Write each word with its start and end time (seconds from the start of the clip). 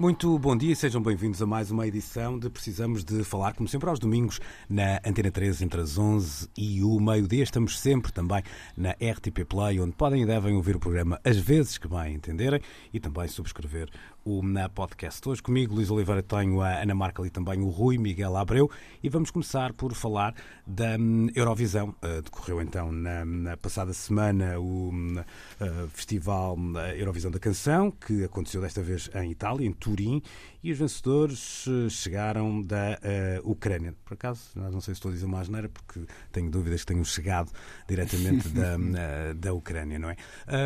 Muito 0.00 0.38
bom 0.38 0.56
dia 0.56 0.72
e 0.72 0.74
sejam 0.74 1.02
bem-vindos 1.02 1.42
a 1.42 1.46
mais 1.46 1.70
uma 1.70 1.86
edição 1.86 2.38
de 2.38 2.48
Precisamos 2.48 3.04
de 3.04 3.22
Falar, 3.22 3.52
como 3.52 3.68
sempre 3.68 3.90
aos 3.90 3.98
domingos, 3.98 4.40
na 4.66 4.98
Antena 5.04 5.30
3, 5.30 5.60
entre 5.60 5.78
as 5.78 5.98
11 5.98 6.48
e 6.56 6.82
o 6.82 6.98
meio-dia. 6.98 7.42
Estamos 7.42 7.78
sempre 7.78 8.10
também 8.10 8.42
na 8.74 8.92
RTP 8.92 9.44
Play, 9.46 9.78
onde 9.78 9.92
podem 9.92 10.22
e 10.22 10.26
devem 10.26 10.56
ouvir 10.56 10.74
o 10.74 10.80
programa 10.80 11.20
às 11.22 11.36
vezes 11.36 11.76
que 11.76 11.86
bem 11.86 12.14
entenderem 12.14 12.62
e 12.94 12.98
também 12.98 13.28
subscrever 13.28 13.90
o 14.24 14.42
na 14.42 14.68
podcast. 14.68 15.26
Hoje 15.28 15.42
comigo, 15.42 15.74
Luís 15.74 15.90
Oliveira, 15.90 16.22
tenho 16.22 16.60
a 16.60 16.82
Ana 16.82 16.94
Marca 16.94 17.26
e 17.26 17.30
também 17.30 17.60
o 17.60 17.68
Rui 17.68 17.98
Miguel 17.98 18.36
Abreu 18.36 18.70
e 19.02 19.08
vamos 19.08 19.30
começar 19.30 19.72
por 19.72 19.94
falar 19.94 20.34
da 20.66 20.96
hum, 20.98 21.28
Eurovisão. 21.34 21.94
Uh, 22.02 22.22
decorreu 22.22 22.60
então 22.60 22.92
na, 22.92 23.24
na, 23.24 23.56
passada 23.56 23.92
semana 23.92 24.58
o 24.58 24.90
uh, 24.90 25.88
Festival 25.88 26.56
Eurovisão 26.96 27.30
da 27.30 27.38
Canção, 27.38 27.90
que 27.90 28.24
aconteceu 28.24 28.60
desta 28.60 28.82
vez 28.82 29.10
em 29.14 29.30
Itália, 29.30 29.66
em 29.66 29.72
Turim, 29.72 30.22
e 30.62 30.72
os 30.72 30.78
vencedores 30.78 31.66
uh, 31.66 31.88
chegaram 31.88 32.62
da 32.62 32.98
Ucrânia. 33.44 33.94
Por 34.04 34.14
acaso, 34.14 34.40
não 34.54 34.80
sei 34.80 34.94
se 34.94 34.98
estou 34.98 35.10
a 35.10 35.14
dizer 35.14 35.26
uma 35.26 35.40
asneira, 35.40 35.68
porque 35.68 36.00
tenho 36.32 36.50
dúvidas 36.50 36.80
que 36.80 36.86
tenham 36.86 37.04
chegado 37.04 37.50
diretamente 37.88 38.48
da, 38.48 38.76
da 39.34 39.52
Ucrânia, 39.52 39.98
não 39.98 40.10
é? 40.10 40.16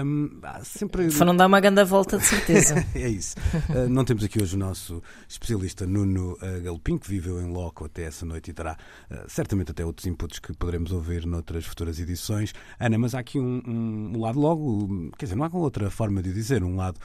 Um, 0.05 0.41
sempre... 0.63 1.11
Foram 1.11 1.37
dar 1.37 1.47
uma 1.47 1.61
grande 1.61 1.85
volta, 1.85 2.19
de 2.19 2.25
certeza. 2.25 2.75
é 2.95 3.09
isso. 3.09 3.37
Uh, 3.71 3.89
não 3.89 4.05
temos 4.05 4.25
aqui 4.25 4.43
hoje 4.43 4.55
o 4.55 4.59
nosso 4.59 5.03
especialista 5.29 5.87
Nuno 5.87 6.33
uh, 6.35 6.63
Galopim, 6.63 6.99
que 6.99 7.09
viveu 7.09 7.41
em 7.41 7.53
loco 7.53 7.85
até 7.85 8.05
essa 8.05 8.25
noite 8.25 8.51
e 8.51 8.55
terá 8.55 8.77
uh, 9.11 9.15
certamente 9.29 9.71
até 9.71 9.85
outros 9.85 10.07
inputs 10.07 10.39
que 10.39 10.53
poderemos 10.55 10.93
ouvir 10.93 11.27
noutras 11.27 11.65
futuras 11.65 11.99
edições. 11.99 12.53
Ana, 12.79 12.99
mas 12.99 13.15
há 13.15 13.21
aqui 13.21 13.39
um, 13.39 13.63
um, 13.67 14.21
lado 14.21 14.39
logo, 14.39 15.11
quer 15.19 15.27
dizer, 15.27 15.37
não 15.37 15.45
há 15.45 15.51
outra 15.55 15.91
forma 15.91 16.23
de 16.23 16.33
dizer, 16.33 16.63
um 16.63 16.77
lado 16.77 16.99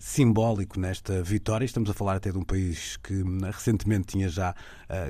simbólico 0.00 0.78
nesta 0.78 1.22
vitória. 1.22 1.64
Estamos 1.64 1.90
a 1.90 1.94
falar 1.94 2.16
até 2.16 2.30
de 2.36 2.42
um 2.42 2.44
país 2.44 2.96
que 2.98 3.14
hum, 3.14 3.40
recentemente 3.42 4.08
tinha 4.08 4.28
já 4.28 4.54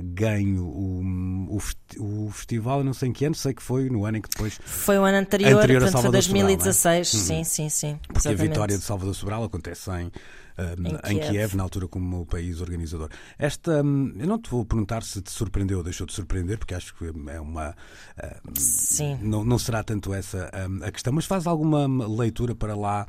ganho 0.02 0.64
o, 0.64 1.02
o, 1.50 2.26
o, 2.26 2.30
festival, 2.30 2.82
não 2.82 2.94
sei 2.94 3.10
em 3.10 3.12
que 3.12 3.24
ano, 3.24 3.34
sei 3.34 3.52
que 3.52 3.62
foi 3.62 3.90
no 3.90 4.04
ano 4.04 4.18
em 4.18 4.20
que 4.20 4.28
depois. 4.28 4.58
Foi 4.64 4.98
o 4.98 5.02
ano 5.02 5.18
anterior, 5.18 5.58
anterior 5.58 5.82
portanto, 5.82 6.02
foi 6.02 6.12
2016, 6.12 7.08
Sobral, 7.08 7.22
é? 7.22 7.44
sim, 7.44 7.44
sim, 7.44 7.68
sim. 7.68 7.98
Porque 8.06 8.18
exatamente. 8.20 8.40
a 8.40 8.48
vitória 8.48 8.78
de 8.78 8.84
Salvador 8.84 9.14
Sobral 9.14 9.44
acontece 9.44 9.90
em 9.90 10.10
em, 10.58 11.12
em 11.12 11.18
Kiev. 11.18 11.30
Kiev. 11.30 11.56
na 11.56 11.62
altura 11.62 11.88
como 11.88 12.24
país 12.26 12.60
organizador. 12.60 13.10
Esta, 13.38 13.82
hum, 13.82 14.12
eu 14.16 14.26
não 14.26 14.38
te 14.38 14.50
vou 14.50 14.64
perguntar 14.64 15.02
se 15.02 15.20
te 15.20 15.30
surpreendeu 15.30 15.78
ou 15.78 15.84
deixou 15.84 16.06
de 16.06 16.12
surpreender, 16.12 16.58
porque 16.58 16.74
acho 16.74 16.94
que 16.94 17.06
é 17.28 17.40
uma. 17.40 17.74
Hum, 18.22 18.52
Sim. 18.54 19.18
Não, 19.22 19.44
não 19.44 19.58
será 19.58 19.82
tanto 19.82 20.12
essa 20.14 20.50
hum, 20.68 20.80
a 20.82 20.90
questão, 20.90 21.12
mas 21.12 21.26
faz 21.26 21.46
alguma 21.46 21.86
leitura 22.06 22.54
para 22.54 22.74
lá 22.74 23.06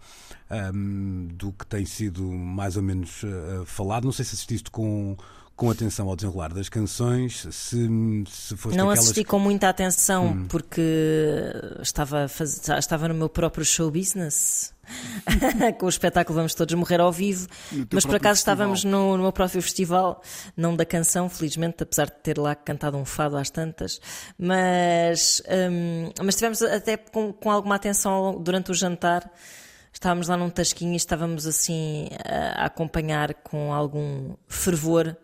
do 1.35 1.51
que 1.51 1.65
tem 1.67 1.85
sido 1.85 2.23
mais 2.31 2.77
ou 2.77 2.83
menos 2.83 3.21
falado. 3.65 4.05
Não 4.05 4.13
sei 4.13 4.23
se 4.23 4.33
assististe 4.33 4.71
com 4.71 5.17
com 5.57 5.71
atenção 5.71 6.07
ao 6.07 6.15
desenrolar 6.15 6.53
das 6.53 6.69
canções, 6.69 7.47
se, 7.49 7.89
se 8.29 8.55
foste 8.55 8.77
Não 8.77 8.91
aquelas... 8.91 8.99
assisti 8.99 9.23
com 9.23 9.39
muita 9.39 9.67
atenção, 9.67 10.27
hum. 10.27 10.45
porque 10.47 11.51
estava, 11.81 12.27
faz... 12.27 12.69
estava 12.69 13.07
no 13.07 13.15
meu 13.15 13.27
próprio 13.27 13.65
show 13.65 13.89
business. 13.89 14.71
com 15.77 15.85
o 15.85 15.89
espetáculo 15.89 16.37
Vamos 16.37 16.53
Todos 16.53 16.73
Morrer 16.75 17.01
ao 17.01 17.11
Vivo, 17.11 17.45
mas 17.91 18.05
por 18.05 18.15
acaso 18.15 18.37
festival. 18.37 18.53
estávamos 18.53 18.83
no, 18.85 19.17
no 19.17 19.23
meu 19.23 19.33
próprio 19.33 19.61
festival, 19.61 20.21
não 20.55 20.77
da 20.77 20.85
canção, 20.85 21.27
felizmente, 21.27 21.83
apesar 21.83 22.05
de 22.05 22.15
ter 22.23 22.37
lá 22.37 22.55
cantado 22.55 22.95
um 22.95 23.03
fado 23.03 23.35
às 23.35 23.49
tantas, 23.49 23.99
mas, 24.39 25.41
hum, 25.49 26.09
mas 26.23 26.35
tivemos 26.35 26.61
até 26.61 26.95
com, 26.95 27.33
com 27.33 27.51
alguma 27.51 27.75
atenção 27.75 28.41
durante 28.41 28.71
o 28.71 28.73
jantar 28.73 29.29
estávamos 29.97 30.27
lá 30.27 30.37
num 30.37 30.49
tasquinho 30.49 30.93
e 30.93 30.95
estávamos 30.95 31.47
assim 31.47 32.07
a, 32.23 32.65
acompanhar 32.65 33.33
com 33.33 33.73
algum 33.73 34.35
fervor. 34.47 35.17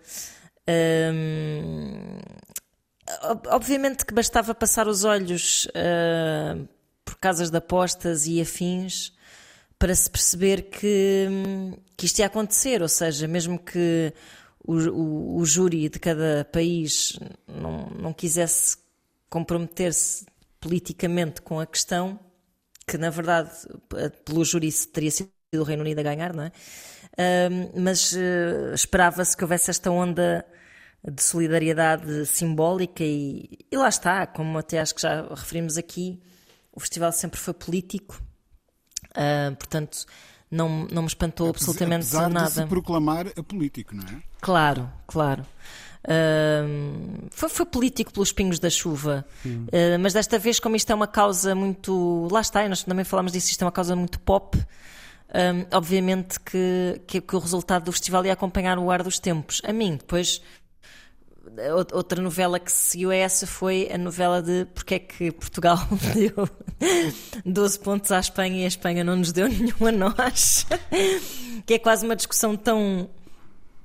Um, 1.13 2.17
obviamente 3.49 4.05
que 4.05 4.13
bastava 4.13 4.55
passar 4.55 4.87
os 4.87 5.03
olhos 5.03 5.65
uh, 5.67 6.67
por 7.05 7.17
casas 7.17 7.51
de 7.51 7.57
apostas 7.57 8.25
e 8.25 8.41
afins 8.41 9.13
para 9.77 9.93
se 9.93 10.09
perceber 10.09 10.63
que, 10.63 11.27
que 11.95 12.05
isto 12.07 12.19
ia 12.19 12.25
acontecer, 12.25 12.81
ou 12.81 12.87
seja, 12.87 13.27
mesmo 13.27 13.59
que 13.59 14.11
o, 14.65 14.75
o, 14.75 15.37
o 15.37 15.45
júri 15.45 15.87
de 15.87 15.99
cada 15.99 16.47
país 16.51 17.19
não, 17.47 17.89
não 17.89 18.13
quisesse 18.13 18.77
comprometer-se 19.29 20.25
politicamente 20.59 21.41
com 21.41 21.59
a 21.59 21.65
questão, 21.65 22.19
que 22.87 22.97
na 22.97 23.09
verdade, 23.09 23.49
pelo 24.25 24.43
júri, 24.43 24.71
teria 24.71 25.11
sido 25.11 25.31
o 25.55 25.63
Reino 25.63 25.81
Unido 25.83 25.99
a 25.99 26.03
ganhar, 26.03 26.33
não 26.33 26.43
é? 26.43 26.51
Uh, 27.13 27.79
mas 27.79 28.13
uh, 28.13 28.73
esperava-se 28.73 29.37
que 29.37 29.43
houvesse 29.43 29.69
esta 29.69 29.91
onda 29.91 30.45
de 31.05 31.21
solidariedade 31.21 32.25
simbólica 32.25 33.03
e, 33.03 33.59
e, 33.71 33.77
lá 33.77 33.89
está, 33.89 34.25
como 34.25 34.57
até 34.57 34.79
acho 34.79 34.95
que 34.95 35.01
já 35.01 35.27
referimos 35.29 35.77
aqui, 35.77 36.21
o 36.71 36.79
festival 36.79 37.11
sempre 37.11 37.39
foi 37.39 37.53
político, 37.53 38.21
uh, 39.11 39.55
portanto 39.55 40.05
não, 40.49 40.87
não 40.91 41.01
me 41.01 41.07
espantou 41.07 41.49
absolutamente 41.49 42.05
apesar 42.07 42.29
nada. 42.29 42.47
De 42.47 42.53
se 42.53 42.65
proclamar 42.65 43.27
a 43.27 43.43
político, 43.43 43.95
não 43.95 44.03
é? 44.03 44.21
Claro, 44.39 44.89
claro. 45.07 45.45
Uh, 46.03 47.27
foi, 47.31 47.47
foi, 47.47 47.65
político 47.65 48.11
pelos 48.11 48.33
pingos 48.33 48.59
da 48.59 48.69
chuva, 48.69 49.25
uh, 49.45 49.99
mas 50.01 50.11
desta 50.11 50.37
vez, 50.37 50.59
como 50.59 50.75
isto 50.75 50.91
é 50.91 50.95
uma 50.95 51.07
causa 51.07 51.55
muito. 51.55 52.27
Lá 52.29 52.41
está, 52.41 52.67
nós 52.67 52.83
também 52.83 53.05
falámos 53.05 53.31
disso, 53.31 53.49
isto 53.49 53.61
é 53.61 53.65
uma 53.65 53.71
causa 53.71 53.95
muito 53.95 54.19
pop. 54.19 54.57
obviamente 55.71 56.39
que, 56.41 57.01
que, 57.07 57.21
que, 57.21 57.35
o 57.35 57.39
resultado 57.39 57.85
do 57.85 57.91
festival 57.91 58.25
ia 58.25 58.33
acompanhar 58.33 58.77
o 58.77 58.91
ar 58.91 59.01
dos 59.01 59.17
tempos. 59.17 59.61
A 59.63 59.71
mim, 59.71 59.95
depois, 59.95 60.41
outra 61.93 62.21
novela 62.21 62.59
que 62.59 62.71
seguiu 62.71 63.11
a 63.11 63.15
essa 63.15 63.47
foi 63.47 63.89
a 63.91 63.97
novela 63.97 64.41
de 64.41 64.65
porque 64.73 64.95
é 64.95 64.99
que 64.99 65.31
Portugal 65.31 65.77
deu 66.13 66.49
12 67.45 67.79
pontos 67.79 68.11
à 68.11 68.19
Espanha 68.19 68.61
e 68.61 68.65
a 68.65 68.67
Espanha 68.67 69.03
não 69.03 69.15
nos 69.15 69.31
deu 69.31 69.47
nenhum 69.49 69.85
a 69.87 69.91
nós. 69.91 70.65
que 71.65 71.75
é 71.75 71.79
quase 71.79 72.05
uma 72.05 72.15
discussão 72.15 72.55
tão 72.55 73.09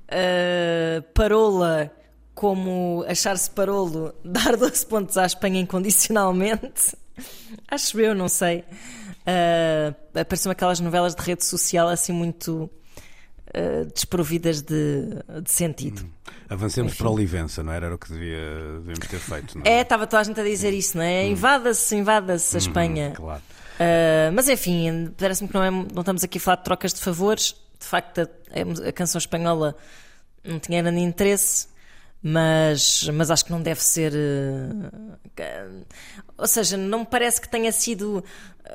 uh, 0.09 1.01
parola 1.13 1.91
como 2.39 3.03
achar-se 3.05 3.51
parolo 3.51 4.15
dar 4.23 4.55
12 4.55 4.85
pontos 4.85 5.17
à 5.17 5.25
Espanha 5.25 5.59
incondicionalmente. 5.59 6.95
Acho 7.67 7.99
eu, 7.99 8.15
não 8.15 8.29
sei. 8.29 8.63
Uh, 9.27 10.49
aquelas 10.49 10.79
novelas 10.79 11.13
de 11.13 11.21
rede 11.21 11.43
social 11.43 11.89
assim 11.89 12.13
muito 12.13 12.69
uh, 13.49 13.85
desprovidas 13.93 14.61
de, 14.61 15.03
de 15.43 15.51
sentido. 15.51 16.03
Hum. 16.03 16.31
Avancemos 16.47 16.93
Enfim. 16.93 17.03
para 17.03 17.11
Olivença, 17.11 17.61
não 17.61 17.73
era? 17.73 17.87
Era 17.87 17.95
o 17.95 17.97
que 17.97 18.09
devia, 18.09 18.39
devíamos 18.77 19.07
ter 19.09 19.19
feito. 19.19 19.57
Não 19.57 19.65
é, 19.65 19.79
é 19.79 19.81
estava 19.81 20.07
toda 20.07 20.21
a 20.21 20.23
gente 20.23 20.39
a 20.39 20.43
dizer 20.43 20.73
isso, 20.73 20.97
não 20.97 21.03
é? 21.03 21.25
Hum. 21.25 21.31
Invada-se, 21.31 21.93
invada-se 21.93 22.55
a 22.55 22.57
hum, 22.57 22.61
Espanha. 22.61 23.11
Claro. 23.17 23.41
Uh, 23.41 24.31
mas 24.33 24.47
enfim, 24.47 25.13
parece-me 25.17 25.49
que 25.49 25.55
não, 25.55 25.63
é, 25.63 25.69
não 25.69 25.99
estamos 25.99 26.23
aqui 26.23 26.37
a 26.37 26.41
falar 26.41 26.55
de 26.55 26.63
trocas 26.63 26.93
de 26.93 27.01
favores. 27.01 27.53
De 27.77 27.85
facto, 27.85 28.21
a, 28.21 28.87
a 28.87 28.91
canção 28.93 29.19
espanhola 29.19 29.75
não 30.41 30.57
tinha 30.57 30.81
grande 30.81 31.01
interesse 31.01 31.67
mas, 32.21 33.07
mas 33.13 33.31
acho 33.31 33.45
que 33.45 33.51
não 33.51 33.61
deve 33.61 33.81
ser. 33.81 34.13
Uh, 34.13 35.85
ou 36.37 36.47
seja, 36.47 36.75
não 36.77 36.99
me 36.99 37.05
parece 37.05 37.39
que 37.39 37.47
tenha 37.49 37.71
sido 37.71 38.23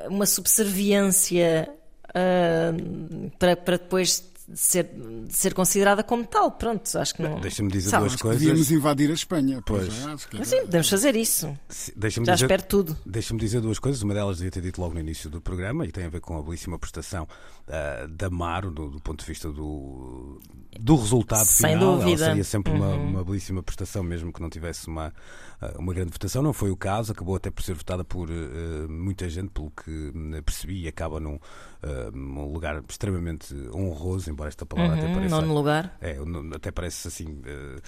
uma 0.07 0.25
subserviência 0.25 1.69
uh, 2.09 3.31
para, 3.37 3.55
para 3.55 3.77
depois 3.77 4.19
de 4.19 4.34
ser, 4.53 4.83
de 5.27 5.33
ser 5.35 5.53
considerada 5.53 6.03
como 6.03 6.25
tal. 6.25 6.51
Pronto, 6.51 6.83
acho 6.97 7.15
que 7.15 7.21
não. 7.23 7.39
Deixa-me 7.39 7.71
dizer 7.71 7.89
Sabe, 7.89 8.07
duas 8.07 8.21
coisas. 8.21 8.41
Podíamos 8.41 8.71
invadir 8.71 9.09
a 9.09 9.13
Espanha. 9.13 9.61
Pois. 9.65 9.87
é, 10.05 10.11
acho 10.11 10.27
que 10.29 10.37
Mas 10.37 10.47
sim, 10.47 10.61
podemos 10.61 10.89
fazer 10.89 11.15
isso. 11.15 11.57
Já 11.69 12.09
dizer, 12.09 12.33
espero 12.45 12.63
tudo. 12.63 12.97
Deixa-me 13.05 13.39
dizer 13.39 13.61
duas 13.61 13.79
coisas. 13.79 14.01
Uma 14.01 14.13
delas 14.13 14.37
devia 14.37 14.51
ter 14.51 14.61
dito 14.61 14.79
logo 14.81 14.93
no 14.93 14.99
início 14.99 15.29
do 15.29 15.41
programa 15.41 15.85
e 15.85 15.91
tem 15.91 16.05
a 16.05 16.09
ver 16.09 16.21
com 16.21 16.37
a 16.37 16.43
belíssima 16.43 16.77
prestação 16.77 17.27
ah, 17.67 18.05
da 18.09 18.27
Amaro, 18.27 18.69
do, 18.71 18.89
do 18.89 18.99
ponto 18.99 19.21
de 19.21 19.25
vista 19.25 19.51
do, 19.51 20.39
do 20.79 20.95
resultado 20.95 21.45
Sem 21.45 21.73
final. 21.75 21.97
dúvida. 21.97 22.25
Ela 22.25 22.29
seria 22.31 22.43
sempre 22.43 22.73
uma, 22.73 22.85
Uhum. 22.95 23.09
uma 23.09 23.23
belíssima 23.23 23.63
prestação, 23.63 24.03
mesmo 24.03 24.31
que 24.31 24.41
não 24.41 24.49
tivesse 24.49 24.87
uma, 24.87 25.13
ah, 25.61 25.73
uma 25.79 25.93
grande 25.93 26.11
votação. 26.11 26.41
Não 26.43 26.53
foi 26.53 26.69
o 26.71 26.77
caso, 26.77 27.11
acabou 27.11 27.35
até 27.35 27.49
por 27.49 27.63
ser 27.63 27.73
votada 27.73 28.03
por 28.03 28.29
ah, 28.29 28.87
muita 28.87 29.29
gente, 29.29 29.49
pelo 29.49 29.71
que 29.71 30.11
hum, 30.15 30.31
percebi, 30.45 30.83
e 30.83 30.87
acaba 30.87 31.19
num, 31.19 31.39
ah, 31.81 32.11
num 32.13 32.51
lugar 32.51 32.83
extremamente 32.87 33.53
honroso, 33.73 34.29
embora 34.35 34.49
esta 34.49 34.65
palavra 34.65 34.95
até 34.95 35.07
Uhum, 35.07 35.13
pareça. 35.15 35.35
nono 35.41 35.53
lugar. 35.53 35.97
É, 36.01 36.17
até 36.55 36.71
parece 36.71 37.07
assim. 37.07 37.41
ah, 37.47 37.81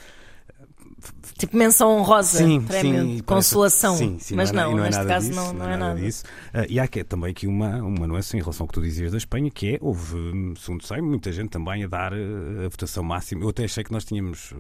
Tipo 1.37 1.55
menção 1.55 1.91
honrosa, 1.97 2.39
Sim, 2.39 2.61
prémio 2.61 3.01
sim, 3.03 3.15
de 3.17 3.23
consolação. 3.23 3.95
sim, 3.95 4.17
sim, 4.19 4.35
Mas 4.35 4.51
não, 4.51 4.61
é, 4.61 4.65
não, 4.65 4.71
não 4.77 4.79
é 4.79 4.87
neste 4.87 4.97
nada 4.97 5.09
caso 5.13 5.27
disso, 5.29 5.39
não, 5.39 5.53
não 5.53 5.69
é 5.69 5.77
nada. 5.77 5.99
disso. 5.99 6.23
Ah, 6.53 6.65
e 6.67 6.79
há 6.79 6.87
também 7.07 7.29
aqui 7.31 7.45
uma, 7.45 7.75
uma 7.83 8.07
nuance 8.07 8.35
em 8.35 8.39
relação 8.39 8.63
ao 8.63 8.67
que 8.67 8.73
tu 8.73 8.81
dizias 8.81 9.11
da 9.11 9.17
Espanha, 9.17 9.51
que 9.51 9.75
é, 9.75 9.77
houve, 9.81 10.15
hum, 10.15 10.53
segundo 10.57 10.83
sei, 10.83 10.99
muita 11.01 11.31
gente 11.31 11.49
também 11.49 11.83
a 11.83 11.87
dar 11.87 12.13
eh, 12.13 12.65
a 12.65 12.69
votação 12.69 13.03
máxima. 13.03 13.43
Eu 13.43 13.49
até 13.49 13.65
achei 13.65 13.83
que 13.83 13.91
nós 13.91 14.03
tínhamos. 14.05 14.53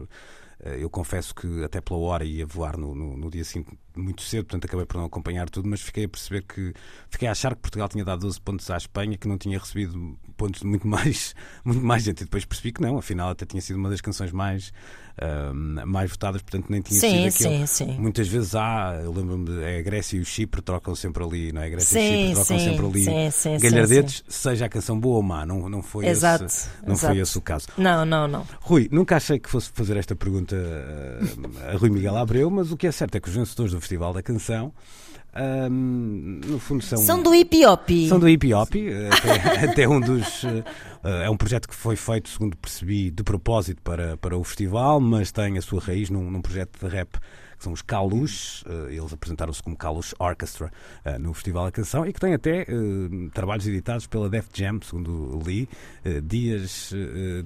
Eh, 0.59 0.77
Eu 0.83 0.89
confesso 0.89 1.33
que 1.33 1.63
até 1.63 1.81
pela 1.81 1.99
hora 1.99 2.23
ia 2.25 2.45
voar 2.45 2.77
no, 2.77 2.93
no, 2.95 3.17
no 3.17 3.29
dia 3.29 3.43
seguinte 3.43 3.77
muito 3.95 4.21
cedo, 4.21 4.45
portanto 4.45 4.65
acabei 4.65 4.85
por 4.85 4.97
não 4.97 5.05
acompanhar 5.05 5.49
tudo, 5.49 5.67
mas 5.67 5.81
fiquei 5.81 6.05
a 6.05 6.09
perceber 6.09 6.43
que 6.43 6.73
fiquei 7.09 7.27
a 7.27 7.31
achar 7.31 7.55
que 7.55 7.61
Portugal 7.61 7.89
tinha 7.89 8.05
dado 8.05 8.21
12 8.21 8.39
pontos 8.41 8.69
à 8.69 8.77
Espanha, 8.77 9.17
que 9.17 9.27
não 9.27 9.37
tinha 9.37 9.57
recebido 9.57 10.17
pontos 10.37 10.61
de 10.61 10.67
muito 10.67 10.85
mais, 10.87 11.35
muito 11.65 11.81
mais 11.83 12.03
gente. 12.03 12.21
E 12.21 12.23
depois 12.25 12.45
percebi 12.45 12.71
que 12.71 12.81
não, 12.81 12.97
afinal 12.97 13.29
até 13.29 13.45
tinha 13.45 13.61
sido 13.61 13.77
uma 13.77 13.89
das 13.89 14.01
canções 14.01 14.31
mais, 14.31 14.71
mais 15.85 16.09
votadas, 16.11 16.41
portanto 16.41 16.67
nem 16.69 16.81
tinha 16.81 16.99
Sim, 16.99 17.29
sido 17.31 17.47
aquele. 17.47 17.67
sim, 17.67 17.85
sim. 17.85 17.97
Muitas 17.99 18.27
vezes 18.27 18.53
há, 18.55 18.99
eu 19.03 19.11
lembro-me, 19.11 19.63
é 19.63 19.79
a 19.79 19.81
Grécia 19.81 20.17
e 20.17 20.19
o 20.19 20.25
Chipre 20.25 20.61
trocam 20.61 20.93
sempre 20.95 21.23
ali, 21.23 21.51
não 21.51 21.61
é? 21.61 21.65
A 21.65 21.69
Grécia 21.69 21.99
e 21.99 22.01
o 22.01 22.05
Sim, 22.05 22.11
Chipre 22.17 22.33
trocam 22.33 22.59
sim, 22.59 22.65
sempre 22.65 22.85
ali 22.85 23.03
sim, 23.03 23.31
sim, 23.31 23.59
sim, 23.59 23.69
galhardetes, 23.69 24.23
seja 24.27 24.65
a 24.65 24.69
canção 24.69 24.99
boa 24.99 25.17
ou 25.17 25.23
má, 25.23 25.45
não, 25.45 25.67
não 25.69 25.81
foi, 25.81 26.05
Exato, 26.07 26.45
esse, 26.45 26.69
não 26.85 26.93
exato. 26.93 27.13
foi 27.13 27.21
esse 27.21 27.37
o 27.37 27.41
caso. 27.41 27.67
Não, 27.77 28.05
não, 28.05 28.27
não. 28.27 28.45
Rui, 28.61 28.87
nunca 28.91 29.15
achei 29.17 29.39
que 29.39 29.49
fosse 29.49 29.69
fazer 29.73 29.97
esta 29.97 30.15
pergunta 30.15 30.55
ah, 30.55 31.71
a 31.73 31.77
Rui 31.77 31.89
Miguel 31.89 32.15
Abreu, 32.17 32.49
mas 32.49 32.71
o 32.71 32.77
que 32.77 32.87
é 32.87 32.91
certo 32.91 33.15
é 33.15 33.19
que 33.19 33.27
os 33.29 33.35
vencedores 33.35 33.71
do 33.73 33.79
Festival 33.79 34.13
da 34.13 34.21
Canção, 34.21 34.71
ah, 35.39 35.69
no 35.69 36.57
fundo, 36.59 36.83
são. 36.83 36.97
São 36.97 37.21
do 37.21 37.33
hip 37.35 37.63
hop. 37.63 37.89
São 38.09 38.19
do 38.19 38.27
Hip 38.27 38.51
Hop, 38.53 38.71
até, 39.11 39.65
até 39.69 39.87
um 39.87 39.99
dos. 39.99 40.43
eh, 40.43 41.25
é 41.25 41.29
um 41.29 41.37
projeto 41.37 41.67
que 41.67 41.75
foi 41.75 41.95
feito, 41.95 42.27
segundo 42.27 42.57
percebi, 42.57 43.11
de 43.11 43.23
propósito 43.23 43.79
para, 43.83 44.17
para 44.17 44.35
o 44.35 44.43
festival, 44.43 44.99
mas 44.99 45.31
tem 45.31 45.57
a 45.57 45.61
sua 45.61 45.79
raiz 45.79 46.09
num, 46.09 46.31
num 46.31 46.41
projeto 46.41 46.79
de 46.83 46.87
rap 46.91 47.19
que 47.57 47.63
são 47.63 47.73
os 47.73 47.81
Kalush. 47.81 48.63
eh, 48.67 48.95
eles 48.95 49.11
apresentaram-se 49.11 49.61
como 49.63 49.75
Kalush 49.75 50.13
Orchestra 50.19 50.71
eh, 51.03 51.17
no 51.17 51.33
Festival 51.33 51.65
da 51.65 51.71
Canção 51.71 52.05
e 52.05 52.13
que 52.13 52.19
tem 52.19 52.33
até 52.33 52.61
eh, 52.61 52.65
trabalhos 53.33 53.67
editados 53.67 54.07
pela 54.07 54.29
Def 54.29 54.47
Jam, 54.53 54.79
segundo 54.81 55.41
li, 55.45 55.67
dias 56.23 56.93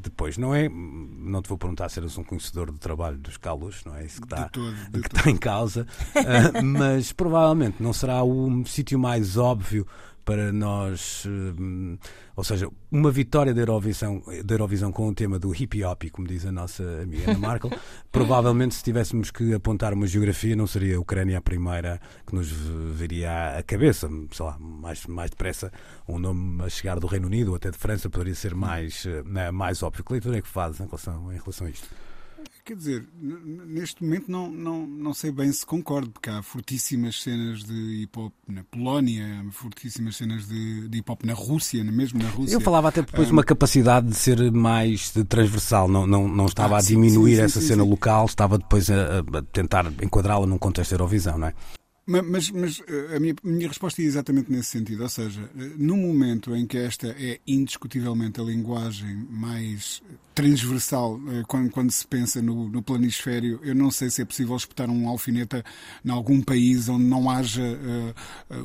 depois. 0.01 0.37
Não 0.37 0.53
é. 0.53 0.69
Não 0.69 1.41
te 1.41 1.49
vou 1.49 1.57
perguntar 1.57 1.89
se 1.89 1.99
eras 1.99 2.17
um 2.17 2.23
conhecedor 2.23 2.71
do 2.71 2.77
trabalho 2.77 3.17
dos 3.17 3.37
Kalush, 3.37 3.83
não 3.85 3.95
é 3.95 4.05
isso 4.05 4.21
que 4.21 4.25
está, 4.25 4.45
De 4.45 4.51
todo, 4.51 4.75
de 4.91 5.01
que 5.01 5.15
está 5.15 5.29
em 5.29 5.37
causa, 5.37 5.87
mas 6.63 7.11
provavelmente 7.11 7.81
não 7.81 7.93
será 7.93 8.23
o 8.23 8.65
sítio 8.65 8.99
mais 8.99 9.37
óbvio 9.37 9.87
para 10.23 10.51
nós, 10.51 11.25
eh, 11.25 11.97
ou 12.35 12.43
seja, 12.43 12.69
uma 12.91 13.11
vitória 13.11 13.53
da 13.53 13.61
Eurovisão, 13.61 14.21
da 14.43 14.53
Eurovisão 14.53 14.91
com 14.91 15.07
o 15.09 15.13
tema 15.13 15.39
do 15.39 15.53
hip 15.53 15.83
hop, 15.83 16.03
como 16.11 16.27
diz 16.27 16.45
a 16.45 16.51
nossa 16.51 16.83
amiga 17.01 17.31
Ana 17.31 17.39
Markel, 17.39 17.71
provavelmente 18.11 18.75
se 18.75 18.83
tivéssemos 18.83 19.31
que 19.31 19.53
apontar 19.53 19.93
uma 19.93 20.07
geografia, 20.07 20.55
não 20.55 20.67
seria 20.67 20.97
a 20.97 20.99
Ucrânia 20.99 21.37
a 21.37 21.41
primeira 21.41 21.99
que 22.25 22.35
nos 22.35 22.49
viria 22.49 23.57
à 23.57 23.63
cabeça, 23.63 24.09
sei 24.31 24.45
lá, 24.45 24.57
mais, 24.59 25.05
mais 25.07 25.29
depressa 25.29 25.71
um 26.07 26.19
nome 26.19 26.63
a 26.63 26.69
chegar 26.69 26.99
do 26.99 27.07
Reino 27.07 27.27
Unido 27.27 27.49
ou 27.49 27.55
até 27.55 27.71
de 27.71 27.77
França 27.77 28.09
poderia 28.09 28.35
ser 28.35 28.55
mais, 28.55 29.05
eh, 29.05 29.51
mais 29.51 29.81
óbvio. 29.83 30.03
Que 30.03 30.13
leitura 30.13 30.37
é 30.37 30.41
que 30.41 30.47
fazes 30.47 30.79
em 30.79 30.85
relação, 30.85 31.31
em 31.31 31.37
relação 31.37 31.67
a 31.67 31.69
isto? 31.69 31.87
Quer 32.63 32.75
dizer, 32.75 33.07
neste 33.19 34.03
momento 34.03 34.31
não, 34.31 34.49
não, 34.51 34.85
não 34.85 35.13
sei 35.13 35.31
bem 35.31 35.51
se 35.51 35.65
concordo, 35.65 36.11
porque 36.11 36.29
há 36.29 36.43
fortíssimas 36.43 37.21
cenas 37.21 37.63
de 37.63 38.03
hip 38.03 38.19
hop 38.19 38.33
na 38.47 38.63
Polónia, 38.63 39.25
há 39.41 39.51
fortíssimas 39.51 40.15
cenas 40.17 40.47
de, 40.47 40.87
de 40.87 40.97
hip 40.99 41.11
hop 41.11 41.23
na 41.23 41.33
Rússia, 41.33 41.83
mesmo 41.83 42.21
na 42.21 42.29
Rússia. 42.29 42.55
Eu 42.55 42.61
falava 42.61 42.89
até 42.89 43.01
depois 43.01 43.27
de 43.27 43.33
uma 43.33 43.43
capacidade 43.43 44.07
de 44.07 44.15
ser 44.15 44.51
mais 44.51 45.11
transversal, 45.27 45.87
não, 45.87 46.05
não, 46.05 46.27
não 46.27 46.45
estava 46.45 46.75
Ah, 46.75 46.79
a 46.79 46.81
diminuir 46.81 47.31
sim, 47.31 47.37
sim, 47.37 47.41
essa 47.43 47.61
sim, 47.61 47.67
cena 47.67 47.83
sim. 47.83 47.89
local, 47.89 48.25
estava 48.25 48.57
depois 48.57 48.89
a, 48.91 49.19
a 49.19 49.41
tentar 49.51 49.91
enquadrá-la 50.01 50.45
num 50.45 50.57
contexto 50.57 50.89
de 50.89 50.95
Eurovisão, 50.95 51.37
não 51.37 51.47
é? 51.47 51.53
Ma- 52.07 52.21
Mas, 52.23 52.49
mas, 52.49 52.81
eh, 52.87 53.15
a, 53.15 53.19
minha, 53.19 53.35
minha 53.43 53.67
resposta 53.67 54.01
é 54.01 54.05
exatamente 54.05 54.51
nesse 54.51 54.69
sentido. 54.69 55.03
Ou 55.03 55.09
seja, 55.09 55.49
eh, 55.55 55.71
no 55.77 55.95
momento 55.95 56.55
em 56.55 56.65
que 56.65 56.77
esta 56.77 57.07
é 57.17 57.39
indiscutivelmente 57.47 58.41
a 58.41 58.43
linguagem 58.43 59.15
mais 59.29 60.01
transversal, 60.33 61.19
eh, 61.29 61.43
quando, 61.47 61.69
quando 61.69 61.91
se 61.91 62.05
pensa 62.07 62.41
no, 62.41 62.67
no 62.69 62.81
planisfério, 62.81 63.59
eu 63.63 63.75
não 63.75 63.91
sei 63.91 64.09
se 64.09 64.21
é 64.21 64.25
possível 64.25 64.55
espetar 64.55 64.89
um 64.89 65.07
alfineta 65.07 65.63
em 66.03 66.09
algum 66.09 66.41
país 66.41 66.89
onde 66.89 67.05
não 67.05 67.29
haja 67.29 67.61
eh, 67.63 68.13
eh, 68.49 68.55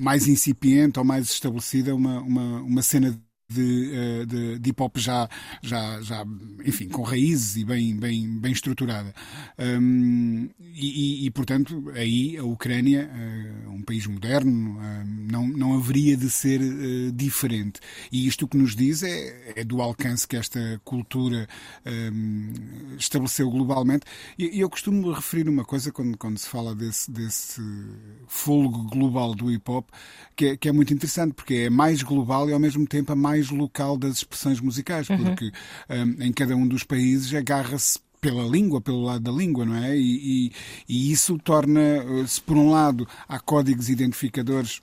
mais 0.00 0.28
incipiente 0.28 0.98
ou 0.98 1.04
mais 1.04 1.30
estabelecida 1.30 1.94
uma, 1.94 2.20
uma, 2.20 2.62
uma 2.62 2.82
cena 2.82 3.18
de, 3.50 3.90
eh, 3.94 4.26
de, 4.26 4.58
de 4.58 4.70
hip 4.70 4.82
hop 4.82 4.98
já, 4.98 5.26
já, 5.62 6.00
já, 6.02 6.22
enfim, 6.66 6.86
com 6.88 7.00
raízes 7.02 7.56
e 7.56 7.64
bem, 7.64 7.96
bem, 7.96 8.38
bem 8.38 8.52
estruturada. 8.52 9.14
Hum, 9.58 10.50
e, 10.60 11.26
e- 11.26 11.30
portanto, 11.30 11.90
aí 11.94 12.36
a 12.36 12.44
Ucrânia, 12.44 13.10
eh, 13.10 13.68
um 13.68 13.82
país 13.82 14.06
moderno, 14.06 14.78
eh, 14.82 15.04
não, 15.30 15.48
não 15.48 15.74
haveria 15.78 16.14
de 16.16 16.28
ser 16.28 16.60
eh, 16.60 17.10
diferente. 17.14 17.80
E 18.12 18.26
isto 18.26 18.46
que 18.46 18.56
nos 18.56 18.76
diz 18.76 19.02
é, 19.02 19.52
é 19.56 19.64
do 19.64 19.80
alcance 19.80 20.28
que 20.28 20.36
esta 20.36 20.78
cultura 20.84 21.48
hum, 22.12 22.52
estabeleceu 22.98 23.50
globalmente. 23.50 24.04
E 24.38 24.60
eu 24.60 24.68
costumo 24.68 25.10
referir 25.10 25.48
uma 25.48 25.64
coisa 25.64 25.90
quando, 25.90 26.18
quando 26.18 26.36
se 26.38 26.48
fala 26.48 26.74
desse, 26.74 27.10
desse 27.10 27.62
folgo 28.26 28.84
global 28.90 29.34
do 29.34 29.50
hip 29.50 29.70
hop, 29.70 29.88
que 30.36 30.46
é, 30.46 30.56
que 30.56 30.68
é 30.68 30.72
muito 30.72 30.92
interessante, 30.92 31.32
porque 31.34 31.54
é 31.54 31.70
mais 31.70 32.02
global 32.02 32.48
e 32.48 32.52
ao 32.52 32.58
mesmo 32.60 32.86
tempo 32.86 33.12
a 33.12 33.16
mais 33.16 33.37
local 33.50 33.96
das 33.96 34.16
expressões 34.16 34.60
musicais, 34.60 35.06
porque 35.06 35.52
hum, 35.90 36.16
em 36.20 36.32
cada 36.32 36.56
um 36.56 36.66
dos 36.66 36.82
países 36.82 37.32
agarra-se 37.34 37.98
pela 38.20 38.42
língua, 38.42 38.80
pelo 38.80 39.02
lado 39.04 39.20
da 39.22 39.30
língua, 39.30 39.64
não 39.64 39.76
é? 39.76 39.96
E, 39.96 40.46
e- 40.48 40.52
e 40.88 41.12
isso 41.12 41.38
torna, 41.38 41.80
eh, 41.80 42.26
se 42.26 42.40
por 42.40 42.56
um 42.56 42.68
lado 42.68 43.06
há 43.28 43.38
códigos 43.38 43.88
identificadores 43.88 44.80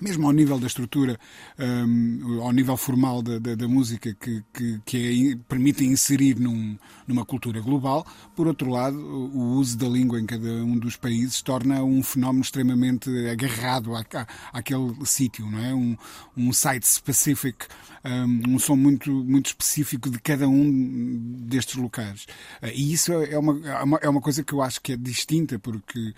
mesmo 0.00 0.26
ao 0.26 0.32
nível 0.32 0.58
da 0.58 0.66
estrutura, 0.66 1.18
hum, 1.58 2.40
ao 2.42 2.52
nível 2.52 2.76
formal 2.76 3.22
da, 3.22 3.38
da- 3.38 3.54
da 3.54 3.68
música 3.68 4.14
que, 4.14 4.42
que, 4.52 4.80
que 4.84 5.32
é- 5.32 5.36
permitem 5.48 5.88
inserir 5.92 6.38
num- 6.38 6.76
numa 7.06 7.24
cultura 7.24 7.60
global, 7.60 8.06
por 8.34 8.46
outro 8.46 8.68
lado, 8.70 8.98
o 8.98 9.54
uso 9.54 9.76
da 9.78 9.88
língua 9.88 10.20
em 10.20 10.26
cada 10.26 10.48
um 10.64 10.78
dos 10.78 10.96
países 10.96 11.40
torna 11.42 11.82
um 11.82 12.02
fenómeno 12.02 12.42
extremamente 12.42 13.08
agarrado 13.28 13.94
à, 13.94 14.00
à- 14.00 14.26
àquele 14.52 14.94
sítio, 15.04 15.48
não 15.50 15.58
é? 15.64 15.74
Um, 15.74 15.96
um 16.36 16.52
site 16.52 16.86
specific, 16.86 17.66
hum, 18.04 18.42
um 18.48 18.58
som 18.58 18.76
muito, 18.76 19.12
muito 19.24 19.46
específico 19.46 20.10
de 20.10 20.18
cada 20.18 20.48
um 20.48 21.36
destes 21.46 21.76
locais. 21.76 22.26
E 22.74 22.92
isso 22.92 23.12
é 23.12 23.38
uma, 23.38 23.68
é 23.68 23.82
uma, 23.82 23.98
é 24.02 24.20
coisa 24.20 24.42
que 24.42 24.52
eu 24.52 24.60
acho 24.60 24.80
que 24.80 24.92
é 24.92 24.96
distinta, 24.96 25.58
porque 25.58 26.12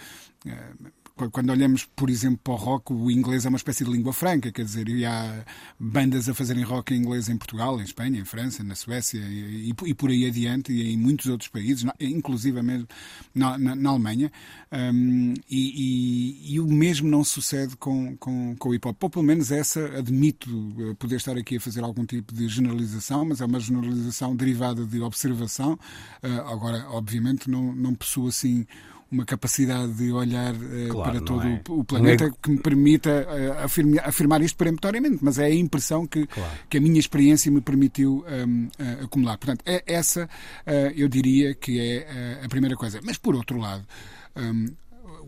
eh, 0.46 0.72
quando 1.30 1.50
olhamos, 1.50 1.84
por 1.96 2.08
exemplo, 2.10 2.38
para 2.44 2.52
o 2.52 2.56
rock, 2.56 2.92
o 2.92 3.10
inglês 3.10 3.44
é 3.44 3.48
uma 3.48 3.56
espécie 3.56 3.84
de 3.84 3.90
língua 3.90 4.12
franca, 4.12 4.52
quer 4.52 4.64
dizer, 4.64 4.88
e 4.88 5.04
há 5.04 5.44
bandas 5.78 6.28
a 6.28 6.34
fazerem 6.34 6.62
rock 6.62 6.94
em 6.94 6.98
inglês 6.98 7.28
em 7.28 7.36
Portugal, 7.36 7.80
em 7.80 7.84
Espanha, 7.84 8.20
em 8.20 8.24
França, 8.24 8.62
na 8.62 8.74
Suécia 8.74 9.20
e, 9.20 9.72
e 9.86 9.94
por 9.94 10.10
aí 10.10 10.26
adiante, 10.26 10.72
e 10.72 10.92
em 10.92 10.96
muitos 10.96 11.26
outros 11.26 11.48
países, 11.48 11.84
inclusive 12.00 12.60
mesmo 12.62 12.86
na, 13.34 13.58
na- 13.58 13.74
na 13.74 13.90
Alemanha, 13.90 14.30
Hum, 14.70 15.32
e, 15.50 16.42
e- 16.50 16.54
e 16.54 16.60
o 16.60 16.66
mesmo 16.66 17.08
não 17.08 17.24
sucede 17.24 17.74
com, 17.76 18.14
com, 18.18 18.54
com 18.58 18.68
o 18.68 18.74
hip 18.74 18.86
hop. 18.86 19.02
Ou 19.02 19.08
pelo 19.10 19.24
menos 19.24 19.50
essa, 19.50 19.80
admito 19.98 20.50
eh, 20.78 20.94
poder 20.98 21.16
estar 21.16 21.36
aqui 21.38 21.56
a 21.56 21.60
fazer 21.60 21.82
algum 21.82 22.04
tipo 22.04 22.34
de 22.34 22.46
generalização, 22.48 23.24
mas 23.24 23.40
é 23.40 23.46
uma 23.46 23.58
generalização 23.60 24.36
derivada 24.36 24.84
de 24.84 25.00
observação. 25.00 25.78
Eh, 26.22 26.28
agora, 26.46 26.86
obviamente, 26.90 27.50
não, 27.50 27.74
não 27.74 27.94
possuo 27.94 28.28
assim 28.28 28.66
uma 29.10 29.24
capacidade 29.24 29.92
de 29.94 30.12
olhar 30.12 30.54
eh, 30.54 30.88
Claro, 30.90 31.10
para 31.12 31.20
todo 31.22 31.46
é- 31.46 31.62
o- 31.68 31.82
planeta 31.84 32.24
é- 32.26 32.30
que 32.42 32.50
me 32.50 32.58
permita 32.60 33.08
eh, 33.10 33.64
afirma- 33.64 34.00
afirmar 34.04 34.42
isto 34.42 34.56
peremptoriamente, 34.58 35.18
mas 35.22 35.38
é 35.38 35.46
a 35.46 35.54
impressão 35.54 36.06
que, 36.06 36.26
Claro. 36.26 36.50
que 36.68 36.76
a 36.76 36.80
minha 36.80 36.98
experiência 37.00 37.50
me 37.50 37.60
permitiu 37.62 38.24
hum, 38.46 38.68
eh, 38.78 38.98
acumular. 39.04 39.38
Portanto, 39.38 39.62
é 39.66 39.82
essa, 39.86 40.28
eu 40.94 41.08
diria 41.08 41.54
que 41.54 41.78
é 41.80 42.40
a 42.44 42.48
primeira 42.48 42.76
coisa. 42.76 43.00
Mas, 43.02 43.16
por 43.16 43.34
outro 43.34 43.58
lado, 43.58 43.84
hum, 44.36 44.66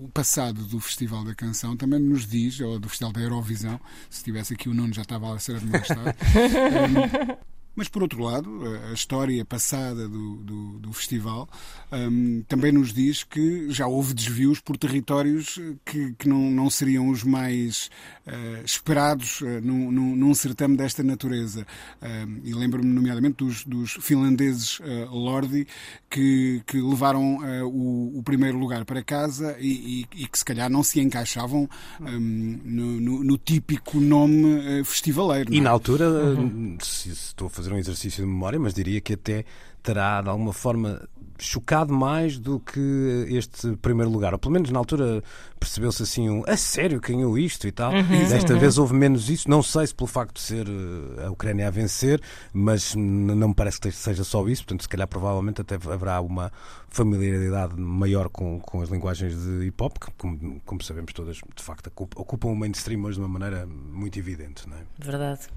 o 0.03 0.09
passado 0.09 0.65
do 0.65 0.79
Festival 0.81 1.25
da 1.25 1.35
Canção 1.35 1.77
também 1.77 2.01
nos 2.01 2.27
diz, 2.27 2.61
ou 2.61 2.79
do 2.79 2.89
Festival 2.89 3.13
da 3.13 3.21
Eurovisão, 3.21 3.79
se 4.09 4.23
tivesse 4.25 4.55
aqui 4.55 4.69
o 4.69 4.75
Nuno 4.75 4.93
já 4.95 5.03
estava 5.03 5.35
a 5.35 5.39
ser 5.39 5.57
admoestado, 5.57 6.09
hum, 6.11 7.37
Mas, 7.75 7.89
por 7.89 8.03
outro 8.03 8.23
lado, 8.23 8.63
a 8.91 8.93
história 8.93 9.45
passada 9.45 10.09
do, 10.09 10.37
do, 10.37 10.79
do 10.79 10.93
festival 10.93 11.49
um, 11.93 12.43
também 12.49 12.73
nos 12.73 12.93
diz 12.93 13.25
que 13.25 13.71
já 13.71 13.87
houve 13.87 14.15
desvios 14.15 14.61
por 14.61 14.77
territórios 14.77 15.59
que, 15.85 16.13
que 16.19 16.29
não, 16.29 16.51
não 16.51 16.71
seriam 16.71 17.09
os 17.09 17.23
mais 17.25 17.91
uh, 18.27 18.65
esperados 18.65 19.41
uh, 19.41 19.61
num, 19.63 19.91
num, 19.91 20.35
certame 20.35 20.77
desta 20.77 21.03
natureza. 21.03 21.67
Um, 22.03 22.41
e 22.45 22.55
lembro-me, 22.55 22.93
nomeadamente, 22.93 23.37
dos, 23.37 23.65
dos 23.65 23.93
finlandeses 24.01 24.81
uh, 24.81 24.85
Lordi, 25.11 25.67
que, 26.09 26.63
que 26.67 26.81
levaram 26.81 27.39
o, 27.65 28.19
o, 28.19 28.23
primeiro 28.23 28.59
lugar 28.59 28.85
para 28.85 29.03
casa 29.03 29.57
e, 29.59 30.07
e, 30.15 30.23
e, 30.23 30.27
que, 30.27 30.39
se 30.39 30.45
calhar, 30.45 30.71
não 30.71 30.83
se 30.83 31.01
encaixavam 31.01 31.69
um, 32.01 32.61
no, 32.65 33.01
no, 33.01 33.25
no, 33.25 33.39
típico 33.39 34.01
nome 34.01 34.85
festivaleiro. 34.85 35.53
E, 35.53 35.59
é? 35.59 35.61
na 35.61 35.71
altura, 35.71 36.09
uhum. 36.09 36.77
se, 36.81 37.15
se 37.15 37.29
estou 37.29 37.47
a 37.47 37.51
fazer 37.51 37.70
fazer 37.71 37.75
um 37.75 37.79
exercício 37.79 38.25
de 38.25 38.29
memória, 38.29 38.59
mas 38.59 38.75
diria 38.75 39.01
que 39.01 39.15
até 39.15 39.45
terá 39.83 40.21
de 40.21 40.29
alguma 40.29 40.53
forma 40.53 41.09
chocado 41.39 41.91
mais 41.91 42.39
do 42.39 42.61
que 42.61 43.27
este 43.31 43.75
primeiro 43.77 44.11
lugar. 44.11 44.35
Ou 44.35 44.39
pelo 44.39 44.53
menos 44.53 44.71
na 44.71 44.79
altura 44.79 45.23
percebeu-se 45.59 46.03
assim 46.03 46.29
um 46.29 46.45
a 46.47 46.55
sério 46.55 47.01
ganhou 47.01 47.39
isto 47.39 47.67
e 47.67 47.73
tal. 47.73 47.93
Uhum, 47.93 48.29
Desta 48.29 48.53
uhum. 48.53 48.59
vez 48.59 48.77
houve 48.77 48.95
menos 48.95 49.31
isso. 49.31 49.49
Não 49.49 49.63
sei 49.63 49.87
se 49.87 49.95
pelo 49.95 50.07
facto 50.07 50.35
de 50.35 50.43
ser 50.43 50.67
eh, 50.69 51.25
a 51.25 51.31
Ucrânia 51.31 51.69
a 51.69 51.71
vencer, 51.71 52.21
mas 52.53 52.95
não 52.95 53.49
me 53.49 53.55
parece 53.55 53.81
que 53.81 53.91
seja 53.91 54.23
só 54.23 54.47
isso. 54.49 54.65
Portanto, 54.65 54.83
se 54.83 54.89
calhar 54.89 55.09
provavelmente 55.09 55.63
até 55.63 55.77
haverá 55.77 56.21
uma 56.21 56.53
familiaridade 56.91 57.75
maior 57.81 58.29
com, 58.29 58.61
com 58.61 58.83
as 58.83 58.91
linguagens 58.91 59.35
de 59.35 59.67
hip 59.67 59.83
hop, 59.83 59.97
que, 59.99 60.11
como, 60.19 60.61
como 60.67 60.83
sabemos 60.83 61.15
todas, 61.15 61.37
de 61.37 61.63
facto, 61.63 61.91
ocupam 61.97 62.49
o 62.49 62.57
mainstream 62.57 63.03
hoje 63.05 63.15
de 63.15 63.25
uma 63.25 63.29
maneira 63.29 63.67
muito 63.67 64.19
evidente. 64.19 64.69
Não 64.69 64.77
é? 64.77 64.81
Verdade. 64.99 65.49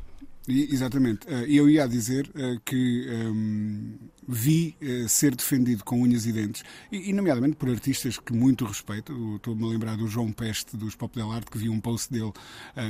Exatamente. 0.48 1.28
Eh, 1.28 1.46
eu 1.48 1.70
ia 1.70 1.88
dizer 1.88 2.30
eh, 2.36 2.58
que 2.66 3.08
um, 3.10 3.14
ehm, 3.14 4.10
vi 4.28 4.76
uh, 4.82 5.08
ser 5.10 5.36
defendido 5.36 5.84
com 5.84 6.02
unhas 6.02 6.26
e 6.26 6.32
dentes, 6.32 6.64
e, 6.92 7.10
e 7.10 7.14
nomeadamente 7.14 7.56
por 7.56 7.70
artistas 7.70 8.18
que 8.18 8.34
muito 8.34 8.66
respeito. 8.66 9.36
Estou-me 9.36 9.64
a 9.64 9.68
lembrar 9.68 9.98
do 9.98 10.08
João 10.08 10.32
Peste, 10.32 10.78
dos 10.78 10.96
Pop 10.96 11.16
Del 11.16 11.32
Arte, 11.32 11.52
que 11.52 11.58
vi 11.58 11.70
um 11.70 11.80
post 11.80 12.12
dele 12.12 12.26
uh, 12.26 12.34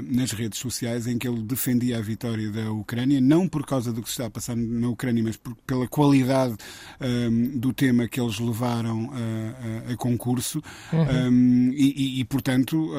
nas 0.04 0.32
redes 0.32 0.60
sociais 0.60 1.08
em 1.08 1.18
que 1.18 1.28
ele 1.28 1.42
defendia 1.42 1.98
a 1.98 2.02
vitória 2.02 2.50
da 2.50 2.72
Ucrânia, 2.72 3.22
não 3.22 3.48
por 3.48 3.66
causa 3.66 3.92
do 3.92 4.02
que 4.02 4.10
se 4.10 4.14
está 4.14 4.26
a 4.28 4.30
passar 4.30 4.56
na 4.56 4.90
Ucrânia, 4.90 5.24
mas 5.24 5.38
por, 5.38 5.56
pela 5.68 5.88
qualidade 5.88 6.56
um, 7.00 7.06
ehm, 7.06 7.58
do 7.58 7.74
tema 7.74 8.08
que 8.08 8.20
eles 8.20 8.40
levaram 8.40 9.12
a, 9.12 9.90
a, 9.90 9.94
a 9.94 9.98
concurso. 9.98 10.62
Uhum. 10.92 11.00
Um, 11.00 11.04
ehm, 11.04 11.72
e, 11.74 12.18
e, 12.18 12.20
e, 12.20 12.26
portanto 12.26 12.92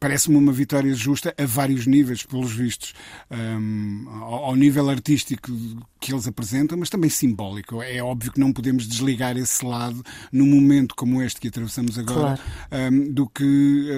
parece-me 0.00 0.36
uma 0.36 0.50
vitória 0.50 0.94
justa 0.94 1.34
a 1.36 1.44
vários 1.44 1.86
níveis, 1.86 2.22
pelos 2.22 2.50
vistos. 2.50 2.94
Um, 3.30 4.06
ao, 4.08 4.46
ao, 4.46 4.56
nível 4.56 4.88
artístico 4.88 5.52
que 6.00 6.12
eles 6.12 6.26
apresentam, 6.26 6.78
mas 6.78 6.88
também 6.88 7.10
simbólico. 7.10 7.82
É 7.82 8.02
óbvio 8.02 8.32
que 8.32 8.40
não 8.40 8.50
podemos 8.50 8.88
desligar 8.88 9.36
esse 9.36 9.62
lado 9.62 10.02
num 10.32 10.46
momento 10.46 10.96
como 10.96 11.22
este 11.22 11.38
que 11.38 11.48
atravessamos 11.48 11.98
agora 11.98 12.38
claro. 12.70 12.94
um, 12.94 13.12
do 13.12 13.28
que 13.28 13.44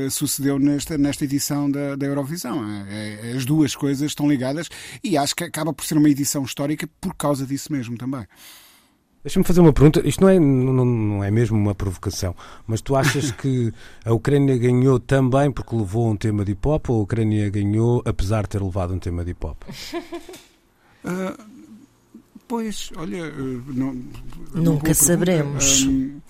uh, 0.06 0.10
sucedeu 0.10 0.58
nesta, 0.58 0.98
nesta 0.98 1.24
edição 1.24 1.70
da, 1.70 1.94
da 1.94 2.04
Eurovisão. 2.04 2.64
É, 2.88 3.30
é, 3.30 3.32
as 3.36 3.44
duas 3.44 3.76
coisas 3.76 4.10
estão 4.10 4.28
ligadas 4.28 4.68
e 5.04 5.16
acho 5.16 5.36
que 5.36 5.44
acaba 5.44 5.72
por 5.72 5.84
ser 5.84 5.96
uma 5.96 6.10
edição 6.10 6.42
histórica 6.42 6.88
por 7.00 7.14
causa 7.14 7.46
disso 7.46 7.72
mesmo 7.72 7.96
também. 7.96 8.26
Deixa-me 9.24 9.44
fazer 9.44 9.60
uma 9.60 9.72
pergunta. 9.72 10.06
Isto 10.06 10.22
não 10.22 10.28
é, 10.28 10.38
não, 10.38 10.84
não, 10.84 11.24
é 11.24 11.30
mesmo 11.30 11.56
uma 11.56 11.74
provocação, 11.74 12.34
mas 12.66 12.80
tu 12.80 12.96
achas 12.96 13.30
que 13.32 13.72
a 14.04 14.12
Ucrânia 14.12 14.56
ganhou 14.58 14.98
também 14.98 15.50
porque 15.50 15.76
levou 15.76 16.10
um 16.10 16.16
tema 16.16 16.44
de 16.44 16.52
hip 16.52 16.68
hop 16.68 16.90
ou 16.90 17.00
a 17.00 17.02
Ucrânia 17.02 17.48
ganhou 17.48 18.02
apesar 18.04 18.42
de 18.42 18.50
ter 18.50 18.62
levado 18.62 18.94
um 18.94 18.98
tema 18.98 19.24
de 19.24 19.30
hip 19.30 19.46
hop? 19.46 19.62
Uh, 21.04 21.42
pois, 22.48 22.90
olha. 22.96 23.30
Não, 23.30 23.96
Nunca 24.54 24.92
saberemos. 24.92 25.84
Um, 25.84 26.20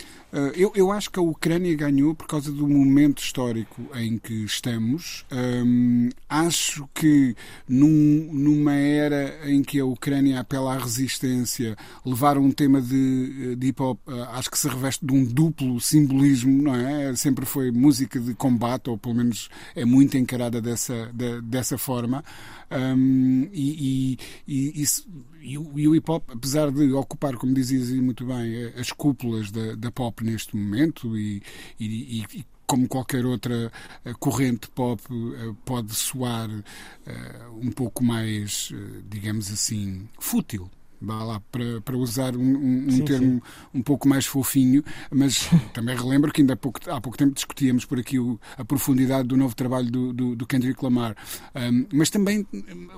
eu, 0.55 0.73
eu, 0.75 0.91
acho 0.91 1.11
que 1.11 1.19
a 1.19 1.23
Ucrânia 1.23 1.75
ganhou 1.75 2.15
por 2.15 2.27
causa 2.27 2.51
do 2.51 2.67
momento 2.67 3.23
histórico 3.23 3.83
em 3.95 4.19
que 4.19 4.45
estamos. 4.45 5.25
Acho 6.29 6.89
que 6.95 7.37
num, 7.69 8.31
numa 8.33 8.75
era 8.75 9.51
em 9.51 9.63
que 9.63 9.79
a 9.79 9.85
Ucrânia 9.85 10.41
apela 10.41 10.75
à 10.75 10.79
resistência, 10.79 11.77
levar 12.05 12.39
um 12.39 12.51
tema 12.51 12.81
de, 12.81 13.57
de 13.57 13.67
hip 13.69 13.83
hop, 13.83 13.99
uh, 14.07 14.23
acho 14.33 14.51
que 14.51 14.59
se 14.59 14.69
reveste 14.69 15.05
de 15.05 15.13
um 15.13 15.25
duplo 15.25 15.81
simbolismo, 15.81 16.63
não 16.63 16.75
é? 16.75 17.15
Sempre 17.17 17.45
foi 17.45 17.71
música 17.71 18.19
de 18.19 18.35
combate, 18.35 18.91
ou 18.91 18.99
pelo 18.99 19.15
menos 19.15 19.49
é 19.75 19.85
muito 19.85 20.17
encarada 20.17 20.61
dessa, 20.61 21.11
de, 21.13 21.41
dessa 21.43 21.77
forma. 21.77 22.25
E, 23.53 24.19
e, 24.49 24.83
e, 24.83 24.85
e, 25.43 25.59
o 25.59 25.95
hip 25.95 26.11
hop, 26.11 26.25
apesar 26.31 26.71
de 26.71 26.93
ocupar, 26.93 27.37
como 27.37 27.53
dizias 27.53 27.91
muito 27.91 28.25
bem, 28.25 28.73
as 28.79 28.93
cúpulas 28.93 29.51
da, 29.51 29.75
da 29.75 29.91
pop 29.91 30.25
neste 30.25 30.57
momento 30.57 31.17
e, 31.17 31.43
como 32.67 32.89
qualquer 32.89 33.27
outra 33.27 33.71
eh, 34.03 34.15
corrente 34.19 34.67
pop 34.71 35.03
eh, 35.11 35.53
pode 35.63 35.95
soar 35.95 36.49
eh, 37.07 37.49
um 37.61 37.71
pouco 37.71 38.03
mais, 38.03 38.73
digamos 39.11 39.53
assim, 39.53 40.09
fútil 40.19 40.71
vá 41.03 41.23
lá, 41.23 41.41
para, 41.51 41.81
para 41.81 41.97
usar 41.97 42.37
um, 42.37 42.87
um, 42.87 42.91
sim, 42.91 43.05
termo 43.05 43.35
sim. 43.35 43.41
um 43.75 43.83
pouco 43.83 44.09
mais 44.09 44.27
fofinho, 44.27 44.83
mas 45.11 45.49
também 45.75 45.97
relembro 45.97 46.33
que 46.33 46.41
ainda 46.41 46.55
há 46.55 46.57
pouco, 46.57 46.79
há 46.89 47.01
pouco 47.01 47.19
tempo 47.19 47.35
discutíamos 47.35 47.85
por 47.85 47.99
aqui 47.99 48.19
o, 48.19 48.39
a 48.57 48.65
profundidade 48.65 49.29
do 49.29 49.37
novo 49.37 49.55
trabalho 49.55 49.91
do, 49.91 50.13
do, 50.13 50.37
do 50.37 50.47
Kendrick 50.47 50.83
Lamar. 50.83 51.17
Um, 51.55 51.87
mas 51.93 52.11
também 52.11 52.47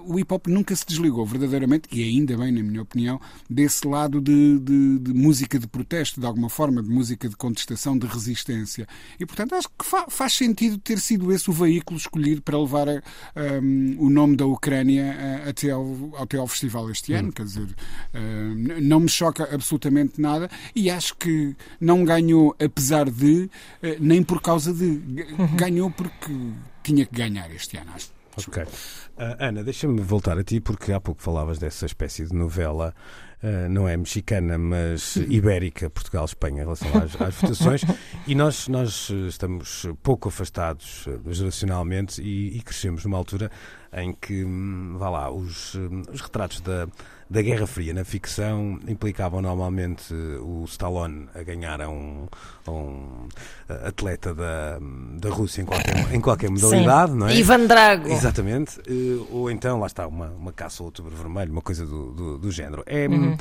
o 0.04 0.18
hip 0.18 0.32
hop 0.32 0.46
nunca 0.46 0.75
se 0.76 0.87
desligou 0.87 1.25
verdadeiramente, 1.25 1.88
e 1.90 2.02
ainda 2.02 2.37
bem, 2.37 2.52
na 2.52 2.62
minha 2.62 2.82
opinião, 2.82 3.20
desse 3.49 3.87
lado 3.87 4.20
de, 4.20 4.58
de, 4.58 4.99
de 4.99 5.14
música 5.14 5.58
de 5.58 5.66
protesto, 5.66 6.20
de 6.20 6.26
alguma 6.26 6.49
forma, 6.49 6.82
de 6.82 6.88
música 6.88 7.28
de 7.28 7.37
contestação, 7.37 7.96
de 7.96 8.06
resistência. 8.06 8.87
E 9.18 9.26
portanto 9.26 9.54
acho 9.54 9.68
que 9.68 9.84
fa 9.84 10.06
faz 10.08 10.34
sentido 10.34 10.78
ter 10.78 10.99
sido 10.99 11.32
esse 11.32 11.49
o 11.50 11.52
veículo 11.52 11.99
escolhido 11.99 12.42
para 12.42 12.58
levar 12.58 12.88
a, 12.88 13.02
um, 13.62 13.96
o 13.99 14.11
nome 14.11 14.37
da 14.37 14.46
Ucrânia 14.46 15.44
até 15.49 15.70
ao, 15.70 16.12
até 16.18 16.38
ao 16.38 16.46
festival 16.46 16.90
este 16.90 17.12
ano. 17.12 17.28
Hum. 17.28 17.32
Quer 17.32 17.44
dizer, 17.44 17.75
Uh, 18.15 18.81
não 18.81 19.01
me 19.01 19.09
choca 19.09 19.49
absolutamente 19.53 20.21
nada 20.21 20.49
e 20.75 20.91
acho 20.91 21.17
que 21.17 21.57
não 21.81 22.05
ganhou 22.05 22.55
apesar 22.63 23.11
de, 23.11 23.51
uh, 23.83 23.97
nem 24.01 24.23
por 24.23 24.41
causa 24.41 24.73
de. 24.73 24.85
Uhum. 24.85 25.57
Ganhou 25.57 25.91
porque 25.91 26.33
tinha 26.83 27.05
que 27.05 27.15
ganhar 27.15 27.51
este 27.51 27.77
ano. 27.77 27.91
Acho. 27.95 28.15
Ok. 28.49 28.63
Uh, 28.63 28.67
Ana, 29.39 29.63
deixa-me 29.63 30.01
voltar 30.01 30.39
a 30.39 30.43
ti, 30.43 30.61
porque 30.61 30.93
há 30.93 31.01
pouco 31.01 31.23
falavas 31.23 31.59
dessa 31.59 31.87
espécie 31.87 32.27
de 32.27 32.35
novela 32.35 32.95
Uh, 33.45 33.69
não 33.69 33.87
é 33.87 33.95
mexicana, 33.95 34.57
mas 34.57 35.17
ibérica, 35.17 35.91
Portugal, 35.91 36.25
Espanha, 36.25 36.63
em 36.63 36.65
relação 36.65 36.89
às, 36.97 37.21
às 37.21 37.35
votações, 37.35 37.83
e 38.27 38.35
nós, 38.35 38.69
nós 38.69 39.11
estamos 39.29 39.87
pouco 40.03 40.31
afastados 40.31 41.07
geracionalmente 41.27 42.23
e, 42.23 42.57
e, 42.57 42.63
crescemos 42.63 43.05
numa 43.05 43.19
altura 43.19 43.51
em 43.95 44.13
que, 44.13 44.45
hum, 44.45 44.97
vá 44.99 45.09
lá, 45.09 45.31
os, 45.31 45.75
hum, 45.75 46.03
os 46.13 46.21
retratos 46.21 46.61
da, 46.61 46.87
da 47.29 47.43
Guerra 47.43 47.67
Fria 47.67 47.95
na 47.95 48.05
ficção 48.05 48.79
implicavam 48.87 49.41
normalmente 49.41 50.13
o 50.15 50.65
Stallone 50.67 51.29
a 51.35 51.43
ganhar 51.43 51.81
a 51.81 51.89
um, 51.89 52.27
a 52.67 52.71
um 52.71 53.29
atleta 53.87 54.35
da, 54.35 54.79
da 55.19 55.31
Rússia 55.31 55.63
em 55.63 55.65
qualquer, 55.65 56.15
em 56.15 56.21
qualquer 56.21 56.51
modalidade, 56.51 57.13
Sim. 57.13 57.19
não 57.19 57.29
é? 57.29 57.37
Ivan 57.37 57.67
Drago. 57.67 58.09
Exatamente. 58.09 58.81
Eh, 58.87 59.25
ou 59.31 59.51
então, 59.51 59.79
lá 59.79 59.87
está, 59.87 60.07
uma, 60.07 60.29
uma 60.31 60.53
caça 60.53 60.83
ao 60.83 60.87
outubro 60.87 61.15
vermelho, 61.15 61.53
uma 61.53 61.63
coisa 61.63 61.87
do, 61.87 62.13
do, 62.13 62.39
do 62.39 62.51
género. 62.51 62.83
É. 62.87 63.07
Uhum 63.07 63.37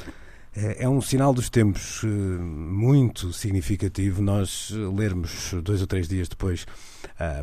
é, 0.56 0.84
é 0.84 0.90
um 0.90 1.02
sinal 1.02 1.34
dos 1.34 1.50
tempos 1.50 2.02
eh, 2.04 2.08
muito 2.08 3.34
significativo 3.34 4.22
nós 4.22 4.72
lermos 4.72 5.54
dois 5.64 5.82
ou 5.82 5.88
três 5.88 6.08
dias 6.08 6.28
depois 6.30 6.66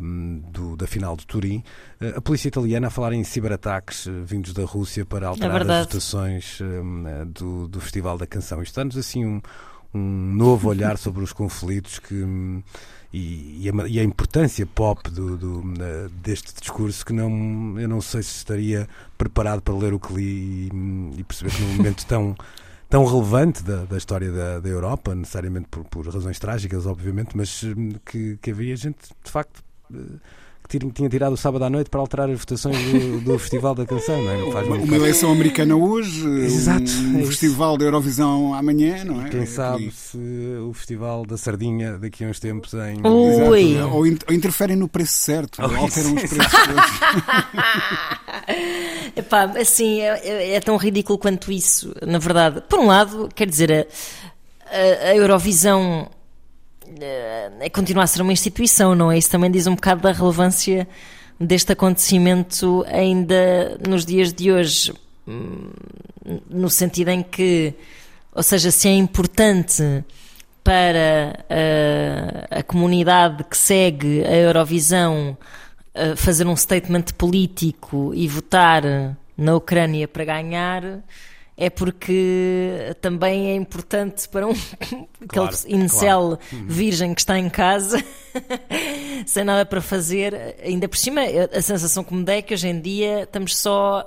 um, 0.01 0.41
do, 0.49 0.77
da 0.77 0.87
final 0.87 1.17
de 1.17 1.27
Turim 1.27 1.63
eh, 1.99 2.13
a 2.15 2.21
polícia 2.21 2.47
italiana 2.47 2.87
a 2.87 2.89
falar 2.89 3.11
em 3.13 3.23
ciberataques 3.23 4.07
eh, 4.07 4.11
vindos 4.23 4.53
da 4.53 4.63
Rússia 4.63 5.05
para 5.05 5.27
alterar 5.27 5.67
é 5.67 5.79
as 5.79 5.85
votações 5.87 6.59
um, 6.61 7.03
do, 7.27 7.67
do 7.67 7.81
Festival 7.81 8.17
da 8.17 8.25
Canção. 8.25 8.63
Isto 8.63 8.75
dá-nos 8.75 8.97
assim 8.97 9.25
um, 9.25 9.41
um 9.93 10.33
novo 10.33 10.69
olhar 10.69 10.95
sobre 10.99 11.21
os 11.21 11.33
conflitos 11.33 11.99
que 11.99 12.15
hum, 12.15 12.63
e, 13.13 13.65
e, 13.65 13.69
a, 13.69 13.87
e, 13.89 13.99
a, 13.99 14.03
importância 14.03 14.65
pop 14.65 15.09
do, 15.11 15.35
do, 15.35 15.63
deste 16.23 16.53
discurso 16.57 17.05
que 17.05 17.11
não 17.11 17.77
eu 17.77 17.89
não 17.89 17.99
sei 17.99 18.23
se 18.23 18.37
estaria 18.37 18.87
preparado 19.17 19.61
para 19.61 19.75
ler 19.75 19.93
o 19.93 19.99
que 19.99 20.13
li 20.13 20.69
e, 20.71 21.19
e 21.19 21.23
perceber 21.25 21.51
que 21.51 21.61
num 21.61 21.75
momento 21.75 22.05
tão 22.05 22.37
tão 22.91 23.05
relevante 23.05 23.63
da, 23.63 23.85
da 23.85 23.97
história 23.97 24.29
da, 24.29 24.59
da, 24.59 24.69
Europa, 24.69 25.15
necessariamente 25.15 25.69
por, 25.69 25.85
por, 25.85 26.05
razões 26.05 26.37
trágicas, 26.37 26.85
obviamente, 26.85 27.35
mas 27.37 27.63
hum, 27.63 27.93
que, 28.05 28.37
que 28.41 28.51
havia 28.51 28.75
gente, 28.75 28.97
de 29.23 29.31
facto, 29.31 29.63
eh, 29.93 29.97
que 30.67 30.79
tinha 30.79 31.09
tirado 31.09 31.33
o 31.33 31.37
sábado 31.37 31.65
à 31.65 31.69
noite 31.69 31.89
para 31.89 31.99
alterar 31.99 32.29
as 32.29 32.39
votações 32.39 32.77
do, 32.77 33.19
do 33.21 33.39
Festival 33.39 33.75
da 33.75 33.85
Canção, 33.85 34.21
não 34.21 34.31
é? 34.31 34.51
Faz 34.51 34.67
uma, 34.67 34.77
uma 34.77 34.95
eleição 34.95 35.31
americana 35.31 35.75
hoje, 35.75 36.27
Exato, 36.27 36.91
um, 36.91 37.19
é 37.19 37.25
Festival 37.25 37.77
da 37.77 37.85
Eurovisão 37.85 38.53
amanhã, 38.53 39.03
não 39.03 39.25
é? 39.25 39.29
Quem 39.29 39.45
sabe 39.45 39.91
se 39.91 40.17
o 40.67 40.73
Festival 40.73 41.25
da 41.25 41.37
Sardinha 41.37 41.97
daqui 41.97 42.23
a 42.23 42.27
uns 42.27 42.39
tempos 42.39 42.73
em. 42.73 43.05
Ui. 43.05 43.73
Exato, 43.73 43.87
ou, 43.87 43.97
ou, 43.97 44.07
interferem 44.07 44.77
no 44.77 44.87
preço 44.87 45.13
certo, 45.13 45.61
oh, 45.61 45.63
alteram 45.63 46.15
os 46.15 46.21
preços. 46.21 46.37
Epá, 49.15 49.43
assim, 49.59 50.01
é, 50.01 50.55
é, 50.55 50.59
tão 50.59 50.75
ridículo 50.77 51.19
quanto 51.19 51.51
isso, 51.51 51.93
na 52.05 52.17
verdade. 52.17 52.63
Por 52.69 52.79
um 52.79 52.87
lado, 52.87 53.29
quer 53.35 53.47
dizer, 53.47 53.87
a, 54.65 55.09
a 55.09 55.15
Eurovisão 55.15 56.09
é, 56.99 57.69
continua 57.69 58.03
a 58.03 58.07
ser 58.07 58.21
uma 58.21 58.33
instituição, 58.33 58.95
não 58.95 59.11
é? 59.11 59.17
Isso 59.17 59.29
também 59.29 59.49
diz 59.49 59.67
um 59.67 59.75
bocado 59.75 60.01
da 60.01 60.11
relevância 60.11 60.87
deste 61.39 61.71
acontecimento 61.71 62.85
ainda 62.87 63.77
nos 63.87 64.05
dias 64.05 64.33
de 64.33 64.51
hoje, 64.51 64.93
hum, 65.27 65.71
no 66.49 66.69
sentido 66.69 67.09
em 67.09 67.23
que, 67.23 67.73
ou 68.33 68.43
seja, 68.43 68.71
se 68.71 68.87
é 68.87 68.93
importante 68.93 70.03
para 70.63 71.43
a, 71.49 72.59
a 72.59 72.63
comunidade 72.63 73.43
que 73.43 73.57
segue 73.57 74.23
a 74.23 74.35
Eurovisão 74.35 75.37
fazer 76.15 76.47
um 76.47 76.55
statement 76.55 77.05
político 77.17 78.13
e 78.13 78.27
votar 78.27 78.83
na 79.37 79.55
Ucrânia 79.55 80.07
para 80.07 80.23
ganhar 80.23 80.83
é 81.57 81.69
porque 81.69 82.95
também 83.01 83.51
é 83.51 83.55
importante 83.55 84.27
para 84.29 84.47
um 84.47 84.53
claro, 85.27 85.55
aquele 85.55 85.75
incel 85.75 86.39
claro. 86.49 86.65
virgem 86.65 87.13
que 87.13 87.21
está 87.21 87.37
em 87.37 87.49
casa 87.49 88.03
sem 89.25 89.43
nada 89.43 89.65
para 89.65 89.81
fazer. 89.81 90.55
Ainda 90.63 90.87
por 90.87 90.97
cima, 90.97 91.21
a 91.21 91.61
sensação 91.61 92.03
que 92.03 92.13
me 92.13 92.23
dá 92.23 92.33
é 92.33 92.41
que 92.41 92.53
hoje 92.53 92.67
em 92.67 92.79
dia 92.79 93.23
estamos 93.23 93.57
só 93.57 94.01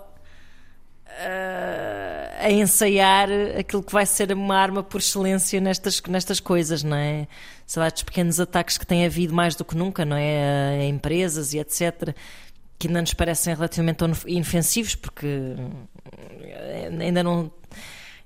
uh, 1.07 2.45
a 2.45 2.51
ensaiar 2.51 3.29
aquilo 3.59 3.83
que 3.83 3.93
vai 3.93 4.07
ser 4.07 4.33
uma 4.33 4.57
arma 4.57 4.83
por 4.83 4.99
excelência 4.99 5.61
nestas, 5.61 6.03
nestas 6.09 6.41
coisas, 6.41 6.83
não 6.83 6.97
é? 6.97 7.29
Sei 7.67 7.81
lá, 7.81 7.87
estes 7.87 8.03
pequenos 8.03 8.41
ataques 8.41 8.79
que 8.79 8.87
tem 8.87 9.07
havido 9.07 9.33
mais 9.33 9.55
do 9.55 9.65
que 9.65 9.77
nunca, 9.77 10.05
não 10.05 10.17
é? 10.17 10.81
A 10.81 10.85
empresas 10.87 11.53
e 11.53 11.59
etc 11.59 12.15
que 12.79 12.89
ainda 12.89 13.01
nos 13.01 13.15
parecem 13.15 13.55
relativamente 13.55 14.05
inofensivos, 14.27 14.95
porque 14.95 15.55
ainda 17.01 17.23
não 17.23 17.53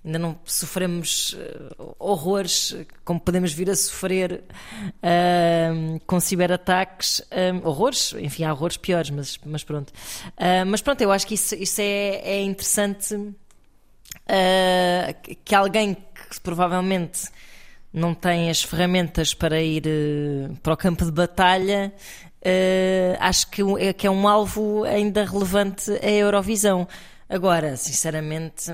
ainda 0.05 0.19
não 0.19 0.38
sofremos 0.45 1.35
uh, 1.35 1.95
horrores 1.99 2.75
como 3.05 3.21
podemos 3.21 3.52
vir 3.52 3.69
a 3.71 3.76
sofrer 3.76 4.43
uh, 4.43 6.00
com 6.07 6.21
ciberataques, 6.21 7.21
uh, 7.21 7.69
horrores, 7.69 8.14
enfim, 8.19 8.45
há 8.45 8.52
horrores 8.52 8.76
piores, 8.76 9.11
mas, 9.11 9.38
mas 9.45 9.64
pronto. 9.64 9.93
mas 10.67 10.81
pronto, 10.81 11.00
eu 11.02 11.12
acho 11.12 11.26
que 11.26 11.35
isso, 11.35 11.55
isso 11.55 11.81
é, 11.81 12.21
é 12.25 12.43
interessante 12.43 13.14
que 15.45 15.55
alguém 15.55 15.95
que 15.95 16.40
provavelmente 16.43 17.28
não 17.93 18.14
tem 18.14 18.50
as 18.50 18.62
ferramentas 18.62 19.33
para 19.33 19.61
ir 19.62 19.85
para 20.62 20.75
o 20.75 20.76
campo 20.76 21.05
de 21.05 21.12
batalha. 21.12 21.93
Acho 23.21 23.50
que 23.50 23.62
é, 23.78 23.92
que 23.92 24.07
é 24.07 24.11
um 24.11 24.26
alvo 24.26 24.85
ainda 24.85 25.25
relevante 25.25 25.90
a 26.02 26.11
Eurovisão. 26.11 26.87
Agora, 27.28 27.76
sinceramente, 27.76 28.73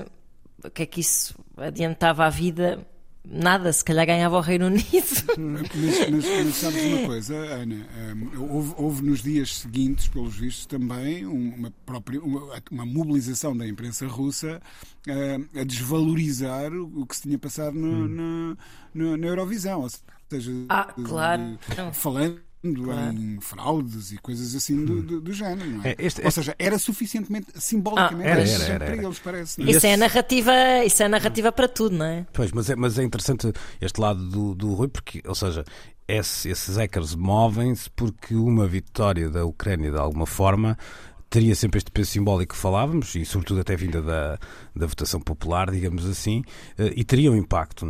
o 0.63 0.69
que 0.69 0.83
é 0.83 0.85
que 0.85 1.01
isso 1.01 1.35
adiantava 1.57 2.25
à 2.25 2.29
vida? 2.29 2.85
Nada, 3.27 3.73
se 3.73 3.83
calhar 3.83 4.05
ganhava 4.05 4.37
o 4.37 4.39
Reino 4.39 4.67
Unido. 4.67 4.85
Mas, 5.37 5.61
mas, 5.75 6.25
mas 6.43 6.55
sabes 6.55 6.83
uma 6.83 7.07
coisa, 7.07 7.35
Ana? 7.35 7.87
Um, 8.13 8.53
houve, 8.53 8.73
houve, 8.77 9.03
nos 9.03 9.23
dias 9.23 9.57
seguintes, 9.57 10.07
pelos 10.07 10.35
vistos, 10.35 10.65
também 10.67 11.25
uma, 11.25 11.73
própria, 11.85 12.21
uma, 12.21 12.61
uma 12.71 12.85
mobilização 12.85 13.57
da 13.57 13.67
imprensa 13.67 14.07
russa 14.07 14.61
uh, 15.07 15.59
a 15.59 15.63
desvalorizar 15.63 16.71
o, 16.71 17.01
o, 17.01 17.05
que 17.05 17.15
se 17.15 17.23
tinha 17.23 17.39
passado 17.39 17.73
no, 17.73 17.87
hum. 17.87 18.07
no, 18.07 18.57
no, 18.93 19.17
na 19.17 19.27
Eurovisão. 19.27 19.81
Ou 19.81 19.89
seja, 20.29 20.51
ah, 20.69 20.93
claro. 21.03 21.59
falando 21.93 22.39
claro. 22.73 23.13
em 23.13 23.39
fraudes 23.39 24.11
e 24.11 24.17
coisas 24.17 24.55
assim 24.55 24.83
do, 24.83 25.01
do, 25.01 25.21
do 25.21 25.33
género, 25.33 25.69
não 25.69 25.83
é? 25.83 25.91
é 25.91 25.95
este, 25.99 26.23
Ou 26.23 26.31
seja, 26.31 26.55
era 26.57 26.79
suficientemente 26.79 27.47
simbolicamente 27.55 28.27
ah, 28.27 28.31
era, 28.31 28.41
era, 28.41 28.63
era, 28.65 28.85
para 28.85 29.03
eles, 29.03 29.19
parece. 29.19 29.59
Não 29.59 29.67
é? 29.67 29.71
Isso, 29.71 29.85
é 29.85 29.97
narrativa, 29.97 30.53
isso 30.85 31.03
é 31.03 31.07
narrativa 31.07 31.51
para 31.51 31.67
tudo, 31.67 31.95
não 31.97 32.05
é? 32.05 32.25
Pois, 32.33 32.51
mas 32.51 32.69
é, 32.69 32.75
mas 32.75 32.97
é 32.97 33.03
interessante 33.03 33.51
este 33.79 33.99
lado 33.99 34.27
do, 34.27 34.55
do 34.55 34.73
Rui, 34.73 34.87
porque, 34.87 35.21
ou 35.25 35.35
seja, 35.35 35.63
esse, 36.07 36.49
esses 36.49 36.77
hackers 36.77 37.15
movem-se 37.15 37.89
porque 37.89 38.35
uma 38.35 38.67
vitória 38.67 39.29
da 39.29 39.45
Ucrânia, 39.45 39.91
de 39.91 39.97
alguma 39.97 40.25
forma, 40.25 40.77
teria 41.35 41.53
sempre 41.53 41.79
este 41.79 41.91
peso 41.91 42.11
simbólico 42.11 42.55
que 42.55 42.61
falávamos, 42.61 43.13
e 43.13 43.25
sobretudo 43.25 43.59
até 43.59 43.75
vinda 43.75 44.01
da, 44.01 44.39
da 44.73 44.85
votação 44.85 45.19
popular, 45.19 45.69
digamos 45.69 46.05
assim, 46.05 46.45
eh, 46.77 46.93
e 46.95 47.03
teria 47.03 47.29
um 47.29 47.35
impacto. 47.35 47.85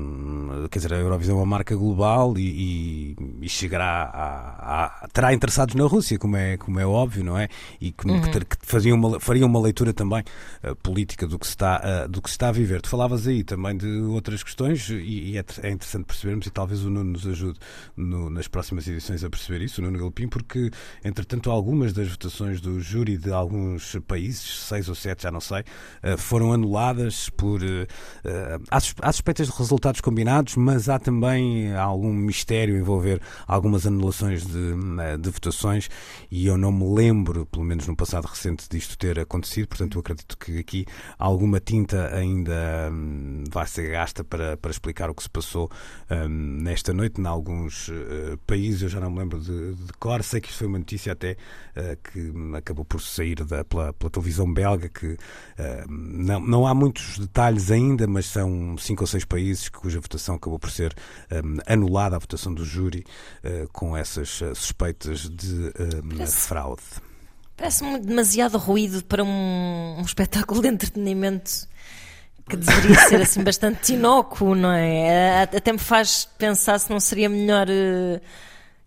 Quer 0.71 0.79
dizer, 0.79 0.93
a 0.95 0.97
Eurovisão 0.97 1.35
é 1.35 1.39
uma 1.41 1.45
marca 1.45 1.75
global 1.75 2.35
e, 2.39 2.41
e, 2.41 3.15
e 3.41 3.47
chegará 3.47 4.09
a, 4.11 4.85
a, 4.85 5.07
terá 5.09 5.31
interessados 5.31 5.75
na 5.75 5.85
Rússia, 5.85 6.17
como 6.17 6.35
é, 6.37 6.57
como 6.57 6.79
é 6.79 6.87
óbvio, 6.87 7.23
não 7.23 7.37
é? 7.37 7.47
E 7.79 7.91
que, 7.91 8.07
uhum. 8.07 8.19
que, 8.19 8.45
que 8.45 8.65
faria, 8.65 8.95
uma, 8.95 9.19
faria 9.19 9.45
uma 9.45 9.61
leitura 9.61 9.93
também 9.93 10.23
uh, 10.63 10.75
política 10.77 11.27
do 11.27 11.37
que, 11.37 11.45
se 11.45 11.51
está, 11.51 12.05
uh, 12.05 12.09
do 12.09 12.23
que 12.23 12.29
se 12.31 12.33
está 12.33 12.49
a 12.49 12.51
viver. 12.51 12.81
Tu 12.81 12.89
falavas 12.89 13.27
aí 13.27 13.43
também 13.43 13.77
de 13.77 13.87
outras 14.01 14.41
questões 14.41 14.89
e, 14.89 14.95
e 14.95 15.37
é, 15.37 15.45
é, 15.61 15.69
interessante 15.69 16.05
percebermos, 16.05 16.47
e 16.47 16.49
talvez 16.49 16.83
o 16.83 16.89
Nuno 16.89 17.11
nos 17.11 17.27
ajude 17.27 17.59
no, 17.95 18.27
nas 18.27 18.47
próximas 18.47 18.87
edições 18.87 19.23
a 19.23 19.29
perceber 19.29 19.63
isso, 19.63 19.81
o 19.81 19.85
Nuno 19.85 19.99
Galpim, 19.99 20.27
porque, 20.27 20.71
entretanto, 21.03 21.51
algumas 21.51 21.93
das 21.93 22.09
votações 22.09 22.59
do 22.59 22.79
júri 22.79 23.19
de 23.19 23.34
alguns 23.35 23.97
países, 24.07 24.65
seis 24.67 24.89
ou 24.89 24.95
sete, 24.95 25.23
já 25.23 25.31
não 25.31 25.41
sei, 25.41 25.61
uh, 25.61 26.17
foram 26.17 26.53
anuladas 26.53 27.29
por. 27.29 27.61
Uh, 27.61 27.85
há, 28.71 28.77
há 28.77 29.11
suspeitas 29.11 29.47
de 29.47 29.53
resultados 29.57 30.01
combinados, 30.01 30.55
mas 30.55 30.89
há 30.89 30.97
também 30.99 31.75
algum 31.75 32.13
mistério 32.13 32.77
envolver 32.77 33.21
algumas 33.47 33.85
anulações 33.85 34.45
de, 34.45 34.73
eh, 35.01 35.17
de 35.17 35.29
votações. 35.29 35.89
E 36.31 36.47
eu 36.47 36.57
não 36.57 36.71
me 36.71 36.95
lembro, 36.95 37.45
pelo 37.45 37.63
menos 37.63 37.87
no 37.87 37.95
passado 37.95 38.25
recente, 38.25 38.67
disto 38.69 38.97
ter 38.97 39.19
acontecido, 39.19 39.67
portanto 39.67 39.95
eu 39.95 39.99
acredito 39.99 40.37
que 40.37 40.59
aqui 40.59 40.85
alguma 41.17 41.59
tinta 41.59 42.13
ainda 42.15 42.89
um, 42.91 43.43
vai 43.49 43.67
ser 43.67 43.91
gasta 43.91 44.23
para, 44.23 44.57
para 44.57 44.71
explicar 44.71 45.09
o 45.09 45.15
que 45.15 45.23
se 45.23 45.29
passou 45.29 45.69
um, 46.09 46.27
nesta 46.27 46.93
noite 46.93 47.21
em 47.21 47.25
alguns 47.25 47.89
países, 48.47 48.81
eu 48.81 48.89
já 48.89 48.99
não 48.99 49.09
me 49.09 49.19
lembro 49.19 49.39
de, 49.39 49.75
de 49.75 49.93
cor, 49.93 50.23
sei 50.23 50.41
que 50.41 50.49
isto 50.49 50.59
foi 50.59 50.67
uma 50.67 50.79
notícia 50.79 51.13
até 51.13 51.33
uh, 51.33 51.97
que 52.03 52.33
acabou 52.55 52.85
por 52.85 53.01
sair 53.15 53.35
da, 53.35 53.63
pela, 53.63 53.93
pela 53.93 54.09
televisão 54.09 54.51
belga 54.51 54.89
que 54.89 55.07
uh, 55.07 55.17
não, 55.87 56.39
não 56.39 56.67
há 56.67 56.73
muitos 56.73 57.17
detalhes 57.17 57.71
ainda, 57.71 58.07
mas 58.07 58.25
são 58.25 58.77
cinco 58.77 59.03
ou 59.03 59.07
seis 59.07 59.25
países 59.25 59.69
cuja 59.69 59.99
votação 59.99 60.35
acabou 60.35 60.59
por 60.59 60.71
ser 60.71 60.95
um, 61.31 61.57
anulada, 61.65 62.15
a 62.15 62.19
votação 62.19 62.53
do 62.53 62.65
júri, 62.65 63.05
uh, 63.43 63.67
com 63.71 63.95
essas 63.95 64.41
suspeitas 64.55 65.29
de 65.29 65.71
Parece... 66.15 66.37
fraude. 66.47 66.83
Parece-me 67.57 67.99
demasiado 67.99 68.57
ruído 68.57 69.03
para 69.05 69.23
um, 69.23 69.95
um, 69.97 70.01
espetáculo 70.01 70.61
de 70.61 70.67
entretenimento 70.67 71.67
que 72.49 72.57
deveria 72.57 72.99
ser 73.07 73.21
assim 73.21 73.43
bastante 73.43 73.93
inócuo, 73.95 74.53
não 74.53 74.71
é? 74.71 75.43
Até 75.43 75.71
me 75.71 75.79
faz 75.79 76.25
pensar 76.37 76.79
se 76.79 76.89
não 76.89 76.99
seria 76.99 77.29
melhor. 77.29 77.67
Uh... 77.69 78.19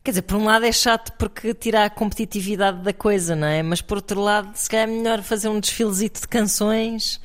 Quer 0.08 0.12
dizer, 0.12 0.22
por 0.22 0.38
um 0.38 0.44
lado 0.46 0.64
é 0.64 0.72
chato 0.72 1.12
porque 1.18 1.52
tira 1.52 1.84
a 1.84 1.90
competitividade 1.90 2.78
da 2.78 2.94
coisa, 2.94 3.36
não 3.36 3.46
é? 3.46 3.62
Mas 3.62 3.82
por 3.82 3.98
outro 3.98 4.22
lado, 4.22 4.56
se 4.56 4.66
calhar 4.66 4.88
é 4.88 4.90
melhor 4.90 5.20
fazer 5.20 5.50
um 5.50 5.60
desfilezito 5.60 6.22
de 6.22 6.26
canções 6.26 7.20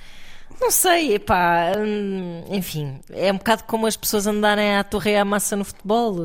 não 0.59 0.69
sei, 0.69 1.13
epá, 1.15 1.71
hum, 1.77 2.43
enfim, 2.49 2.99
é 3.09 3.31
um 3.31 3.37
bocado 3.37 3.63
como 3.63 3.87
as 3.87 3.95
pessoas 3.95 4.27
andarem 4.27 4.75
à 4.75 4.83
torre 4.83 5.15
à 5.15 5.23
massa 5.23 5.55
no 5.55 5.63
futebol, 5.63 6.17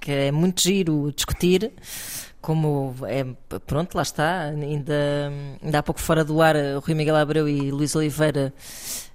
que 0.00 0.10
é 0.10 0.32
muito 0.32 0.62
giro 0.62 1.12
discutir, 1.14 1.70
como 2.40 2.94
é, 3.06 3.24
pronto, 3.66 3.94
lá 3.94 4.02
está, 4.02 4.44
ainda, 4.44 5.30
ainda 5.62 5.78
há 5.78 5.82
pouco 5.82 6.00
fora 6.00 6.24
do 6.24 6.40
ar, 6.40 6.56
o 6.56 6.80
Rui 6.80 6.94
Miguel 6.94 7.16
Abreu 7.16 7.46
e 7.46 7.70
Luís 7.70 7.94
Oliveira 7.94 8.54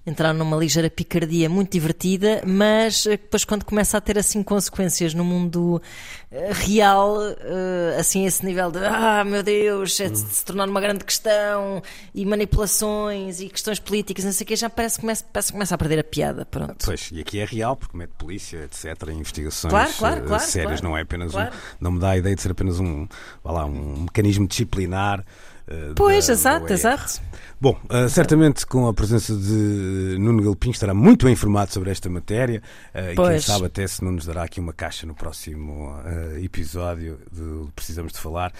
entraram 0.06 0.38
numa 0.38 0.58
ligeira 0.58 0.90
picardia 0.90 1.50
muito 1.50 1.72
divertida, 1.72 2.42
mas 2.46 3.06
eh, 3.06 3.12
depois 3.12 3.46
quando 3.46 3.64
começa 3.64 3.98
a 3.98 4.02
ter 4.02 4.18
assim 4.18 4.42
consequências 4.42 5.14
no 5.14 5.24
mundo 5.24 5.82
eh, 6.32 6.52
real, 6.54 7.18
eh, 7.22 7.98
assim 8.00 8.26
esse 8.26 8.44
nível 8.44 8.72
de 8.72 8.80
ah 8.80 9.24
meu 9.24 9.44
Deus, 9.44 10.00
é 10.00 10.10
de 10.10 10.18
se 10.18 10.44
tornar 10.44 10.68
uma 10.68 10.82
grande 10.82 11.04
questão 11.04 11.84
e 12.16 12.26
manipulações 12.26 13.42
e 13.42 13.50
questões 13.50 13.80
políticas, 13.80 14.26
não 14.26 14.32
sei 14.32 14.44
o 14.44 14.48
que, 14.48 14.56
já 14.56 14.70
parece 14.70 14.96
que 14.96 15.02
começa, 15.02 15.24
parece 15.32 15.50
que 15.50 15.54
começa 15.54 15.76
a 15.76 15.78
perder 15.78 16.00
a 16.00 16.04
piada. 16.04 16.46
Pronto. 16.46 16.84
Pois, 16.84 17.10
e 17.12 17.22
aqui 17.22 17.40
é 17.40 17.46
real, 17.46 17.76
porque 17.76 17.96
mete 17.96 18.12
polícia, 18.18 18.64
etc., 18.64 19.10
investigações 19.10 19.72
claro, 19.72 19.94
claro, 19.94 20.24
claro, 20.24 20.44
sérias, 20.44 20.82
não 20.82 20.98
é 20.98 21.02
apenas 21.02 21.36
um, 21.36 21.48
não 21.80 21.92
me 21.92 22.00
dá 22.00 22.12
a 22.12 22.18
ideia 22.18 22.36
de 22.36 22.42
ser 22.42 22.52
apenas 22.52 22.80
um, 22.80 23.08
lá, 23.46 23.66
um 23.66 24.02
mecanismo 24.02 24.48
disciplinar. 24.48 25.24
Pois, 25.96 26.28
da, 26.28 26.34
exato, 26.34 26.74
exato. 26.74 27.22
Bom, 27.62 27.80
uh, 27.92 28.10
certamente 28.10 28.66
com 28.66 28.88
a 28.88 28.94
presença 28.94 29.36
de 29.36 30.18
Nuno 30.18 30.42
Galpim 30.42 30.72
estará 30.72 30.96
muito 30.96 31.26
bem 31.26 31.34
informado 31.34 31.72
sobre 31.72 31.92
esta 31.92 32.10
matéria 32.10 32.60
uh, 32.96 33.12
e 33.12 33.16
quem 33.16 33.40
sabe 33.40 33.68
até 33.68 33.86
se 33.86 34.04
não 34.04 34.14
nos 34.14 34.26
dará 34.26 34.42
aqui 34.42 34.60
uma 34.60 34.74
caixa 34.74 35.06
no 35.06 35.14
próximo 35.14 35.92
uh, 35.92 36.44
episódio 36.44 37.20
de 37.32 37.72
Precisamos 37.76 38.14
de 38.14 38.18
Falar 38.18 38.52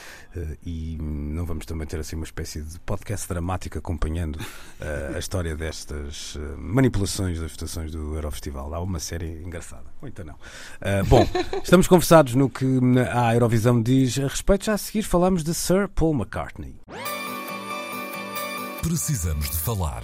e 0.63 1.00
não 1.02 1.47
vamos 1.47 1.65
também 1.65 1.88
ter 1.88 2.00
assim 2.00 2.15
uma 2.15 2.26
espécie 2.26 2.62
de 2.62 2.80
podcast 2.82 3.28
dramático 3.28 3.76
acompanhando 3.76 4.38
a 5.15 5.17
história 5.17 5.56
destas 5.56 6.38
manipulações 6.58 7.39
das 7.39 7.52
votações 7.52 7.91
do 7.91 8.15
Eurofestival. 8.15 8.74
Há 8.74 8.80
uma 8.80 9.00
série 9.00 9.41
engraçada. 9.43 9.86
Ou 10.02 10.08
então 10.08 10.24
não. 10.24 10.36
bom, 11.08 11.28
estamos 11.62 11.88
conversados 11.88 12.36
no 12.36 12.50
que 12.50 12.65
a 13.12 13.34
Eurovisão 13.34 13.82
diz 13.82 14.17
a 14.19 14.28
respeito. 14.28 14.65
Já 14.65 14.74
a 14.74 14.78
seguir 14.78 15.02
falamos 15.02 15.43
de 15.43 15.54
Sir 15.54 15.89
Paul 15.89 16.13
McCartney. 16.13 16.80
Precisamos 18.81 19.49
de 19.49 19.57
falar. 19.57 20.03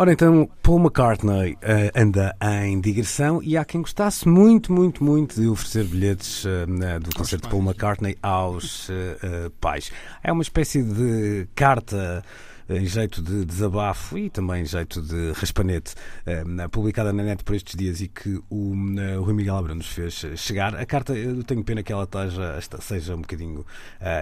Ora 0.00 0.12
então, 0.12 0.48
Paul 0.62 0.78
McCartney 0.78 1.54
uh, 1.54 1.58
anda 1.92 2.36
em 2.62 2.80
digressão 2.80 3.42
e 3.42 3.56
há 3.56 3.64
quem 3.64 3.80
gostasse 3.80 4.28
muito, 4.28 4.72
muito, 4.72 5.02
muito 5.02 5.40
de 5.40 5.48
oferecer 5.48 5.84
bilhetes 5.84 6.44
uh, 6.44 7.00
do 7.00 7.10
concerto 7.16 7.46
de 7.46 7.50
Paul 7.50 7.64
McCartney 7.64 8.16
aos 8.22 8.88
uh, 8.90 9.50
pais. 9.60 9.90
É 10.22 10.30
uma 10.30 10.42
espécie 10.42 10.84
de 10.84 11.48
carta 11.54 12.24
em 12.68 12.86
jeito 12.86 13.22
de 13.22 13.44
desabafo 13.44 14.18
e 14.18 14.28
também 14.28 14.62
em 14.62 14.66
jeito 14.66 15.00
de 15.00 15.32
raspanete, 15.32 15.94
eh, 16.26 16.44
publicada 16.70 17.12
na 17.12 17.22
net 17.22 17.42
por 17.42 17.54
estes 17.54 17.74
dias 17.74 18.00
e 18.00 18.08
que 18.08 18.40
o, 18.50 18.74
eh, 18.98 19.16
Rui 19.16 19.32
Miguel 19.32 19.56
Abrão 19.56 19.74
nos 19.74 19.88
fez 19.88 20.26
chegar. 20.36 20.74
A 20.74 20.84
carta, 20.84 21.14
eu 21.14 21.42
tenho 21.44 21.64
pena 21.64 21.82
que 21.82 21.92
ela 21.92 22.04
esteja, 22.04 22.60
seja 22.80 23.14
um 23.14 23.22
bocadinho 23.22 23.64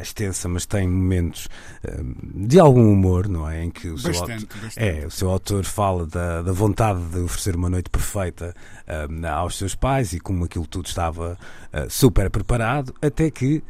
extensa, 0.01 0.49
mas 0.49 0.65
tem 0.67 0.87
momentos 0.89 1.49
de 2.35 2.59
algum 2.59 2.93
humor, 2.93 3.29
não 3.29 3.49
é? 3.49 3.65
Em 3.65 3.71
que 3.71 3.89
o 3.89 3.99
seu, 3.99 4.11
bastante, 4.13 4.45
autor, 4.45 4.61
bastante. 4.61 4.87
É, 4.87 5.07
o 5.07 5.11
seu 5.11 5.31
autor 5.31 5.65
fala 5.65 6.07
da, 6.07 6.43
da 6.43 6.53
vontade 6.53 7.01
de 7.07 7.19
oferecer 7.21 7.57
uma 7.57 7.69
noite 7.69 7.91
perfeita 7.91 8.55
aos 9.35 9.57
seus 9.59 9.75
pais 9.75 10.13
e 10.13 10.21
como 10.21 10.45
aquilo 10.45 10.67
tudo 10.67 10.87
estava 10.87 11.39
super 11.89 12.31
preparado, 12.31 12.95
até 13.03 13.31
que 13.31 13.63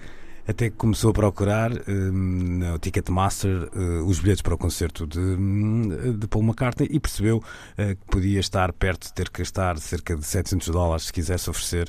até 0.47 0.71
que 0.71 0.77
começou 0.77 1.11
a 1.11 1.13
procurar 1.13 1.73
um, 1.89 2.13
no 2.13 2.79
Ticketmaster 2.79 3.69
uh, 3.75 4.05
os 4.07 4.21
bilhetes 4.21 4.43
para 4.43 4.55
o 4.55 4.59
concerto 4.59 5.07
de, 5.07 5.19
hum, 5.19 6.17
de 6.19 6.27
Paul 6.29 6.45
McCartney 6.45 6.89
e 6.91 7.01
percebeu 7.01 7.39
uh, 7.39 7.43
que 7.77 8.07
podia 8.11 8.41
estar 8.41 8.73
perto 8.73 9.07
de 9.07 9.13
ter 9.13 9.29
que 9.29 9.41
gastar 9.41 9.79
cerca 9.79 10.17
de 10.17 10.25
700 10.25 10.69
dólares 10.69 11.07
se 11.07 11.13
quisesse 11.13 11.49
oferecer 11.51 11.89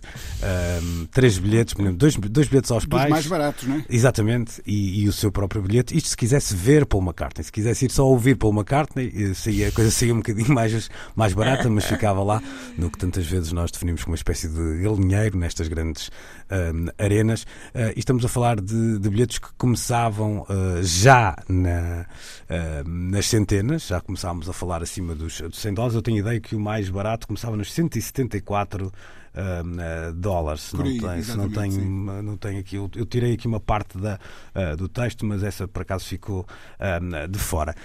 um, 0.82 1.06
três 1.08 1.38
bilhetes, 1.38 1.76
dois, 1.96 2.16
dois 2.16 2.48
bilhetes 2.48 2.72
aos 2.72 2.86
Dos 2.86 3.00
pais. 3.00 3.10
mais 3.10 3.28
baratos, 3.28 3.68
não 3.68 3.78
é? 3.78 3.86
Exatamente, 3.90 4.62
e, 4.66 5.04
e, 5.04 5.08
o 5.08 5.14
seu 5.14 5.32
próprio 5.32 5.62
bilhete. 5.62 5.96
Isto 5.96 6.10
se 6.10 6.18
quisesse 6.18 6.56
ver 6.56 6.86
Paul 6.86 7.04
McCartney, 7.04 7.44
se 7.44 7.52
quisesse 7.52 7.86
ir 7.86 7.92
só 7.92 8.06
ouvir 8.08 8.36
Paul 8.36 8.54
McCartney, 8.54 9.12
eh, 9.16 9.34
saía, 9.34 9.70
a 9.70 9.72
coisa 9.72 9.92
saía 9.92 10.14
um 10.14 10.18
bocadinho 10.18 10.54
mais, 10.54 10.90
mais 11.16 11.34
barata, 11.34 11.70
mas 11.70 11.86
ficava 11.86 12.24
lá 12.24 12.42
no 12.78 12.90
que 12.90 12.98
tantas 12.98 13.26
vezes 13.26 13.52
nós 13.52 13.72
definimos 13.72 14.04
como 14.04 14.14
uma 14.14 14.18
espécie 14.18 14.48
de 14.48 14.82
galinheiro 14.82 15.38
nestas 15.38 15.68
grandes 15.68 16.10
um, 16.52 16.88
arenas. 16.98 17.44
Uh, 17.44 17.94
e 17.96 18.00
estamos 18.00 18.24
a 18.24 18.28
falar 18.28 18.47
falar 18.48 18.62
de, 18.62 19.00
de 19.00 19.10
bilhetes 19.10 19.40
que 19.40 19.50
começavam 19.58 20.42
uh, 20.42 20.82
já 20.82 21.36
na, 21.50 22.06
uh, 22.50 22.88
nas 22.88 23.26
centenas, 23.26 23.88
já 23.88 24.00
começámos 24.00 24.48
a 24.48 24.54
falar 24.54 24.82
acima 24.82 25.14
dos, 25.14 25.42
dos 25.42 25.60
100 25.60 25.74
dólares. 25.74 25.96
Eu 25.96 26.02
tenho 26.02 26.18
ideia 26.18 26.40
que 26.40 26.56
o 26.56 26.60
mais 26.60 26.90
barato 26.90 27.28
começava 27.28 27.58
nos 27.58 27.74
174 27.74 28.92
uh, 29.38 30.14
dólares. 30.14 30.74
Aí, 30.74 31.00
não 31.00 31.10
tem, 31.10 31.24
se 31.24 31.38
não 31.38 31.50
tenho, 31.50 32.24
não 32.24 32.38
tenho 32.38 32.60
aqui, 32.60 32.76
eu, 32.76 32.90
eu, 32.96 33.06
tirei 33.06 33.34
aqui 33.34 33.48
uma 33.48 33.60
parte 33.60 33.98
da, 33.98 34.20
uh, 34.56 34.76
do 34.76 34.88
texto, 34.88 35.26
mas 35.26 35.44
essa 35.44 35.68
por 35.68 35.82
acaso 35.82 36.06
ficou 36.06 36.46
de 37.30 37.40
fora. 37.40 37.76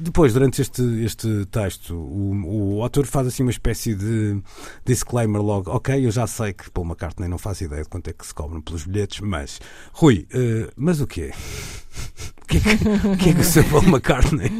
depois, 0.00 0.32
durante 0.32 0.60
este, 0.60 0.82
este 1.04 1.46
texto, 1.46 1.94
o, 1.94 2.76
o 2.76 2.82
autor 2.82 3.06
faz 3.06 3.26
assim 3.26 3.42
uma 3.42 3.50
espécie 3.50 3.94
de 3.94 4.40
disclaimer 4.84 5.40
logo. 5.40 5.70
Ok, 5.70 6.04
eu 6.04 6.10
já 6.10 6.26
sei 6.26 6.52
que 6.52 6.70
Paul 6.70 6.86
McCartney 6.86 7.28
não 7.28 7.38
faz 7.38 7.60
ideia 7.60 7.82
de 7.82 7.88
quanto 7.88 8.08
é 8.08 8.12
que 8.12 8.26
se 8.26 8.34
cobram 8.34 8.60
pelos 8.60 8.84
bilhetes, 8.84 9.20
mas 9.20 9.60
Rui, 9.92 10.26
uh, 10.32 10.70
mas 10.76 11.00
o 11.00 11.06
quê? 11.06 11.32
o 12.42 12.46
que, 12.46 12.56
é 12.56 12.60
que, 12.60 13.06
o 13.08 13.16
que 13.16 13.30
é 13.30 13.34
que 13.34 13.40
o 13.40 13.44
Sr. 13.44 13.64
Paul 13.70 13.82
McCartney 13.84 14.50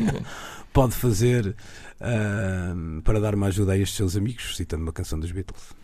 pode 0.72 0.94
fazer 0.94 1.56
uh, 2.00 3.02
para 3.02 3.20
dar 3.20 3.34
uma 3.34 3.46
ajuda 3.46 3.72
a 3.72 3.78
estes 3.78 3.96
seus 3.96 4.16
amigos, 4.16 4.56
citando 4.56 4.82
uma 4.82 4.92
canção 4.92 5.18
dos 5.18 5.32
Beatles? 5.32 5.76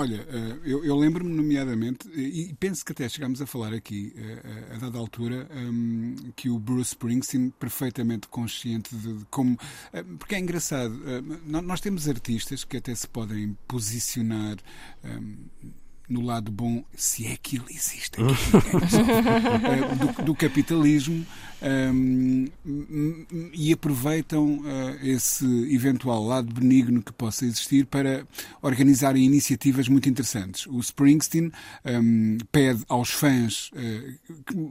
Olha, 0.00 0.24
eh, 0.30 0.58
eu, 0.64 0.84
eu 0.84 0.96
lembro-me, 0.96 1.34
nomeadamente, 1.34 2.08
e 2.08 2.54
penso 2.54 2.84
que 2.84 2.92
até 2.92 3.08
chegámos 3.08 3.42
a 3.42 3.46
falar 3.46 3.74
aqui, 3.74 4.14
eh, 4.16 4.76
a 4.76 4.78
dada 4.78 4.96
altura, 4.96 5.48
ehm, 5.50 6.14
que 6.36 6.48
o 6.48 6.56
Bruce 6.56 6.90
Springsteen, 6.90 7.50
perfeitamente 7.58 8.28
consciente 8.28 8.94
de 8.94 9.24
como. 9.28 9.58
Eh, 9.92 10.04
porque 10.16 10.36
é 10.36 10.38
engraçado, 10.38 10.96
nós 11.44 11.80
temos 11.80 12.08
artistas 12.08 12.62
que 12.62 12.76
até 12.76 12.94
se 12.94 13.08
podem 13.08 13.58
posicionar 13.66 14.58
ehm, 15.02 15.34
no 16.08 16.22
lado 16.22 16.50
bom, 16.50 16.82
se 16.96 17.26
é 17.26 17.36
que 17.36 17.56
ele 17.56 17.66
existe 17.70 18.18
aqui, 18.20 18.24
do, 20.22 20.24
do, 20.24 20.34
capitalismo 20.34 21.24
um, 21.62 22.46
e 23.52 23.72
aproveitam 23.72 24.58
uh, 24.58 24.98
esse 25.02 25.44
eventual 25.72 26.24
lado 26.24 26.52
benigno 26.52 27.02
que 27.02 27.12
possa 27.12 27.44
existir 27.44 27.86
para 27.86 28.26
organizarem 28.62 29.24
iniciativas 29.24 29.88
muito 29.88 30.08
interessantes. 30.08 30.66
O 30.66 30.78
Springsteen 30.80 31.52
um, 31.84 32.38
pede 32.50 32.84
aos 32.88 33.10
fãs 33.10 33.70
uh, 33.72 34.18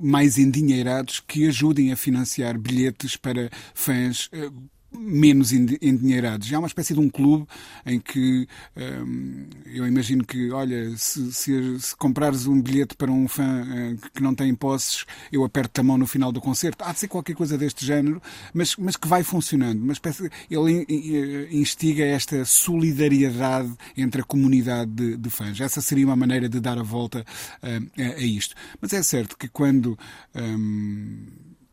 mais 0.04 0.38
endinheirados 0.38 1.20
que 1.20 1.48
ajudem 1.48 1.92
a 1.92 1.96
financiar 1.96 2.58
bilhetes 2.58 3.16
para 3.16 3.50
fãs 3.74 4.30
uh, 4.34 4.54
menos 4.98 5.52
endinheirados. 5.52 6.52
É 6.52 6.58
uma 6.58 6.68
espécie 6.68 6.94
de 6.94 7.00
um 7.00 7.10
clube 7.10 7.46
em 7.86 8.00
que 8.00 8.48
hum, 8.76 9.48
eu 9.66 9.86
imagino 9.88 10.26
que, 10.26 10.52
olha, 10.52 10.96
se, 10.98 11.32
se, 11.32 11.80
se, 11.80 11.96
comprares 11.96 12.48
um 12.48 12.62
bilhete 12.62 12.96
para 12.96 13.12
um 13.12 13.28
fã 13.28 13.64
uh, 13.64 14.10
que 14.14 14.22
não 14.22 14.34
tem 14.34 14.54
posses, 14.56 15.06
eu 15.32 15.44
aperto 15.44 15.82
a 15.82 15.84
mão 15.84 15.98
no 15.98 16.08
final 16.08 16.32
do 16.32 16.42
concerto. 16.42 16.84
Há 16.84 16.94
de 16.94 17.00
ser 17.00 17.08
qualquer 17.08 17.36
coisa 17.36 17.58
deste 17.58 17.86
género, 17.86 18.22
mas, 18.54 18.76
mas 18.76 18.96
que 18.96 19.08
vai 19.08 19.24
funcionando. 19.24 19.82
Uma 19.82 19.94
espécie, 19.94 20.30
ele 20.50 21.48
instiga 21.52 22.04
esta 22.04 22.44
solidariedade 22.46 23.74
entre 23.96 24.22
a 24.22 24.24
comunidade 24.24 24.92
de, 24.92 25.18
de 25.18 25.30
fãs. 25.30 25.60
Essa 25.60 25.82
seria 25.82 26.06
uma 26.06 26.16
maneira 26.16 26.50
de 26.50 26.60
dar 26.60 26.78
a 26.78 26.84
volta 26.84 27.26
uh, 27.64 28.02
a, 28.02 28.16
a, 28.16 28.24
isto. 28.24 28.56
Mas 28.82 28.94
é 28.94 29.04
certo 29.04 29.38
que 29.38 29.48
quando. 29.48 29.98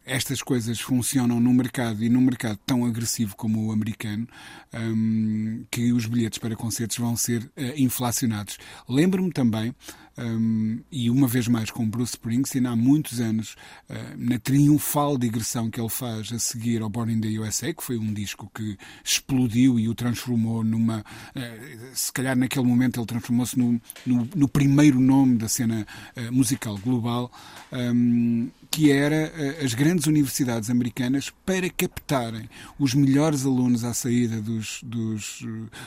Estas 0.05 0.43
coisas 0.43 0.81
funcionam 0.81 1.41
no 1.41 1.53
mercado 1.55 2.05
e 2.05 2.11
num 2.11 2.21
mercado 2.21 2.59
tão 2.67 2.85
agressivo 2.85 3.35
como 3.37 3.67
o 3.67 3.73
americano 3.73 4.29
um, 4.75 5.65
que 5.71 5.93
os 5.95 6.05
bilhetes 6.05 6.39
para 6.39 6.55
concertos 6.55 6.99
vão 6.99 7.17
ser 7.17 7.43
uh, 7.43 7.51
inflacionados. 7.77 8.59
Lembro-me 8.87 9.33
também, 9.33 9.75
um, 10.19 10.81
e 10.93 11.09
uma 11.09 11.27
vez 11.27 11.49
mais 11.49 11.71
com 11.71 11.89
Bruce 11.89 12.13
Springsteen, 12.13 12.67
há 12.67 12.77
muitos 12.77 13.19
anos, 13.19 13.57
uh, 13.89 13.95
na 14.19 14.39
triunfal 14.39 15.17
digressão 15.17 15.71
que 15.71 15.81
ele 15.81 15.89
faz 15.89 16.31
a 16.35 16.39
seguir 16.39 16.83
ao 16.83 16.91
Born 16.91 17.11
in 17.11 17.21
the 17.23 17.41
USA, 17.41 17.73
que 17.73 17.83
foi 17.83 17.97
um 17.97 18.13
disco 18.13 18.51
que 18.55 18.77
explodiu 19.03 19.79
e 19.79 19.89
o 19.89 19.95
transformou 19.95 20.63
numa. 20.63 21.01
Uh, 21.35 21.95
se 21.95 22.13
calhar 22.13 22.37
naquele 22.37 22.67
momento 22.67 23.01
ele 23.01 23.07
transformou-se 23.07 23.59
no, 23.59 23.81
no, 24.05 24.29
no, 24.37 24.49
primeiro 24.49 25.01
nome 25.01 25.39
da 25.39 25.49
cena 25.49 25.87
musical 26.31 26.77
global. 26.79 27.33
Um, 27.73 28.51
que 28.75 28.91
era 28.91 29.33
as 29.65 29.73
grandes 29.73 30.09
universidades 30.09 30.69
americanas 30.69 31.31
para 31.47 31.71
captarem 31.71 32.51
os 32.77 32.93
melhores 32.93 33.47
alunos 33.47 33.85
à 33.85 33.95
saída 33.95 34.43
dos, 34.43 34.81
dos, 34.83 35.47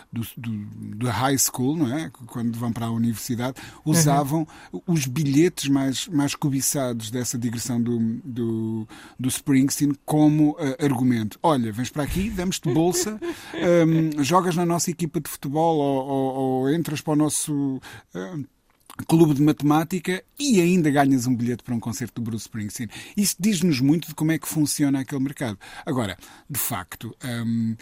do, 0.10 0.26
do, 0.38 0.52
do 0.95 1.10
high 1.10 1.38
school, 1.38 1.76
não 1.76 1.93
é? 1.93 2.10
Quando 2.28 2.58
vão 2.58 2.71
para 2.71 2.86
a 2.86 2.89
universidade, 2.89 3.62
usavam 3.84 4.47
uhum. 4.71 4.82
os 4.88 5.06
bilhetes 5.06 5.67
mais, 5.67 6.08
mais 6.08 6.34
cobiçados 6.34 7.12
dessa 7.12 7.38
digressão 7.38 7.82
do, 7.82 8.00
do, 8.23 8.88
do 9.19 9.28
Springsteen 9.28 9.93
como 10.06 10.52
uh, 10.52 10.82
argumento. 10.82 11.38
Olha, 11.43 11.73
vens 11.73 11.89
para 11.89 12.04
aqui, 12.04 12.30
damos-te 12.30 12.71
bolsa, 12.73 13.19
um, 13.86 14.23
jogas 14.23 14.56
na 14.56 14.65
nossa 14.65 14.89
equipa 14.89 15.19
de 15.19 15.30
futebol 15.30 15.76
ou, 15.76 16.08
ou, 16.08 16.36
ou 16.36 16.69
entras 16.73 17.02
para 17.02 17.12
o 17.12 17.17
nosso. 17.17 17.82
Uh, 18.15 18.45
clube 19.05 19.33
de 19.33 19.41
matemática 19.41 20.23
e 20.39 20.62
ainda 20.62 20.89
ganhas 20.89 21.27
um 21.27 21.36
bilhete 21.36 21.63
para 21.63 21.75
um 21.75 21.79
concerto 21.79 22.21
do 22.21 22.25
Bruce 22.25 22.43
Springsteen. 22.43 22.89
Isso 23.15 23.36
diz-nos 23.39 23.79
muito 23.79 24.07
de 24.07 24.15
como 24.15 24.31
é 24.31 24.38
que 24.38 24.47
funciona 24.47 24.99
aquele 24.99 25.21
mercado. 25.21 25.57
Agora, 25.86 26.17
de 26.49 26.60
facto, 26.60 27.15
hum, 27.23 27.75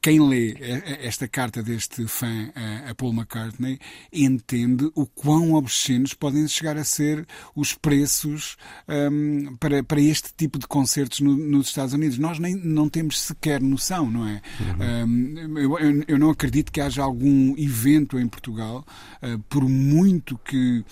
quem 0.00 0.20
lê 0.20 0.54
esta 1.00 1.26
carta 1.26 1.62
deste 1.62 2.06
fã 2.06 2.52
a 2.88 2.94
Paul 2.94 3.12
McCartney 3.12 3.78
entende 4.12 4.88
o 4.94 5.04
quão 5.06 5.54
obscenos 5.54 6.14
podem 6.14 6.46
chegar 6.46 6.76
a 6.76 6.84
ser 6.84 7.26
os 7.56 7.74
preços 7.74 8.56
um, 8.88 9.56
para, 9.56 9.82
para 9.82 10.00
este 10.00 10.32
tipo 10.36 10.58
de 10.58 10.66
concertos 10.66 11.20
no, 11.20 11.36
nos 11.36 11.68
Estados 11.68 11.92
Unidos. 11.92 12.18
Nós 12.18 12.38
nem 12.38 12.54
não 12.54 12.88
temos 12.88 13.20
sequer 13.20 13.60
noção, 13.60 14.10
não 14.10 14.28
é? 14.28 14.40
Uhum. 14.60 15.06
Um, 15.06 15.58
eu, 15.58 16.04
eu, 16.06 16.18
não 16.18 16.30
acredito 16.30 16.70
que 16.70 16.80
haja 16.80 17.02
algum 17.02 17.56
evento 17.58 18.18
em 18.18 18.28
Portugal, 18.28 18.84
uh, 19.22 19.38
por 19.48 19.68
muito 19.68 20.38
que 20.38 20.84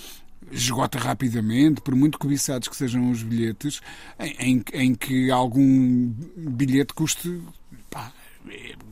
esgota 0.50 0.98
rapidamente, 0.98 1.80
por 1.80 1.94
muito 1.94 2.18
cobiçados 2.18 2.68
que 2.68 2.76
sejam 2.76 3.10
os 3.10 3.22
bilhetes, 3.22 3.80
em, 4.18 4.36
em, 4.38 4.64
em 4.72 4.94
que 4.94 5.30
algum 5.30 6.12
bilhete 6.36 6.92
custe 6.92 7.40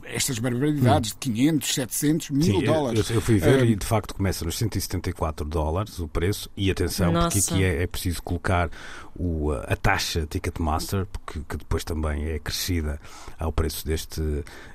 estas 0.03 0.39
barbaridades 0.39 1.11
hum. 1.11 1.15
de 1.19 1.31
500, 1.31 1.73
700, 1.73 2.29
mil 2.31 2.43
Sim, 2.43 2.63
dólares. 2.63 3.09
Eu, 3.09 3.15
eu, 3.15 3.21
fui 3.21 3.37
ver 3.37 3.65
e 3.65 3.75
de 3.75 3.85
facto 3.85 4.13
começa 4.13 4.43
nos 4.45 4.57
174 4.57 5.45
dólares 5.45 5.99
o 5.99 6.07
preço. 6.07 6.49
E 6.55 6.69
atenção, 6.71 7.11
Nossa. 7.11 7.37
porque 7.37 7.53
aqui 7.53 7.63
é, 7.63 7.83
é 7.83 7.87
preciso 7.87 8.21
colocar 8.23 8.69
o, 9.15 9.51
a 9.51 9.75
taxa 9.75 10.25
Ticketmaster, 10.25 11.05
porque, 11.05 11.41
que 11.47 11.57
depois 11.57 11.83
também 11.83 12.25
é 12.25 12.39
crescida 12.39 12.99
ao 13.37 13.51
preço 13.51 13.85
deste, 13.85 14.21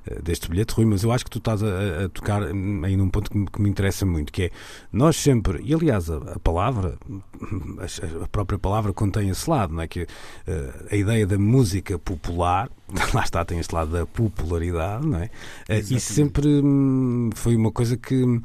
eh, 0.06 0.20
deste 0.22 0.48
bilhete, 0.48 0.74
Rui, 0.74 0.84
mas 0.84 1.02
eu 1.02 1.12
acho 1.12 1.24
que 1.24 1.30
tu 1.30 1.38
estás 1.38 1.62
a, 1.62 2.04
a 2.04 2.08
tocar 2.08 2.42
aí 2.42 2.96
num 2.96 3.08
ponto 3.08 3.30
que 3.30 3.38
me, 3.38 3.46
que 3.46 3.60
me, 3.60 3.68
interessa 3.68 4.04
muito, 4.04 4.32
que 4.32 4.44
é 4.44 4.50
nós 4.92 5.16
sempre, 5.16 5.60
e 5.64 5.74
aliás 5.74 6.10
a, 6.10 6.16
a 6.16 6.38
palavra, 6.38 6.98
a, 8.22 8.28
própria 8.28 8.58
palavra 8.58 8.92
contém 8.92 9.28
esse 9.30 9.48
lado, 9.48 9.74
não 9.74 9.82
é? 9.82 9.88
Que 9.88 10.02
uh, 10.02 10.06
a 10.90 10.96
ideia 10.96 11.26
da 11.26 11.38
música 11.38 11.98
popular, 11.98 12.70
lá 13.14 13.25
está, 13.25 13.44
tem 13.44 13.59
este 13.59 13.75
lado 13.75 13.90
da 13.90 14.07
popularidade, 14.07 15.07
não 15.07 15.18
é? 15.18 15.31
Uh, 15.68 15.94
e 15.94 16.01
sempre 16.01 16.46
hum, 16.46 17.31
foi 17.35 17.57
uma 17.57 17.72
coisa 17.72 17.96
que 17.96 18.40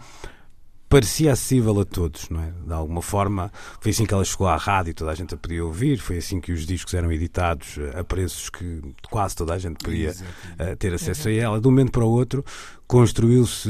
parecia 0.92 1.32
acessível 1.32 1.80
a 1.80 1.86
todos, 1.86 2.30
não 2.30 2.44
é? 2.44 2.52
De 2.68 2.74
alguma 2.74 3.02
forma, 3.02 3.50
foi 3.80 3.92
assim 3.92 4.06
que 4.06 4.14
ela 4.14 4.26
chegou 4.26 4.46
à 4.46 4.58
rádio, 4.58 4.94
toda 4.94 5.10
a 5.10 5.16
gente 5.16 5.34
a 5.34 5.38
podia 5.38 5.64
ouvir, 5.64 5.98
foi 5.98 6.18
assim 6.18 6.42
que 6.42 6.52
os 6.52 6.66
discos 6.66 6.94
eram 6.94 7.10
editados 7.10 7.78
eh, 7.78 7.98
a 7.98 8.04
preços 8.04 8.50
que 8.50 8.82
quase 9.10 9.34
toda 9.34 9.54
a 9.54 9.58
gente 9.58 9.78
podia 9.82 10.12
uh, 10.12 10.76
ter 10.76 10.94
acesso 10.94 11.30
a 11.30 11.32
ela. 11.32 11.62
De 11.62 11.68
um 11.68 11.72
momento 11.72 11.94
para 11.94 12.04
o 12.04 12.10
outro, 12.10 12.44
construiu-se 12.92 13.70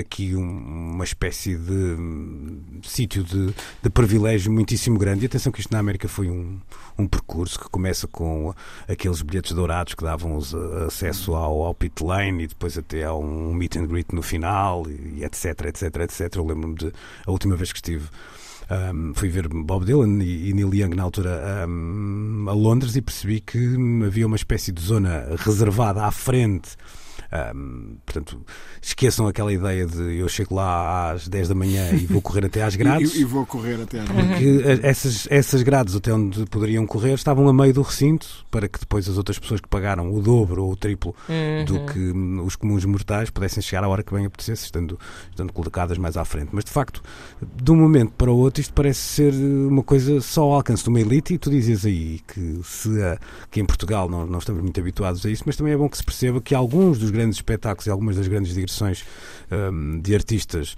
aqui 0.00 0.34
um, 0.34 0.94
uma 0.94 1.04
espécie 1.04 1.54
de 1.54 1.70
um, 1.70 2.80
sítio 2.82 3.22
de, 3.22 3.54
de, 3.80 3.88
privilégio 3.88 4.50
muitíssimo 4.50 4.98
grande. 4.98 5.24
E 5.24 5.26
atenção 5.26 5.52
que 5.52 5.60
isto 5.60 5.70
na 5.70 5.78
América 5.78 6.08
foi 6.08 6.28
um, 6.28 6.58
um 6.98 7.06
percurso 7.06 7.60
que 7.60 7.68
começa 7.70 8.08
com 8.08 8.52
aqueles 8.88 9.22
bilhetes 9.22 9.52
dourados 9.52 9.94
que 9.94 10.02
davam 10.02 10.40
acesso 10.84 11.36
ao, 11.36 11.62
ao 11.62 11.74
pit 11.74 12.02
lane 12.02 12.42
e 12.42 12.46
depois 12.48 12.76
até 12.76 13.04
a 13.04 13.14
um 13.14 13.54
meet 13.54 13.76
and 13.76 13.86
greet 13.86 14.12
no 14.12 14.20
final 14.20 14.82
e, 14.90 15.20
e 15.20 15.24
etc, 15.24 15.66
etc, 15.66 15.96
etc. 16.00 16.34
Eu 16.34 16.44
lembro-me 16.44 16.74
de 16.74 16.92
a 17.24 17.30
última 17.30 17.54
vez 17.54 17.70
que 17.70 17.78
estive 17.78 18.08
um, 18.68 19.14
fui 19.14 19.28
ver 19.28 19.46
Bob 19.46 19.84
Dylan 19.84 20.20
e, 20.24 20.50
e 20.50 20.52
Neil 20.52 20.74
Young 20.74 20.96
na 20.96 21.04
altura 21.04 21.40
um, 21.68 22.46
a 22.48 22.52
Londres 22.52 22.96
e 22.96 23.00
percebi 23.00 23.38
que 23.38 23.76
havia 24.04 24.26
uma 24.26 24.34
espécie 24.34 24.72
de 24.72 24.82
zona 24.82 25.36
reservada 25.38 26.04
à 26.04 26.10
frente 26.10 26.70
um, 27.54 27.96
portanto, 28.04 28.40
esqueçam 28.80 29.26
aquela 29.26 29.52
ideia 29.52 29.86
de 29.86 30.18
eu 30.18 30.28
chego 30.28 30.54
lá 30.54 31.12
às 31.12 31.28
10 31.28 31.48
da 31.48 31.54
manhã 31.54 31.90
e 31.92 32.06
vou 32.06 32.22
correr 32.22 32.46
até 32.46 32.62
às 32.62 32.74
grades. 32.76 33.14
e, 33.14 33.22
e, 33.22 33.24
vou 33.24 33.44
correr 33.44 33.80
até 33.82 34.00
às 34.00 34.08
grades. 34.08 34.28
Porque 34.28 34.86
essas, 34.86 35.28
essas 35.30 35.62
grades 35.62 35.94
até 35.96 36.12
onde 36.12 36.44
poderiam 36.46 36.86
correr 36.86 37.14
estavam 37.14 37.48
a 37.48 37.52
meio 37.52 37.74
do 37.74 37.82
recinto 37.82 38.46
para 38.50 38.68
que 38.68 38.78
depois 38.78 39.08
as 39.08 39.16
outras 39.16 39.38
pessoas 39.38 39.60
que 39.60 39.68
pagaram 39.68 40.14
o 40.14 40.20
dobro 40.20 40.64
ou 40.64 40.72
o 40.72 40.76
triplo 40.76 41.14
uhum. 41.28 41.64
do 41.64 41.92
que 41.92 42.12
os 42.44 42.56
comuns 42.56 42.84
mortais 42.84 43.30
pudessem 43.30 43.62
chegar 43.62 43.84
à 43.84 43.88
hora 43.88 44.02
que 44.02 44.14
bem 44.14 44.26
apetecesse, 44.26 44.64
estando, 44.64 44.98
estando 45.30 45.52
colocadas 45.52 45.98
mais 45.98 46.16
à 46.16 46.24
frente. 46.24 46.50
Mas 46.52 46.64
de 46.64 46.70
facto, 46.70 47.02
de 47.42 47.70
um 47.70 47.76
momento 47.76 48.12
para 48.12 48.30
o 48.30 48.36
outro, 48.36 48.60
isto 48.60 48.72
parece 48.72 49.00
ser 49.00 49.32
uma 49.34 49.82
coisa 49.82 50.20
só 50.20 50.42
ao 50.42 50.54
alcance 50.54 50.82
de 50.82 50.88
uma 50.88 51.00
elite 51.00 51.34
e 51.34 51.38
tu 51.38 51.50
dizes 51.50 51.84
aí 51.84 52.20
que, 52.26 52.60
se, 52.64 52.90
que 53.50 53.60
em 53.60 53.64
Portugal 53.64 54.08
não, 54.08 54.26
não 54.26 54.38
estamos 54.38 54.62
muito 54.62 54.78
habituados 54.80 55.24
a 55.26 55.30
isso, 55.30 55.42
mas 55.46 55.56
também 55.56 55.72
é 55.72 55.76
bom 55.76 55.88
que 55.88 55.96
se 55.96 56.04
perceba 56.04 56.40
que 56.40 56.54
alguns 56.54 56.98
dos 56.98 57.10
grandes 57.16 57.38
espetáculos 57.38 57.86
e 57.86 57.90
algumas 57.90 58.16
das 58.16 58.28
grandes 58.28 58.54
digressões 58.54 59.04
um, 59.50 60.00
de 60.00 60.14
artistas 60.14 60.76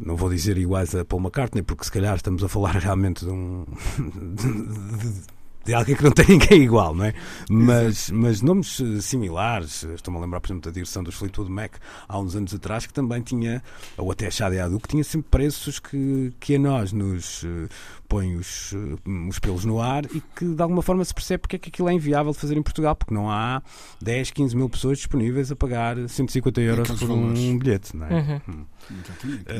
não 0.00 0.16
vou 0.16 0.30
dizer 0.30 0.56
iguais 0.56 0.94
a 0.94 1.04
Paul 1.04 1.20
McCartney, 1.20 1.62
porque 1.62 1.84
se 1.84 1.92
calhar 1.92 2.16
estamos 2.16 2.42
a 2.42 2.48
falar 2.48 2.76
realmente 2.80 3.24
de 3.24 3.30
um. 3.30 3.66
de, 5.64 5.74
alguém 5.74 5.94
que 5.94 6.04
não 6.04 6.10
tem 6.10 6.26
ninguém 6.38 6.62
igual, 6.62 6.94
não 6.94 7.04
é? 7.04 7.14
Mas, 7.50 8.10
mas 8.10 8.42
nomes 8.42 8.80
eh, 8.80 9.00
similares, 9.00 9.84
estou-me 9.84 10.18
a 10.18 10.22
lembrar, 10.22 10.40
por 10.40 10.48
exemplo, 10.48 10.62
da 10.62 10.70
direção 10.70 11.02
dos 11.02 11.14
Fleetwood 11.14 11.50
Mac 11.50 11.74
há 12.08 12.18
uns 12.18 12.34
anos 12.34 12.54
atrás, 12.54 12.86
que 12.86 12.92
também 12.92 13.22
tinha, 13.22 13.62
ou 13.96 14.10
até 14.10 14.26
a 14.26 14.30
Shadi 14.30 14.58
Adu, 14.58 14.78
que 14.80 14.88
tinha 14.88 15.04
sempre 15.04 15.28
preços 15.30 15.78
que, 15.78 16.32
que 16.40 16.56
a 16.56 16.58
nós 16.58 16.92
nos 16.92 17.42
uh, 17.42 17.68
põe 18.08 18.36
os, 18.36 18.72
uh, 18.72 18.98
os 19.28 19.38
pelos 19.38 19.64
no 19.64 19.80
ar 19.80 20.04
e 20.06 20.22
que 20.36 20.44
de 20.44 20.62
alguma 20.62 20.82
forma 20.82 21.04
se 21.04 21.14
percebe 21.14 21.42
porque 21.42 21.56
é 21.56 21.58
que 21.58 21.68
aquilo 21.68 21.88
é 21.88 21.92
inviável 21.92 22.32
de 22.32 22.38
fazer 22.38 22.56
em 22.56 22.62
Portugal, 22.62 22.94
porque 22.94 23.14
não 23.14 23.30
há 23.30 23.62
10, 24.00 24.30
15 24.30 24.56
mil 24.56 24.68
pessoas 24.68 24.98
disponíveis 24.98 25.50
a 25.50 25.56
pagar 25.56 25.96
150 26.08 26.60
euros 26.60 26.90
por 26.90 27.10
um 27.10 27.58
bilhete, 27.58 27.96
não 27.96 28.06
é? 28.06 28.14
Uhum. 28.14 28.40
Hum. 28.48 28.66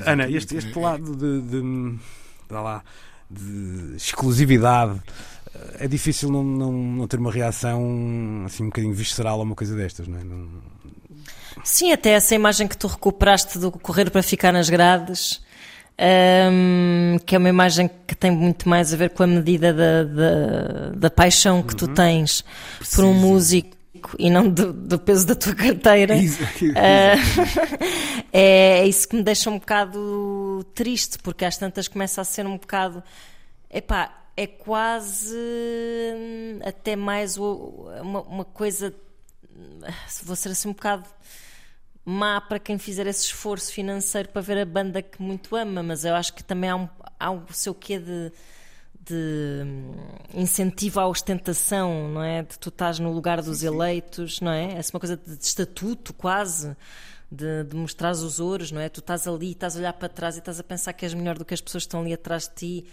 Ana, 0.07 0.29
este, 0.29 0.57
este 0.57 0.79
lado 0.79 1.17
de, 1.17 1.41
de, 1.43 1.61
de, 1.61 1.99
de, 2.49 2.55
lá, 2.55 2.83
de 3.31 3.97
exclusividade 3.97 5.01
é 5.79 5.87
difícil 5.87 6.31
não, 6.31 6.43
não, 6.43 6.73
não, 6.73 7.07
ter 7.07 7.19
uma 7.19 7.31
reação 7.31 8.43
assim 8.47 8.65
um 8.65 8.67
bocadinho 8.67 8.95
visceral 8.95 9.41
a 9.41 9.43
uma 9.43 9.55
coisa 9.55 9.77
destas, 9.77 10.09
não 10.09 10.19
é? 10.19 10.25
Não... 10.25 10.49
Sim, 11.63 11.93
até 11.93 12.11
essa 12.11 12.35
imagem 12.35 12.67
que 12.67 12.77
tu 12.77 12.87
recuperaste 12.87 13.59
do 13.59 13.71
correr 13.71 14.11
para 14.11 14.23
ficar 14.23 14.53
nas 14.53 14.71
grades, 14.71 15.43
um, 16.51 17.19
que 17.27 17.35
é 17.35 17.39
uma 17.39 17.49
imagem 17.49 17.91
que 18.07 18.15
tem 18.15 18.31
muito 18.31 18.69
mais 18.69 18.93
a 18.93 18.97
ver 18.97 19.11
com 19.11 19.23
a 19.23 19.27
medida 19.27 19.73
da, 19.73 20.05
da, 20.05 20.91
da 20.97 21.11
paixão 21.11 21.63
que 21.63 21.75
uhum. 21.75 21.79
tu 21.79 21.89
tens 21.89 22.45
Preciso. 22.79 22.97
por 22.97 23.05
um 23.05 23.15
músico 23.15 23.77
e 24.19 24.31
não 24.31 24.49
do, 24.49 24.73
do, 24.73 24.99
peso 24.99 25.27
da 25.27 25.35
tua 25.35 25.55
carteira. 25.55 26.17
Uh, 26.17 26.73
é, 28.33 28.81
é 28.81 28.87
isso 28.87 29.07
que 29.07 29.15
me 29.15 29.23
deixa 29.23 29.51
um 29.51 29.59
bocado 29.59 30.67
triste, 30.75 31.19
porque 31.19 31.45
às 31.45 31.57
tantas 31.57 31.87
começa 31.87 32.21
a 32.21 32.25
ser 32.25 32.47
um 32.47 32.57
bocado. 32.57 33.03
Epá, 33.71 34.22
é 34.37 34.47
quase 34.47 35.37
hum, 35.37 36.61
até 36.65 36.97
mais 36.97 37.37
uma, 37.37 38.23
uma 38.23 38.45
coisa, 38.45 38.95
vou 40.25 40.37
ser 40.37 40.51
assim 40.51 40.69
um 40.69 40.73
bocado 40.73 41.09
má 42.05 42.41
para 42.41 42.59
quem 42.59 42.79
fizer 42.79 43.07
esse 43.07 43.27
esforço 43.27 43.73
financeiro 43.73 44.29
para 44.29 44.43
ver 44.43 44.59
a 44.59 44.65
banda 44.65 45.03
que 45.03 45.23
muito 45.23 45.55
ama, 45.55 45.83
mas 45.83 46.05
eu 46.05 46.15
acho 46.15 46.33
que 46.35 46.43
também 46.43 46.71
há, 46.71 46.77
um, 46.77 46.89
há 47.19 47.31
o 47.31 47.45
seu 47.53 47.75
quê 47.75 47.99
de, 47.99 48.33
de 49.01 49.63
hum, 49.65 49.95
incentivo 50.35 50.99
à 50.99 51.07
ostentação, 51.07 52.09
não 52.09 52.23
é? 52.23 52.43
De 52.43 52.59
tu 52.59 52.71
estás 52.71 52.99
no 52.99 53.13
lugar 53.13 53.41
dos 53.43 53.59
sim, 53.59 53.67
eleitos, 53.67 54.41
não 54.41 54.51
é? 54.51 54.73
É 54.73 54.81
uma 54.93 55.01
coisa 55.01 55.17
de, 55.17 55.37
de 55.37 55.45
estatuto 55.45 56.13
quase. 56.13 56.77
De, 57.35 57.65
de 57.65 57.75
mostrar 57.75 58.11
os 58.11 58.39
ouros, 58.39 58.71
não 58.71 58.79
é? 58.79 58.91
Tu 58.91 59.01
estás 59.01 59.27
ali, 59.27 59.53
estás 59.53 59.75
a 59.75 59.79
olhar 59.79 59.95
para 59.95 60.07
trás 60.07 60.37
e 60.37 60.41
estás 60.41 60.61
a 60.61 60.63
pensar 60.63 60.93
que 60.93 61.07
és 61.07 61.15
melhor 61.15 61.39
do 61.39 61.47
que 61.47 61.55
as 61.55 61.63
pessoas 61.63 61.85
que 61.85 61.87
estão 61.87 62.03
ali 62.03 62.13
atrás 62.13 62.47
de 62.47 62.55
ti 62.55 62.87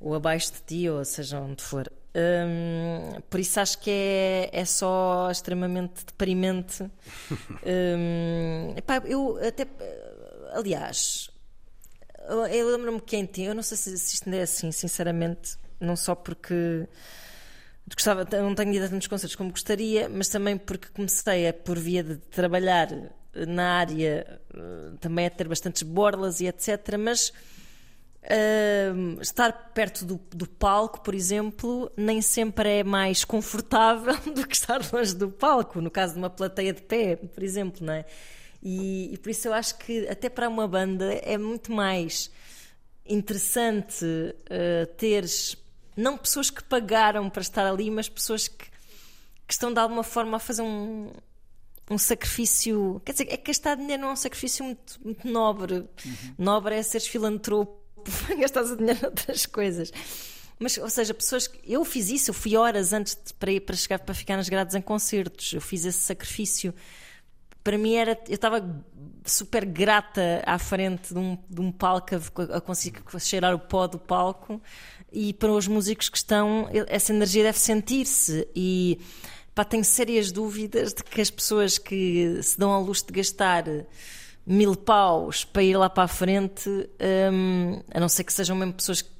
ou 0.00 0.14
abaixo 0.14 0.52
de 0.52 0.60
ti, 0.60 0.88
ou 0.88 1.04
seja 1.04 1.40
onde 1.40 1.62
for. 1.62 1.90
Hum, 2.14 3.20
por 3.28 3.40
isso 3.40 3.60
acho 3.60 3.78
que 3.78 3.90
é, 3.90 4.50
é 4.52 4.64
só 4.64 5.30
extremamente 5.30 6.04
deprimente. 6.06 6.82
hum, 7.64 8.74
epá, 8.76 9.02
eu 9.04 9.38
até. 9.46 9.66
Aliás, 10.52 11.30
eu 12.50 12.70
lembro-me 12.70 13.00
que 13.00 13.16
em 13.16 13.26
ti, 13.26 13.42
eu 13.42 13.54
não 13.54 13.62
sei 13.62 13.76
se, 13.76 13.98
se 13.98 14.14
isto 14.14 14.26
ainda 14.26 14.38
é 14.38 14.42
assim, 14.42 14.72
sinceramente, 14.72 15.58
não 15.78 15.94
só 15.96 16.14
porque 16.14 16.88
gostava, 17.94 18.26
não 18.40 18.54
tenho 18.54 18.72
ido 18.72 18.86
a 18.86 18.88
tantos 18.88 19.06
concertos 19.06 19.36
como 19.36 19.50
gostaria, 19.50 20.08
mas 20.08 20.28
também 20.28 20.56
porque 20.56 20.88
comecei 20.88 21.48
a, 21.48 21.52
por 21.52 21.78
via 21.78 22.02
de 22.02 22.16
trabalhar 22.16 22.88
na 23.46 23.78
área, 23.78 24.40
eh, 24.54 24.96
também 25.00 25.26
a 25.26 25.30
ter 25.30 25.46
bastantes 25.46 25.82
borlas 25.82 26.40
e 26.40 26.46
etc. 26.46 26.96
Mas 26.98 27.32
Uh, 28.26 29.20
estar 29.22 29.52
perto 29.72 30.04
do, 30.04 30.20
do, 30.30 30.48
palco, 30.48 31.00
por 31.00 31.14
exemplo, 31.14 31.88
nem 31.96 32.20
sempre 32.20 32.80
é 32.80 32.84
mais 32.84 33.24
confortável 33.24 34.16
do 34.34 34.44
que 34.44 34.56
estar 34.56 34.80
longe 34.92 35.14
do 35.14 35.30
palco, 35.30 35.80
no 35.80 35.92
caso 35.92 36.14
de 36.14 36.18
uma 36.18 36.28
plateia 36.28 36.72
de 36.72 36.82
pé, 36.82 37.14
por 37.14 37.40
exemplo, 37.44 37.86
não 37.86 37.92
é? 37.92 38.04
E, 38.60 39.14
e 39.14 39.18
por 39.18 39.30
isso 39.30 39.46
eu 39.46 39.54
acho 39.54 39.78
que 39.78 40.08
até 40.08 40.28
para 40.28 40.48
uma 40.48 40.66
banda 40.66 41.14
é 41.22 41.38
muito 41.38 41.70
mais 41.70 42.28
interessante 43.08 44.04
uh, 44.04 44.86
teres 44.96 45.56
não 45.96 46.18
pessoas 46.18 46.50
que 46.50 46.64
pagaram 46.64 47.30
para 47.30 47.42
estar 47.42 47.64
ali, 47.64 47.90
mas 47.92 48.08
pessoas 48.08 48.48
que, 48.48 48.66
que 49.46 49.52
estão 49.52 49.72
de 49.72 49.78
alguma 49.78 50.02
forma 50.02 50.36
a 50.36 50.40
fazer 50.40 50.62
um, 50.62 51.12
um 51.88 51.96
sacrifício. 51.96 53.00
Quer 53.04 53.12
dizer, 53.12 53.28
é 53.30 53.36
que 53.36 53.46
gastar 53.46 53.76
dinheiro 53.76 54.02
não 54.02 54.10
é 54.10 54.12
um 54.12 54.16
sacrifício 54.16 54.64
muito, 54.64 55.00
muito 55.02 55.28
nobre. 55.28 55.76
Uhum. 55.76 56.34
Nobre 56.36 56.74
é 56.74 56.82
seres 56.82 57.06
filantropo 57.06 57.85
gastar 58.38 58.64
o 58.64 58.76
dinheiro 58.76 59.06
outras 59.06 59.46
coisas. 59.46 59.92
Mas, 60.58 60.78
ou 60.78 60.88
seja, 60.88 61.12
pessoas 61.12 61.46
que. 61.46 61.60
Eu 61.70 61.84
fiz 61.84 62.08
isso, 62.08 62.30
eu 62.30 62.34
fui 62.34 62.56
horas 62.56 62.92
antes 62.92 63.14
de, 63.14 63.34
para 63.34 63.52
ir 63.52 63.60
para 63.60 63.76
chegar 63.76 63.98
para 63.98 64.14
ficar 64.14 64.36
nas 64.36 64.48
grades 64.48 64.74
em 64.74 64.80
concertos. 64.80 65.52
Eu 65.52 65.60
fiz 65.60 65.84
esse 65.84 65.98
sacrifício. 65.98 66.74
Para 67.62 67.76
mim 67.76 67.94
era. 67.94 68.18
Eu 68.26 68.34
estava 68.34 68.84
super 69.24 69.64
grata 69.66 70.42
à 70.46 70.58
frente 70.58 71.12
de 71.12 71.18
um, 71.18 71.36
de 71.48 71.60
um 71.60 71.70
palco 71.70 72.14
a, 72.14 72.56
a 72.56 72.60
conseguir 72.60 73.02
cheirar 73.18 73.54
o 73.54 73.58
pó 73.58 73.86
do 73.86 73.98
palco. 73.98 74.62
E 75.12 75.32
para 75.34 75.52
os 75.52 75.68
músicos 75.68 76.08
que 76.08 76.16
estão, 76.16 76.68
essa 76.88 77.12
energia 77.12 77.42
deve 77.42 77.58
sentir-se. 77.58 78.48
E 78.54 78.98
pá, 79.54 79.64
tenho 79.64 79.84
sérias 79.84 80.32
dúvidas 80.32 80.94
de 80.94 81.02
que 81.04 81.20
as 81.20 81.30
pessoas 81.30 81.76
que 81.76 82.40
se 82.42 82.58
dão 82.58 82.70
ao 82.70 82.82
luxo 82.82 83.06
de 83.06 83.12
gastar 83.12 83.64
mil 84.46 84.76
paus 84.76 85.44
para 85.44 85.62
ir 85.62 85.76
lá 85.76 85.90
para 85.90 86.04
a 86.04 86.08
frente, 86.08 86.68
um, 86.70 87.80
a 87.92 87.98
não 87.98 88.08
ser 88.08 88.24
que 88.24 88.32
sejam 88.32 88.56
mesmo 88.56 88.74
pessoas 88.74 89.02
que, 89.02 89.10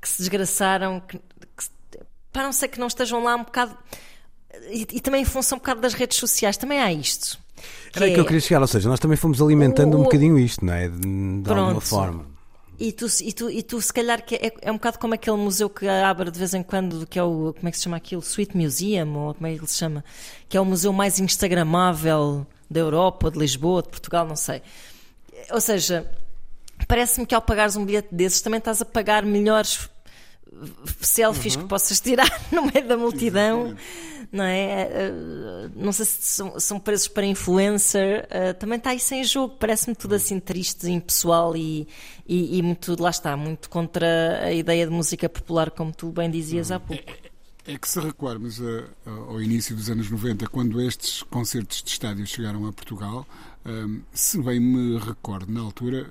que 0.00 0.08
se 0.08 0.18
desgraçaram, 0.18 1.00
que, 1.00 1.18
que, 1.18 2.00
para 2.32 2.42
não 2.42 2.52
ser 2.52 2.68
que 2.68 2.78
não 2.78 2.86
estejam 2.86 3.22
lá 3.24 3.34
um 3.34 3.44
bocado. 3.44 3.76
E, 4.70 4.82
e, 4.92 5.00
também 5.00 5.22
em 5.22 5.24
função 5.24 5.56
um 5.56 5.58
bocado 5.58 5.80
das 5.80 5.94
redes 5.94 6.18
sociais, 6.18 6.56
também 6.56 6.80
há 6.80 6.92
isto. 6.92 7.38
Era 7.94 8.04
aí 8.04 8.14
que 8.14 8.20
eu 8.20 8.24
queria 8.24 8.40
chegar, 8.40 8.60
ou 8.60 8.66
seja, 8.66 8.88
nós 8.88 9.00
também 9.00 9.16
fomos 9.16 9.40
alimentando 9.40 9.96
O- 9.96 10.00
um 10.00 10.02
bocadinho 10.02 10.38
isto, 10.38 10.64
não 10.64 10.74
é? 10.74 10.88
De, 10.88 10.98
de 11.42 11.50
alguma 11.50 11.80
forma. 11.80 12.26
E 12.78 12.92
tu, 12.92 13.06
e, 13.22 13.32
tu, 13.32 13.50
e 13.50 13.62
tu, 13.62 13.80
se 13.80 13.90
calhar, 13.90 14.22
que 14.22 14.34
é, 14.34 14.52
é 14.60 14.70
um 14.70 14.74
bocado 14.74 14.98
como 14.98 15.14
aquele 15.14 15.38
museu 15.38 15.70
que 15.70 15.88
abre 15.88 16.30
de 16.30 16.38
vez 16.38 16.52
em 16.52 16.62
quando, 16.62 17.06
que 17.06 17.18
é 17.18 17.22
o. 17.22 17.54
Como 17.56 17.66
é 17.68 17.70
que 17.70 17.78
se 17.78 17.84
chama 17.84 17.96
aquilo? 17.96 18.20
Sweet 18.20 18.54
Museum, 18.54 19.16
ou 19.16 19.34
como 19.34 19.46
é 19.46 19.54
que 19.54 19.60
ele 19.60 19.66
se 19.66 19.78
chama? 19.78 20.04
Que 20.46 20.58
é 20.58 20.60
o 20.60 20.64
museu 20.64 20.92
mais 20.92 21.18
instagramável 21.18 22.46
da 22.70 22.80
Europa, 22.80 23.30
de 23.30 23.38
Lisboa, 23.38 23.82
de 23.82 23.88
Portugal, 23.88 24.26
não 24.26 24.36
sei. 24.36 24.62
Ou 25.50 25.60
seja, 25.60 26.10
parece-me 26.88 27.26
que 27.26 27.34
ao 27.34 27.42
pagares 27.42 27.76
um 27.76 27.84
bilhete 27.84 28.08
desses 28.12 28.40
também 28.40 28.58
estás 28.58 28.80
a 28.82 28.84
pagar 28.84 29.24
melhores 29.24 29.88
selfies 31.00 31.56
que 31.56 31.64
possas 31.64 32.00
tirar 32.00 32.28
no 32.50 32.62
meio 32.66 32.86
da 32.86 32.96
multidão. 32.96 33.74
Não 34.32 34.42
é? 34.44 34.88
Eh, 34.90 35.12
Não 35.76 35.92
sei 35.92 36.04
se 36.04 36.22
são, 36.22 36.58
são 36.58 36.80
preços 36.80 37.06
para 37.08 37.24
influencer. 37.26 38.26
eh, 38.28 38.52
Também 38.54 38.76
está 38.78 38.92
isso 38.94 39.14
em 39.14 39.22
jogo. 39.22 39.54
Parece-me 39.58 39.94
tudo 39.94 40.14
assim 40.16 40.40
triste, 40.40 40.90
impessoal 40.90 41.56
e, 41.56 41.86
e, 42.26 42.58
e 42.58 42.62
muito, 42.62 43.00
lá 43.00 43.10
está, 43.10 43.36
muito 43.36 43.70
contra 43.70 44.40
a 44.42 44.52
ideia 44.52 44.84
de 44.86 44.92
música 44.92 45.28
popular, 45.28 45.70
como 45.70 45.92
tu 45.92 46.08
bem 46.10 46.28
dizias 46.30 46.72
há 46.72 46.80
pouco. 46.80 47.04
É 47.66 47.76
que 47.76 47.88
se 47.88 47.98
recuarmos 47.98 48.60
a- 48.60 49.10
ao 49.10 49.42
início 49.42 49.74
dos 49.74 49.90
anos 49.90 50.08
90, 50.08 50.46
quando 50.46 50.80
estes 50.80 51.22
concertos 51.24 51.82
de 51.82 51.90
estádio 51.90 52.26
chegaram 52.26 52.64
a 52.66 52.72
Portugal, 52.72 53.26
se 54.12 54.38
bem 54.42 54.60
me 54.60 54.98
recordo, 54.98 55.52
na 55.52 55.60
altura, 55.60 56.06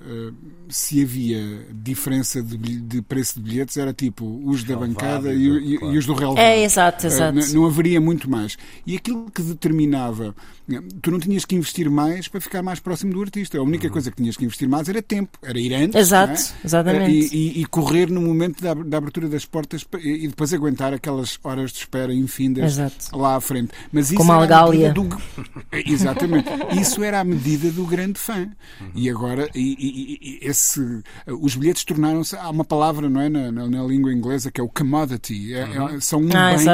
se 0.68 1.02
havia 1.02 1.66
diferença 1.72 2.42
de, 2.42 2.56
de 2.56 3.02
preço 3.02 3.40
de 3.40 3.48
bilhetes, 3.48 3.76
era 3.76 3.92
tipo 3.92 4.24
os 4.44 4.62
da 4.64 4.74
Relevado 4.74 4.88
bancada 4.94 5.32
e 5.34 5.46
e, 5.46 5.48
do- 5.48 5.58
e- 5.60 5.78
claro. 5.78 5.94
e 5.94 5.98
os 5.98 6.06
do 6.06 6.14
relevado. 6.14 6.38
É, 6.38 6.62
exato, 6.62 7.06
Eh, 7.06 7.08
exato. 7.08 7.38
n- 7.38 7.52
não 7.54 7.66
haveria 7.66 8.00
muito 8.00 8.28
mais. 8.30 8.56
E 8.86 8.96
aquilo 8.96 9.30
que 9.30 9.42
determinava, 9.42 10.34
eh, 10.70 10.80
tu 11.00 11.10
não 11.10 11.18
tinhas 11.20 11.44
que 11.44 11.54
investir 11.54 11.88
mais 11.90 12.28
para 12.28 12.40
ficar 12.40 12.62
mais 12.62 12.78
próximo 12.80 13.12
do 13.12 13.20
artista. 13.22 13.58
A 13.58 13.62
única 13.62 13.88
coisa 13.88 14.10
que 14.10 14.16
tinhas 14.18 14.36
que 14.36 14.44
investir 14.44 14.68
mais 14.68 14.88
era 14.88 15.00
tempo, 15.00 15.38
era 15.42 15.58
ir 15.58 15.72
antes. 15.72 15.94
Exato, 15.96 16.32
não 16.32 16.38
é? 16.38 16.66
exatamente. 16.66 17.10
Eh, 17.10 17.36
E, 17.36 17.58
e- 17.58 17.62
e 17.62 17.66
correr 17.66 18.10
no 18.10 18.20
momento 18.20 18.62
da, 18.62 18.74
da 18.74 18.98
abertura 18.98 19.28
das 19.28 19.44
portas 19.44 19.84
e 20.02 20.28
depois 20.28 20.52
aguentar 20.52 20.92
aquelas 20.92 21.38
horas 21.42 21.70
de 21.72 21.78
espera 21.78 22.12
infindas 22.12 22.64
Exato. 22.72 23.16
lá 23.16 23.36
à 23.36 23.40
frente. 23.40 23.70
Mas 23.92 24.06
isso 24.08 24.16
Como 24.16 24.32
a 24.32 24.36
Algália. 24.36 24.92
do 24.92 25.06
Exatamente. 25.72 26.48
Isso 26.80 27.02
era 27.02 27.20
a 27.20 27.24
medida 27.24 27.45
do 27.54 27.86
grande 27.86 28.18
fã. 28.18 28.50
E 28.94 29.08
agora, 29.08 29.48
e, 29.54 29.60
e- 29.78 30.18
e- 30.20 30.38
esse, 30.48 30.80
os 31.26 31.54
bilhetes 31.54 31.84
tornaram-se. 31.84 32.34
Há 32.36 32.50
uma 32.50 32.64
palavra, 32.64 33.08
não 33.08 33.20
é? 33.20 33.28
Na, 33.28 33.52
na- 33.52 33.68
na 33.68 33.84
língua 33.84 34.12
inglesa 34.12 34.50
que 34.50 34.60
é 34.60 34.64
o 34.64 34.68
commodity. 34.68 35.54
É- 35.54 35.60
é- 35.96 36.00
são 36.00 36.20
um 36.20 36.28
Ah, 36.34 36.48
bem 36.56 36.64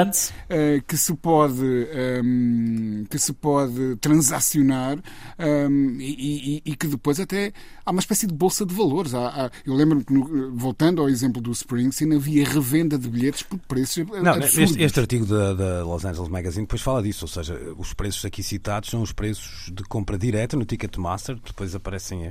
eh, 0.49 0.83
que 0.87 0.97
se 0.97 1.15
pode 1.15 1.63
ehm, 1.93 3.05
que 3.11 3.19
se 3.19 3.33
pode 3.33 3.97
transacionar 3.97 4.99
ehm, 5.39 5.99
e, 6.01 6.57
e- 6.57 6.63
e 6.73 6.77
que 6.77 6.87
depois 6.87 7.19
até 7.21 7.53
há 7.85 7.91
uma 7.91 8.01
espécie 8.01 8.27
de 8.27 8.35
bolsa 8.35 8.65
de 8.67 8.75
valores. 8.75 9.15
Há- 9.15 9.29
há- 9.47 9.51
eu 9.67 9.75
lembro-me 9.75 10.05
que, 10.05 10.13
no- 10.13 10.55
voltando 10.57 11.01
ao 11.03 11.09
exemplo 11.09 11.41
do 11.41 11.51
Springsteen, 11.53 12.15
havia 12.15 12.45
revenda 12.49 12.99
de 12.99 13.09
bilhetes 13.09 13.43
por 13.43 13.59
preços 13.61 14.07
Não, 14.07 14.33
absurdos. 14.33 14.59
este, 14.71 14.83
este 14.83 15.01
artigo 15.01 15.27
da, 15.27 15.55
da 15.55 15.85
Los 15.85 16.05
Angeles 16.05 16.29
Magazine 16.29 16.65
depois 16.65 16.83
fala 16.83 17.03
disso, 17.03 17.25
ou 17.25 17.29
seja, 17.29 17.55
os 17.77 17.93
preços 17.95 18.25
aqui 18.25 18.43
citados 18.43 18.91
são 18.91 19.03
os 19.03 19.13
preços 19.13 19.71
de 19.73 19.83
compra 19.85 20.19
direta 20.19 20.57
no 20.57 20.65
Ticketmaster, 20.65 21.39
depois 21.45 21.75
aparecem 21.75 22.25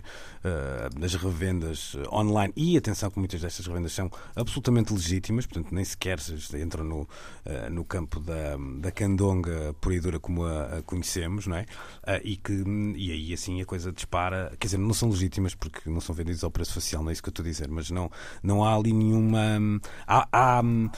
eh, 0.44 0.90
as 1.04 1.16
revendas 1.16 1.96
eh, 1.98 2.08
online 2.16 2.54
e 2.56 2.78
atenção 2.78 3.10
que 3.12 3.20
muitas 3.20 3.42
destas 3.42 3.66
revendas 3.68 3.92
são 3.94 4.10
absolutamente 4.36 4.94
legítimas, 4.94 5.46
portanto 5.46 5.74
nem 5.74 5.84
sequer 5.84 6.20
se- 6.20 6.36
entram 6.62 6.84
no, 6.84 7.08
eh, 7.46 7.70
no 7.70 7.84
campo 7.86 8.20
da, 8.20 8.58
da 8.80 8.92
candonga 8.92 9.76
pura 9.80 9.96
e 9.96 10.00
dura 10.00 10.20
como 10.20 10.44
a, 10.46 10.78
a 10.78 10.82
conhecemos, 10.84 11.48
não 11.48 11.56
é? 11.58 11.66
Eh, 12.06 12.22
e, 12.24 12.38
que, 12.38 12.54
e 12.96 13.12
aí 13.12 13.34
assim 13.34 13.62
a 13.62 13.66
coisa 13.66 13.92
dispara, 13.92 14.54
quer 14.60 14.68
dizer, 14.68 14.78
não 14.78 14.94
são 14.94 15.10
legítimas 15.10 15.41
porque 15.56 15.90
não 15.90 16.00
são 16.02 16.14
vendidos 16.16 16.44
ao 16.44 16.52
preço 16.52 16.74
facial, 16.74 17.02
não 17.04 17.10
é 17.10 17.14
isso 17.14 17.22
que 17.24 17.30
eu 17.30 17.32
estou 17.32 17.44
a 17.44 17.48
dizer, 17.50 17.70
mas 17.70 17.90
não, 17.92 18.10
não 18.44 18.64
há 18.64 18.76
ali 18.76 18.94
nenhuma. 18.94 19.58
hum, 19.60 19.80
Há, 20.08 20.28
há, 20.32 20.62
hum, 20.62 20.90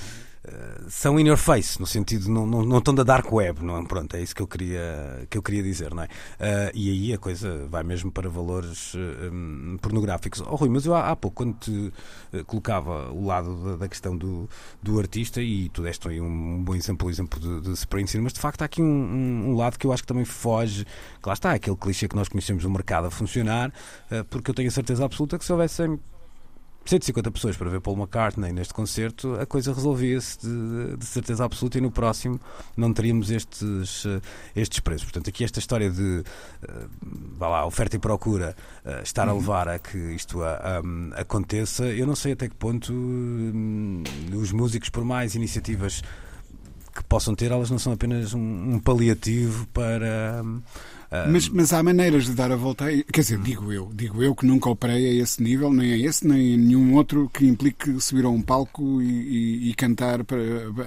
são 0.89 1.17
in 1.19 1.27
your 1.27 1.38
face, 1.38 1.79
no 1.79 1.88
sentido, 1.88 2.29
não, 2.29 2.45
não, 2.45 2.63
não 2.63 2.77
estão 2.79 2.93
da 2.93 3.03
dark 3.03 3.32
web, 3.32 3.63
não 3.63 3.77
é? 3.77 3.86
Pronto, 3.86 4.13
é 4.15 4.21
isso 4.21 4.36
que 4.36 4.41
eu 4.41 4.47
queria, 4.47 5.25
que 5.29 5.38
eu 5.38 5.41
queria 5.41 5.63
dizer, 5.63 5.93
não 5.93 6.03
é? 6.03 6.08
Eh, 6.39 6.71
e 6.75 6.89
aí 6.89 7.13
a 7.13 7.17
coisa 7.17 7.65
vai 7.69 7.82
mesmo 7.84 8.12
para 8.12 8.29
valores 8.29 8.93
eh, 8.95 9.29
hum, 9.32 9.77
pornográficos. 9.82 10.41
Oh, 10.41 10.56
Rui, 10.56 10.67
mas 10.69 10.86
eu 10.86 10.93
há, 10.93 11.10
há 11.12 11.15
pouco, 11.15 11.38
quando 11.38 11.56
te 11.60 11.93
eh, 12.34 12.43
colocava 12.43 13.10
o 13.12 13.25
lado 13.25 13.56
da, 13.63 13.75
da 13.77 13.88
questão 13.88 14.17
do, 14.17 14.49
do 14.82 14.99
artista, 14.99 15.41
e 15.41 15.69
tu 15.69 15.82
deste 15.82 16.08
aí 16.10 16.19
um, 16.19 16.62
bom 16.63 16.75
exemplo, 16.75 17.10
exemplo 17.10 17.39
de, 17.39 17.62
de 17.62 17.71
Springsteen, 17.73 18.21
mas 18.23 18.34
de 18.34 18.39
facto 18.41 18.62
há 18.63 18.65
aqui 18.65 18.82
um, 18.82 18.86
um- 18.86 19.49
um 19.51 19.56
lado 19.56 19.79
que 19.79 19.88
eu 19.88 19.93
acho 19.93 20.03
que 20.03 20.08
também 20.08 20.25
foge, 20.25 20.84
que 20.86 21.27
lá 21.27 21.34
está, 21.34 21.53
aquele 21.53 21.77
clichê 21.77 22.08
que 22.08 22.15
nós 22.15 22.27
conhecemos 22.27 22.63
do 22.63 22.69
mercado 22.69 23.08
a 23.08 23.12
funcionar, 23.12 23.71
eh, 24.12 24.23
porque 24.23 24.51
eu 24.51 24.56
tenho 24.56 24.67
a 24.67 24.71
certeza 24.71 25.06
absoluta 25.06 25.38
que 25.39 25.45
se 25.45 25.51
houvessem 25.53 25.97
150 26.85 27.31
pessoas 27.31 27.55
para 27.55 27.69
ver 27.69 27.79
Paul 27.79 27.97
McCartney 27.97 28.51
neste 28.51 28.73
concerto, 28.73 29.35
a 29.35 29.45
coisa 29.45 29.73
resolvia-se 29.73 30.39
de, 30.41 30.97
de 30.97 31.05
certeza 31.05 31.45
absoluta 31.45 31.77
e 31.77 31.81
no 31.81 31.89
próximo 31.89 32.39
não 32.75 32.91
teríamos 32.93 33.31
estes, 33.31 34.05
eh, 34.05 34.21
estes 34.55 34.79
preços. 34.81 35.05
Portanto, 35.05 35.29
aqui 35.29 35.43
esta 35.45 35.59
história 35.59 35.89
de 35.89 36.23
eh, 36.67 36.85
vá 37.37 37.47
lá, 37.47 37.65
oferta 37.65 37.95
e 37.95 37.99
procura 37.99 38.55
eh, 38.83 39.01
estar 39.03 39.27
a 39.29 39.33
levar 39.33 39.67
a 39.69 39.79
que 39.79 39.97
isto 39.97 40.43
a- 40.43 40.81
a- 41.15 41.21
aconteça, 41.21 41.85
eu 41.85 42.05
não 42.05 42.15
sei 42.15 42.33
até 42.33 42.49
que 42.49 42.55
ponto 42.55 42.91
hum, 42.93 44.03
os 44.33 44.51
músicos, 44.51 44.89
por 44.89 45.05
mais 45.05 45.35
iniciativas 45.35 46.01
que 46.93 47.03
possam 47.05 47.33
ter, 47.33 47.51
elas 47.51 47.71
não 47.71 47.79
são 47.79 47.93
apenas 47.93 48.33
um, 48.33 48.39
um 48.73 48.79
paliativo 48.79 49.65
para. 49.69 50.43
Mas, 51.30 51.47
mas 51.49 51.71
há 51.73 51.84
maneiras 51.84 52.26
de 52.26 52.34
dar 52.34 52.52
a 52.52 52.56
volta. 52.56 52.86
Quer 53.12 53.21
dizer, 53.21 53.39
digo 53.39 53.71
eu, 53.71 53.89
digo 53.93 54.23
eu 54.23 54.34
que 54.36 54.45
nunca 54.45 54.69
operei 54.69 55.08
a 55.19 55.23
esse 55.23 55.41
nível, 55.43 55.71
nem 55.71 55.93
a 55.93 55.97
esse, 55.97 56.26
nem 56.28 56.56
a 56.56 56.58
nenhum 56.58 56.95
outro 56.95 57.30
que 57.34 57.45
implique 57.45 57.99
subir 58.02 58.26
a 58.26 58.30
um 58.30 58.41
palco 58.41 59.02
e, 59.02 59.06
e- 59.06 59.69
e 59.69 59.73
cantar 59.76 60.23
para, 60.23 60.38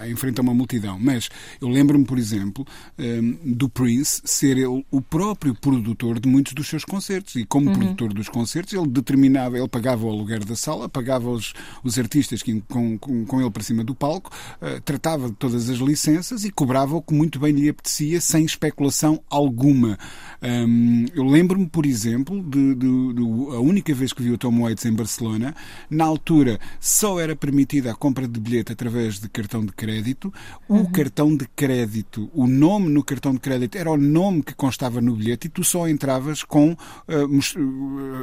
em 0.08 0.16
frente 0.16 0.38
a 0.40 0.42
uma 0.42 0.52
multidão. 0.54 0.98
Mas 0.98 1.28
eu 1.60 1.68
lembro-me, 1.68 2.04
por 2.04 2.18
exemplo, 2.18 2.66
hum, 2.98 3.36
do 3.44 3.68
Prince 3.68 4.20
ser 4.24 4.56
ele 4.58 4.84
o 4.90 5.00
próprio 5.00 5.54
produtor 5.54 6.18
de 6.18 6.28
muitos 6.28 6.52
dos 6.54 6.66
seus 6.68 6.84
concertos. 6.84 7.36
E 7.36 7.44
como 7.44 7.70
produtor 7.72 8.12
dos 8.12 8.28
concertos, 8.28 8.72
ele 8.74 8.88
determinava, 8.88 9.56
ele 9.58 9.68
pagava 9.68 10.06
o 10.06 10.10
aluguer 10.10 10.44
da 10.44 10.56
sala, 10.56 10.88
pagava 10.88 11.30
os, 11.30 11.52
os 11.84 11.98
artistas 11.98 12.42
que 12.42 12.60
com, 12.68 12.98
com, 12.98 13.24
com 13.24 13.40
ele 13.40 13.50
para 13.50 13.62
cima 13.62 13.84
do 13.84 13.94
palco, 13.94 14.30
eh, 14.60 14.80
tratava 14.84 15.28
de 15.28 15.36
todas 15.36 15.68
as 15.70 15.78
licenças 15.78 16.44
e 16.44 16.50
cobrava 16.50 16.96
o 16.96 17.02
que 17.02 17.14
muito 17.14 17.38
bem 17.38 17.52
lhe 17.52 17.68
apetecia, 17.68 18.20
sem 18.20 18.44
especulação 18.44 19.20
alguma. 19.30 19.98
Hum, 20.42 21.06
eu 21.14 21.24
lembro-me, 21.24 21.66
por 21.66 21.86
exemplo, 21.86 22.42
de, 22.42 22.74
de- 22.74 23.12
de- 23.14 23.56
a 23.56 23.60
única 23.60 23.94
vez 23.94 24.12
que 24.12 24.22
vi 24.22 24.30
o 24.30 24.38
Tom 24.38 24.60
Waits 24.62 24.84
em 24.84 24.92
Barcelona, 24.92 25.54
na 25.90 26.04
altura 26.04 26.58
só 26.80 27.18
era 27.18 27.34
permitida 27.34 27.90
a 27.90 27.94
compra 27.94 28.28
de 28.28 28.38
bilhete 28.38 28.72
através 28.72 29.18
de 29.18 29.28
cartão 29.28 29.64
de 29.64 29.72
crédito. 29.72 30.32
O 30.68 30.90
cartão 30.90 31.34
de 31.36 31.46
crédito, 31.56 32.30
o 32.34 32.46
nome 32.46 32.88
no 32.90 33.02
cartão 33.02 33.32
de 33.32 33.40
crédito 33.40 33.76
era 33.76 33.90
o 33.90 33.96
nome 33.96 34.42
que 34.42 34.54
constava 34.54 35.00
no 35.00 35.16
bilhete 35.16 35.46
e 35.46 35.50
tu 35.50 35.64
só 35.64 35.88
entravas 35.88 36.42
com 36.42 36.76
ah, 37.08 37.14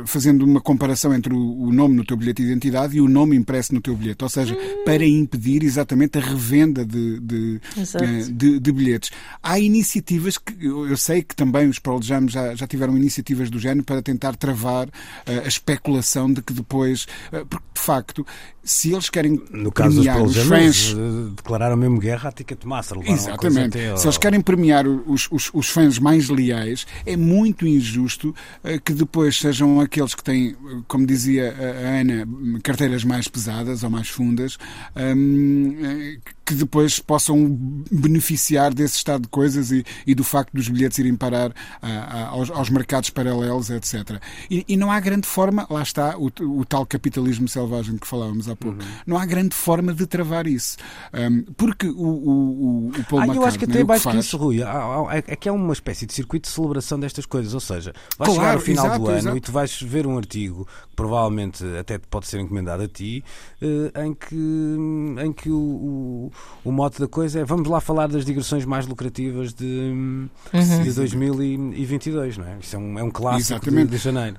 fazendo 0.06 0.44
uma 0.46 0.62
comparação 0.62 1.14
entre 1.14 1.34
o, 1.34 1.64
o 1.64 1.74
nome 1.74 1.96
no 1.96 2.06
teu 2.06 2.16
bilhete 2.18 2.42
de 2.44 2.50
identidade 2.52 2.98
e 2.98 3.02
o 3.02 3.08
nome 3.08 3.36
impresso 3.36 3.74
no 3.74 3.82
teu 3.82 3.96
bilhete, 3.96 4.24
ou 4.24 4.30
seja, 4.30 4.56
para 4.86 5.06
impedir 5.06 5.64
exatamente 5.64 6.18
a 6.18 6.22
revenda 6.22 6.86
de, 6.86 7.20
eh, 8.04 8.32
de, 8.32 8.60
de 8.60 8.72
bilhetes. 8.72 9.12
Há 9.42 9.60
iniciativas 9.60 10.38
que 10.38 10.54
eu 10.66 10.84
eu 10.88 10.98
sei 10.98 11.22
que 11.24 11.36
também 11.36 11.68
os 11.70 11.80
Pearl 11.84 12.02
Jam 12.02 12.28
já, 12.30 12.56
já 12.56 12.66
tiveram 12.66 12.98
iniciativas 12.98 13.50
do 13.50 13.60
género 13.60 13.84
para 13.84 14.02
tentar 14.02 14.36
travar 14.38 14.88
eh, 15.26 15.42
a 15.44 15.48
especulação 15.48 16.32
de 16.32 16.42
que 16.42 16.54
depois, 16.54 17.06
eh, 17.32 17.44
porque 17.50 17.66
de 17.74 17.82
facto, 17.82 18.26
se 18.64 18.94
eles 18.94 19.10
querem 19.10 19.42
no 19.52 19.72
caso 19.72 19.96
dos 19.98 20.06
premiar 20.06 20.16
Pearl 20.16 20.28
os 20.30 20.34
Jam, 20.36 20.48
fãs. 20.48 20.96
eh, 20.98 21.34
declararam 21.36 21.76
mesmo 21.76 22.00
guerra 22.00 22.30
à 22.30 22.32
a 23.34 23.38
coisa 23.38 23.60
Exatamente. 23.60 23.78
até 23.78 23.98
Se 23.98 24.06
eles 24.08 24.18
querem 24.18 24.40
premiar 24.40 24.88
os, 24.88 25.28
os, 25.30 25.52
os 25.54 25.70
fãs 25.70 26.00
mais 26.00 26.30
leais, 26.30 26.88
é 27.06 27.18
muito 27.18 27.68
injusto 27.68 28.34
que 28.86 28.94
depois 28.94 29.38
sejam 29.38 29.82
aqueles 29.82 30.16
que 30.16 30.24
têm, 30.24 30.56
como 30.88 31.06
dizia 31.06 31.54
a 31.54 32.00
Ana, 32.00 32.26
carteiras 32.64 33.04
mais 33.04 33.28
pesadas 33.28 33.84
ou 33.84 33.90
mais 33.90 34.08
fundas, 34.08 34.58
hum, 34.96 35.76
que 36.46 36.54
depois 36.54 37.00
possam 37.00 37.48
beneficiar 37.92 38.74
desse 38.74 38.98
estado 38.98 39.24
de 39.24 39.28
coisas 39.28 39.72
e, 39.72 39.86
e 40.06 40.14
do 40.16 40.24
facto 40.24 40.52
dos 40.54 40.68
bilhetes 40.70 40.98
irem 40.98 41.16
parar 41.16 41.54
ah, 41.82 42.28
aos, 42.32 42.50
aos 42.52 42.70
mercados 42.70 43.10
paralelos, 43.10 43.70
etc. 43.70 44.20
E, 44.50 44.66
e 44.68 44.78
não 44.78 44.92
há 44.92 45.00
grande 45.00 45.28
forma, 45.28 45.66
lá 45.70 45.82
está 45.82 46.18
o, 46.18 46.32
o 46.42 46.66
tal 46.66 46.86
capitalismo 46.86 47.48
selvagem 47.48 47.98
que 47.98 48.08
falávamos 48.08 48.48
há 48.50 48.56
pouco, 48.56 48.80
não 49.06 49.18
há 49.18 49.26
grande 49.26 49.56
forma 49.56 49.94
de 49.94 50.06
travar 50.06 50.48
isso. 50.48 50.78
Hum, 51.14 51.44
porque 51.58 51.88
o, 51.88 51.94
o, 52.00 52.88
o, 52.90 53.04
Paul 53.10 53.22
Ah, 53.22 53.28
eu 53.28 53.46
acho 53.46 53.58
que 53.60 53.66
McCartney 53.66 53.76
até 53.76 53.84
o 53.84 53.88
mais 53.88 54.02
que 54.02 54.12
faz- 54.12 54.26
isso, 54.26 54.38
Rui. 54.38 54.64
Há- 54.64 54.72
há- 54.72 55.24
É 55.28 55.36
que 55.36 55.48
é 55.50 55.52
uma 55.52 55.74
espécie 55.74 56.06
de 56.06 56.14
circuito 56.14 56.48
de 56.50 56.54
celebração 56.56 57.00
destas 57.00 57.26
coisas. 57.26 57.54
Ou 57.54 57.60
seja, 57.60 57.94
vais 58.18 58.32
chegar 58.32 58.44
Claro, 58.44 58.60
ao 58.60 58.64
final 58.66 58.86
exato, 58.86 59.04
do 59.04 59.10
ano 59.10 59.18
exato. 59.20 59.38
e 59.38 59.42
tu 59.42 59.52
vais 59.52 59.82
ver 59.82 60.08
um 60.08 60.18
artigo 60.18 60.68
que 60.90 60.96
provavelmente 60.96 61.64
até 61.78 61.98
pode 61.98 62.28
ser 62.28 62.40
encomendado 62.40 62.84
a 62.84 62.88
ti, 62.88 63.24
eh, 63.62 64.04
em 64.06 64.14
que, 64.14 64.36
em 65.26 65.34
que 65.34 65.50
o, 65.50 65.56
o, 65.58 66.32
o 66.64 66.72
mote 66.72 67.00
da 67.00 67.08
coisa 67.08 67.40
é 67.40 67.46
vamos 67.46 67.68
lá 67.68 67.80
falar 67.80 68.08
das 68.08 68.26
digressões 68.26 68.66
mais 68.66 68.86
lucrativas 68.88 69.54
de, 69.54 69.66
Uhum. 70.54 70.84
de 70.84 70.92
2000 70.94 71.42
e, 71.42 71.53
2022, 71.58 72.38
não 72.38 72.48
é? 72.48 72.58
Isso 72.60 72.76
é 72.76 72.80
um, 72.80 73.00
é 73.00 73.04
um 73.04 73.12
clássico 73.12 73.70
de, 73.70 73.86
de 73.86 73.98
janeiro. 73.98 74.38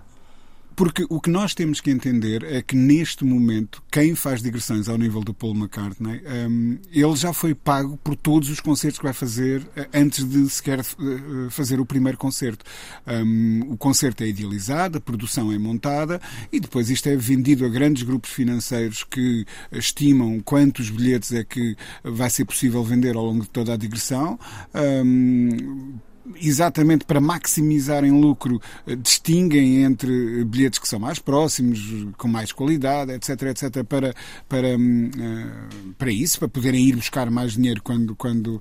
Porque 0.76 1.06
o 1.08 1.20
que 1.20 1.30
nós 1.30 1.54
temos 1.54 1.80
que 1.80 1.90
entender 1.90 2.42
é 2.42 2.60
que 2.60 2.74
neste 2.74 3.24
momento, 3.24 3.82
quem 3.92 4.14
faz 4.16 4.42
digressões 4.42 4.88
ao 4.88 4.98
nível 4.98 5.20
do 5.22 5.32
Paul 5.32 5.54
McCartney, 5.54 6.20
um, 6.48 6.78
ele 6.92 7.16
já 7.16 7.32
foi 7.32 7.54
pago 7.54 7.96
por 8.02 8.16
todos 8.16 8.48
os 8.50 8.58
concertos 8.58 8.98
que 8.98 9.04
vai 9.04 9.12
fazer 9.12 9.60
uh, 9.60 9.86
antes 9.94 10.24
de 10.24 10.48
sequer 10.50 10.80
uh, 10.80 11.50
fazer 11.50 11.78
o 11.78 11.86
primeiro 11.86 12.18
concerto. 12.18 12.64
Um, 13.06 13.66
o 13.70 13.76
concerto 13.76 14.24
é 14.24 14.26
idealizado, 14.26 14.98
a 14.98 15.00
produção 15.00 15.52
é 15.52 15.58
montada 15.58 16.20
e 16.50 16.58
depois 16.58 16.90
isto 16.90 17.08
é 17.08 17.16
vendido 17.16 17.64
a 17.64 17.68
grandes 17.68 18.02
grupos 18.02 18.30
financeiros 18.30 19.04
que 19.04 19.46
estimam 19.70 20.40
quantos 20.40 20.90
bilhetes 20.90 21.32
é 21.32 21.44
que 21.44 21.76
vai 22.02 22.28
ser 22.30 22.44
possível 22.46 22.82
vender 22.82 23.14
ao 23.14 23.24
longo 23.24 23.42
de 23.42 23.50
toda 23.50 23.74
a 23.74 23.76
digressão. 23.76 24.38
Um, 24.74 25.94
exatamente 26.36 27.04
para 27.04 27.20
maximizarem 27.20 28.10
lucro, 28.10 28.60
eh, 28.86 28.96
distinguem 28.96 29.82
entre 29.82 30.44
bilhetes 30.44 30.78
que 30.78 30.88
são 30.88 30.98
mais 30.98 31.18
próximos, 31.18 31.80
com 32.16 32.28
mais 32.28 32.52
qualidade, 32.52 33.12
etc, 33.12 33.42
etc, 33.42 33.84
para, 33.84 34.14
para, 34.48 34.76
hum, 34.76 35.10
eh, 35.18 35.92
para 35.98 36.10
isso, 36.10 36.38
para 36.38 36.48
poderem 36.48 36.86
ir 36.86 36.96
buscar 36.96 37.30
mais 37.30 37.52
dinheiro 37.52 37.82
quando, 37.82 38.14
quando 38.16 38.60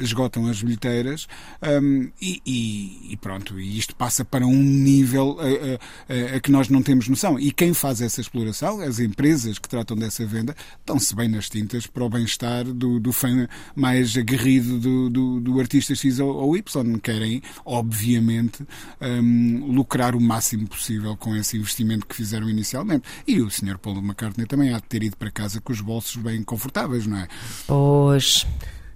esgotam 0.00 0.46
as 0.46 0.62
bilheteiras. 0.62 1.26
Um, 1.62 2.10
e, 2.20 3.10
e, 3.10 3.16
pronto, 3.16 3.58
e 3.58 3.78
isto 3.78 3.94
passa 3.94 4.24
para 4.24 4.46
um 4.46 4.62
nível 4.62 5.36
a, 5.40 6.32
a, 6.34 6.36
a, 6.36 6.40
que 6.40 6.50
nós 6.50 6.68
não 6.68 6.82
temos 6.82 7.08
noção. 7.08 7.38
E 7.38 7.52
quem 7.52 7.74
faz 7.74 8.00
essa 8.00 8.20
exploração, 8.20 8.80
as 8.80 8.98
empresas 8.98 9.58
que 9.58 9.68
tratam 9.68 9.96
dessa 9.96 10.24
venda, 10.26 10.54
estão-se 10.80 11.14
bem 11.14 11.28
nas 11.28 11.48
tintas 11.48 11.86
para 11.86 12.04
o 12.04 12.08
bem-estar 12.08 12.64
do, 12.64 12.98
do 12.98 13.12
fã 13.12 13.48
mais 13.74 14.16
aguerrido 14.16 14.78
do, 14.78 15.10
do, 15.10 15.40
do 15.40 15.60
artista 15.60 15.94
X 15.94 16.18
ou, 16.18 16.34
ou 16.34 16.56
Querem, 16.96 17.42
obviamente, 17.64 18.64
um, 19.00 19.72
lucrar 19.72 20.14
o 20.14 20.20
máximo 20.20 20.66
possível 20.68 21.16
com 21.16 21.34
esse 21.36 21.56
investimento 21.56 22.06
que 22.06 22.14
fizeram 22.14 22.48
inicialmente. 22.48 23.08
E 23.26 23.40
o 23.40 23.50
Sr. 23.50 23.78
Paulo 23.78 24.00
McCartney 24.00 24.46
também 24.46 24.72
há 24.72 24.76
de 24.76 24.84
ter 24.84 25.02
ido 25.02 25.16
para 25.16 25.30
casa 25.30 25.60
com 25.60 25.72
os 25.72 25.80
bolsos 25.80 26.16
bem 26.16 26.42
confortáveis, 26.42 27.06
não 27.06 27.18
é? 27.18 27.28
Pois. 27.66 28.46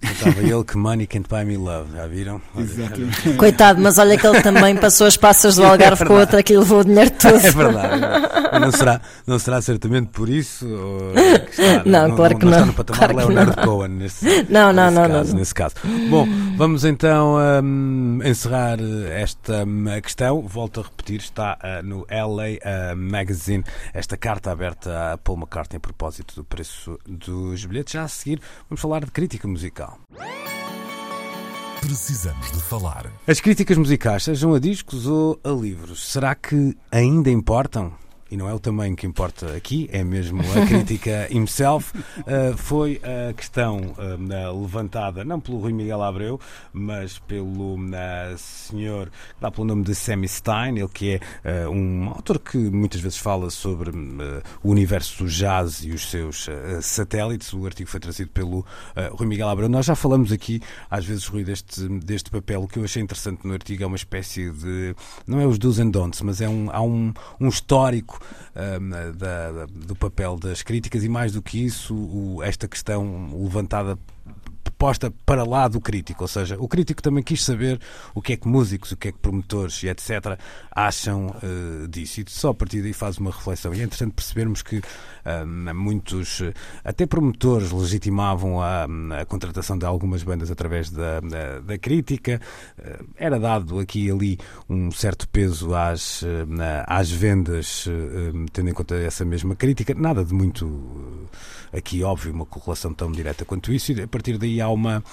Estava 0.03 0.41
ele 0.41 0.63
que 0.63 0.77
Money 0.77 1.07
Can't 1.07 1.29
Buy 1.29 1.45
Me 1.45 1.57
Love, 1.57 1.91
já 1.95 2.07
viram? 2.07 2.41
Exatamente. 2.57 3.33
Coitado, 3.33 3.81
mas 3.81 3.97
olha 3.97 4.17
que 4.17 4.27
ele 4.27 4.41
também 4.41 4.75
passou 4.75 5.07
as 5.07 5.15
passas 5.15 5.55
do 5.55 5.63
Algarve 5.65 6.03
é 6.03 6.05
com 6.05 6.13
outra 6.13 6.43
que 6.43 6.57
levou 6.57 6.81
o 6.81 6.83
dinheiro 6.83 7.11
todo. 7.11 7.35
É 7.35 7.51
verdade. 7.51 8.01
não, 8.59 8.71
será, 8.71 9.01
não 9.25 9.39
será 9.39 9.61
certamente 9.61 10.09
por 10.09 10.29
isso? 10.29 10.67
Está, 11.49 11.83
não, 11.89 12.09
não, 12.09 12.15
claro 12.15 12.37
que 12.37 12.45
não. 12.45 12.51
Não 12.51 12.57
está 12.59 12.65
no 12.65 12.73
patamar 12.73 13.09
claro 13.13 13.27
Leonard 13.29 13.61
Cohen 13.63 13.89
nesse, 13.89 14.25
não, 14.49 14.73
não, 14.73 14.85
nesse 14.85 14.99
não, 14.99 15.09
caso, 15.09 15.31
não, 15.31 15.39
nesse 15.39 15.55
caso. 15.55 15.75
Bom, 16.09 16.27
vamos 16.57 16.83
então 16.83 17.37
um, 17.63 18.19
encerrar 18.23 18.77
esta 19.11 19.63
um, 19.63 19.85
questão. 20.01 20.41
Volto 20.41 20.81
a 20.81 20.83
repetir, 20.83 21.19
está 21.21 21.57
uh, 21.63 21.85
no 21.85 22.05
LA 22.09 22.93
uh, 22.93 22.95
Magazine 22.95 23.63
esta 23.93 24.17
carta 24.17 24.51
aberta 24.51 25.13
a 25.13 25.17
Paul 25.17 25.37
McCartney 25.37 25.77
a 25.77 25.79
propósito 25.79 26.35
do 26.35 26.43
preço 26.43 26.99
dos 27.07 27.65
bilhetes. 27.65 27.93
Já 27.93 28.03
a 28.03 28.07
seguir, 28.07 28.41
vamos 28.69 28.81
falar 28.81 29.05
de 29.05 29.11
crítica 29.11 29.47
musical. 29.47 29.92
Precisamos 31.81 32.51
de 32.51 32.61
falar. 32.61 33.11
As 33.27 33.41
críticas 33.41 33.77
musicais, 33.77 34.23
sejam 34.23 34.53
a 34.53 34.59
discos 34.59 35.05
ou 35.05 35.39
a 35.43 35.49
livros, 35.49 36.11
será 36.11 36.33
que 36.33 36.77
ainda 36.91 37.29
importam? 37.29 37.93
E 38.33 38.37
não 38.37 38.49
é 38.49 38.53
o 38.53 38.59
tamanho 38.59 38.95
que 38.95 39.05
importa 39.05 39.55
aqui, 39.55 39.87
é 39.91 40.03
mesmo 40.03 40.41
a 40.41 40.65
crítica 40.65 41.27
himself, 41.29 41.95
uh, 41.95 42.57
foi 42.57 42.99
a 43.03 43.31
questão 43.31 43.77
uh, 43.79 44.61
levantada, 44.61 45.23
não 45.23 45.39
pelo 45.39 45.59
Rui 45.59 45.71
Miguel 45.71 46.01
Abreu, 46.01 46.39
mas 46.73 47.19
pelo 47.19 47.75
uh, 47.75 48.37
senhor 48.37 49.11
que 49.11 49.39
dá 49.39 49.51
pelo 49.51 49.67
nome 49.67 49.83
de 49.83 49.93
Sammy 49.93 50.27
Stein, 50.27 50.79
ele 50.79 50.87
que 50.87 51.21
é 51.43 51.69
um 51.69 52.09
autor 52.09 52.39
que 52.39 52.57
muitas 52.57 53.01
vezes 53.01 53.19
fala 53.19 53.51
sobre 53.51 53.91
o 54.63 54.71
universo 54.71 55.23
do 55.23 55.29
jazz 55.29 55.83
e 55.83 55.91
os 55.91 56.09
seus 56.09 56.47
satélites. 56.81 57.53
O 57.53 57.65
artigo 57.65 57.89
foi 57.89 57.99
trazido 57.99 58.31
pelo 58.31 58.65
Rui 59.11 59.27
Miguel 59.27 59.49
Abreu. 59.49 59.69
Nós 59.69 59.85
já 59.85 59.95
falamos 59.95 60.31
aqui, 60.31 60.61
às 60.89 61.05
vezes, 61.05 61.25
Rui, 61.27 61.43
deste, 61.43 61.87
deste 61.99 62.31
papel. 62.31 62.63
O 62.63 62.67
que 62.67 62.79
eu 62.79 62.83
achei 62.83 63.01
interessante 63.01 63.45
no 63.45 63.53
artigo 63.53 63.83
é 63.83 63.85
uma 63.85 63.95
espécie 63.95 64.49
de. 64.49 64.95
Não 65.27 65.39
é 65.39 65.45
os 65.45 65.57
do's 65.57 65.79
and 65.79 65.89
don'ts, 65.89 66.21
mas 66.21 66.41
é 66.41 66.49
um, 66.49 66.69
há 66.71 66.81
um, 66.81 67.13
um 67.39 67.47
histórico 67.47 68.22
um, 68.55 69.13
da, 69.17 69.65
do 69.65 69.95
papel 69.95 70.37
das 70.37 70.61
críticas 70.61 71.03
e, 71.03 71.09
mais 71.09 71.33
do 71.33 71.41
que 71.41 71.63
isso, 71.63 71.95
o, 71.95 72.43
esta 72.43 72.67
questão 72.67 73.29
levantada 73.41 73.97
posta 74.83 75.13
para 75.25 75.45
lá 75.45 75.69
do 75.69 75.79
crítico, 75.79 76.25
ou 76.25 76.27
seja, 76.27 76.57
o 76.59 76.67
crítico 76.67 77.01
também 77.01 77.23
quis 77.23 77.41
saber 77.41 77.79
o 78.13 78.21
que 78.21 78.33
é 78.33 78.35
que 78.35 78.45
músicos, 78.45 78.91
o 78.91 78.97
que 78.97 79.07
é 79.07 79.11
que 79.13 79.17
promotores 79.17 79.81
e 79.81 79.87
etc. 79.87 80.37
acham 80.69 81.27
uh, 81.27 81.87
disso. 81.87 82.19
E 82.19 82.25
só 82.27 82.49
a 82.49 82.53
partir 82.53 82.81
daí 82.81 82.91
faz 82.91 83.17
uma 83.17 83.31
reflexão. 83.31 83.73
E 83.73 83.79
é 83.79 83.83
interessante 83.85 84.11
percebermos 84.11 84.61
que 84.61 84.79
uh, 84.79 85.73
muitos, 85.73 86.41
até 86.83 87.05
promotores, 87.05 87.71
legitimavam 87.71 88.61
a, 88.61 88.83
a, 89.21 89.25
contratação 89.25 89.77
de 89.77 89.85
algumas 89.85 90.21
bandas 90.21 90.51
através 90.51 90.89
da, 90.89 91.21
da, 91.21 91.59
da 91.61 91.77
crítica. 91.77 92.41
Uh, 92.77 93.07
era 93.15 93.39
dado 93.39 93.79
aqui 93.79 94.07
e 94.07 94.11
ali 94.11 94.37
um 94.69 94.91
certo 94.91 95.29
peso 95.29 95.73
às, 95.73 96.25
às 96.87 97.09
vendas, 97.09 97.87
tendo 98.51 98.69
em 98.69 98.73
conta 98.73 98.95
essa 98.95 99.23
mesma 99.23 99.55
crítica. 99.55 99.93
Nada 99.93 100.25
de 100.25 100.33
muito 100.33 101.29
aqui, 101.73 102.03
óbvio, 102.03 102.31
uma 102.31 102.45
correlação 102.45 102.93
tão 102.93 103.11
direta 103.11 103.43
quanto 103.43 103.73
isso. 103.73 103.91
E 103.91 104.01
a 104.01 104.07
partir 104.07 104.37
daí 104.37 104.61
há 104.61 104.72
uma 104.73 105.03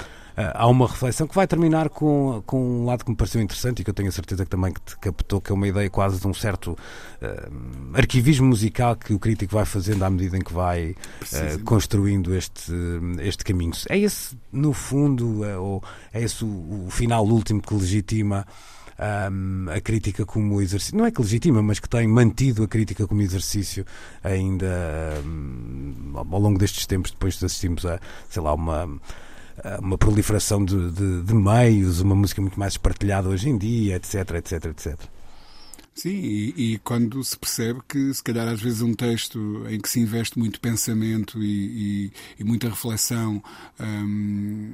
eh, 0.40 0.52
há 0.54 0.66
uma 0.66 0.86
reflexão 0.86 1.26
que 1.26 1.34
vai 1.34 1.46
terminar 1.46 1.90
com, 1.90 2.42
com 2.46 2.80
um 2.80 2.84
lado 2.86 3.04
que 3.04 3.10
me 3.10 3.16
pareceu 3.16 3.42
interessante 3.42 3.80
e 3.80 3.84
que 3.84 3.90
eu 3.90 3.94
tenho 3.94 4.08
a 4.08 4.12
certeza 4.12 4.44
que 4.44 4.50
também 4.50 4.72
te 4.72 4.96
captou, 4.98 5.40
que 5.40 5.52
é 5.52 5.54
uma 5.54 5.68
ideia 5.68 5.90
quase 5.90 6.18
de 6.18 6.26
um 6.26 6.32
certo 6.32 6.72
uh, 6.72 7.96
arquivismo 7.96 8.46
musical 8.46 8.96
que 8.96 9.12
o 9.12 9.18
crítico 9.18 9.54
vai 9.54 9.66
fazendo 9.66 10.02
à 10.02 10.10
medida 10.10 10.38
em 10.38 10.40
que 10.40 10.52
vai 10.52 10.90
uh, 10.92 11.64
construindo 11.64 12.34
este, 12.34 12.72
este 13.20 13.44
caminho. 13.44 13.72
É 13.88 13.98
esse, 13.98 14.36
no 14.50 14.72
fundo, 14.72 15.42
uh, 15.42 15.60
ou 15.60 15.84
é 16.12 16.22
esse 16.22 16.42
o, 16.42 16.86
o 16.86 16.90
final 16.90 17.24
último 17.26 17.60
que 17.60 17.74
legitima 17.74 18.46
um, 19.30 19.66
a 19.70 19.80
crítica 19.80 20.24
como 20.24 20.60
exercício, 20.60 20.96
não 20.96 21.04
é 21.04 21.10
que 21.10 21.20
legitima, 21.20 21.62
mas 21.62 21.78
que 21.78 21.88
tem 21.88 22.06
mantido 22.06 22.62
a 22.62 22.68
crítica 22.68 23.06
como 23.06 23.20
exercício 23.20 23.84
ainda 24.22 24.66
um, 25.24 26.12
ao 26.14 26.40
longo 26.40 26.58
destes 26.58 26.86
tempos, 26.86 27.10
depois 27.10 27.38
de 27.38 27.44
assistimos 27.44 27.84
a, 27.84 28.00
sei 28.28 28.42
lá, 28.42 28.54
uma 28.54 29.00
uma 29.80 29.98
proliferação 29.98 30.64
de, 30.64 30.90
de, 30.90 31.22
de, 31.22 31.34
meios, 31.34 32.00
uma 32.00 32.14
música 32.14 32.40
muito 32.40 32.58
mais 32.58 32.74
espartilhada 32.74 33.28
hoje 33.28 33.48
em 33.48 33.58
dia, 33.58 33.96
etc, 33.96 34.30
etc, 34.36 34.64
etc. 34.66 35.00
Sim, 35.94 36.10
e, 36.10 36.74
e, 36.74 36.78
quando 36.78 37.22
se 37.22 37.36
percebe 37.36 37.80
que, 37.86 38.14
se 38.14 38.22
calhar, 38.22 38.48
às 38.48 38.60
vezes 38.60 38.80
um 38.80 38.94
texto 38.94 39.64
em 39.68 39.78
que 39.78 39.88
se 39.88 40.00
investe 40.00 40.38
muito 40.38 40.60
pensamento 40.60 41.42
e, 41.42 42.06
e, 42.06 42.12
e 42.38 42.44
muita 42.44 42.68
reflexão 42.68 43.42
hum, 43.78 44.72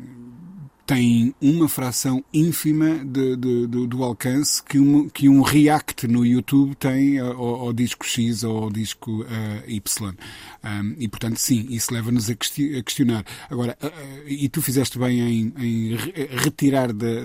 tem 0.87 1.35
uma 1.41 1.69
fração 1.69 2.25
ínfima 2.33 3.05
de, 3.05 3.35
de, 3.37 3.67
de, 3.67 3.87
do 3.89 4.05
alcance 4.05 4.63
que 4.63 4.79
um, 4.79 5.09
que 5.09 5.29
um 5.29 5.43
React 5.43 6.07
no 6.07 6.25
YouTube 6.25 6.77
tem 6.77 7.19
ao, 7.19 7.37
ao 7.37 7.73
disco 7.73 8.07
X 8.07 8.45
ou 8.45 8.57
ao 8.65 8.71
disco 8.71 9.23
uh, 9.23 9.27
Y. 9.67 10.15
Um, 10.65 10.95
e, 10.97 11.09
portanto, 11.09 11.39
sim, 11.39 11.67
isso 11.71 11.93
leva-nos 11.93 12.31
a, 12.31 12.35
questionar. 12.37 13.25
Agora, 13.51 13.77
uh, 13.83 14.29
e 14.29 14.49
tu 14.49 14.63
fizeste 14.63 14.97
bem 14.97 15.21
em, 15.21 15.55
em 15.59 15.97
retirar 16.37 16.93
da, 16.93 17.25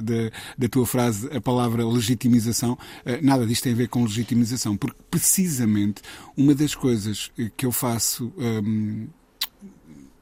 da, 0.58 0.68
tua 0.68 0.88
frase 0.88 1.30
a 1.32 1.40
palavra 1.40 1.86
legitimização. 1.86 2.74
Uh, 2.74 3.24
nada 3.24 3.46
disto 3.46 3.64
tem 3.64 3.74
a 3.74 3.76
ver 3.76 3.90
com 3.90 4.04
legitimização, 4.04 4.76
porque 4.76 4.98
precisamente 5.12 6.02
uma 6.36 6.56
das 6.56 6.74
coisas 6.74 7.32
que 7.56 7.66
eu 7.66 7.72
faço. 7.72 8.34
Um, 8.38 9.08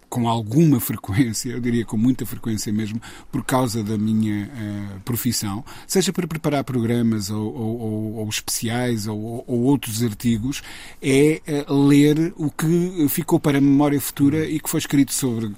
com 0.09 0.27
alguma 0.27 0.79
frequência, 0.79 1.51
eu 1.51 1.61
diria 1.61 1.85
com 1.85 1.95
muita 1.95 2.25
frequência 2.25 2.73
mesmo, 2.73 2.99
por 3.31 3.43
causa 3.45 3.83
da 3.83 3.97
minha 3.97 4.47
uh, 4.47 4.99
profissão, 5.01 5.63
seja 5.87 6.11
para 6.11 6.27
preparar 6.27 6.63
programas 6.63 7.29
ou, 7.29 7.55
ou, 7.55 8.13
ou 8.15 8.29
especiais 8.29 9.07
ou, 9.07 9.43
ou, 9.45 9.61
outros 9.61 10.03
artigos, 10.03 10.63
é 11.01 11.41
uh, 11.67 11.73
ler 11.73 12.33
o 12.35 12.49
que 12.49 13.07
ficou 13.07 13.39
para 13.39 13.59
a 13.59 13.61
memória 13.61 14.01
futura 14.01 14.45
e 14.45 14.59
que 14.59 14.69
foi 14.69 14.79
escrito 14.79 15.13
sobre 15.13 15.53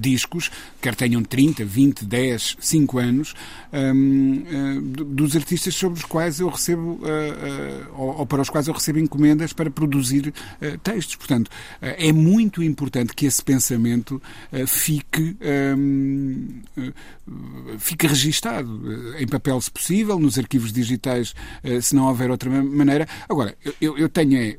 discos, 0.00 0.50
quer 0.80 0.94
tenham 0.94 1.22
30, 1.22 1.64
20, 1.64 2.04
10, 2.04 2.56
5 2.60 2.98
anos, 2.98 3.34
um, 3.72 4.42
uh, 4.76 4.80
dos 5.04 5.36
artistas 5.36 5.74
sobre 5.74 5.98
os 5.98 6.04
quais 6.04 6.40
eu 6.40 6.48
recebo, 6.48 7.00
uh, 7.02 7.92
ou, 7.96 8.18
ou, 8.18 8.26
para 8.26 8.42
os 8.42 8.50
quais 8.50 8.68
eu 8.68 8.74
recebo 8.74 8.98
encomendas 8.98 9.52
para 9.52 9.70
produzir 9.70 10.32
textos. 10.82 11.16
Portanto, 11.16 11.50
é 11.80 12.12
muito 12.12 12.62
importante 12.62 13.14
que 13.14 13.26
esse 13.26 13.42
pensamento 13.42 14.20
fique, 14.66 15.36
um, 15.76 16.60
fique 17.78 18.06
registado 18.06 19.14
em 19.18 19.26
papel, 19.26 19.60
se 19.60 19.70
possível, 19.70 20.18
nos 20.18 20.38
arquivos 20.38 20.72
digitais, 20.72 21.34
se 21.82 21.94
não 21.94 22.06
houver 22.06 22.30
outra 22.30 22.50
maneira. 22.50 23.06
Agora, 23.28 23.56
eu, 23.80 23.96
eu 23.98 24.08
tenho 24.08 24.38
é 24.38 24.58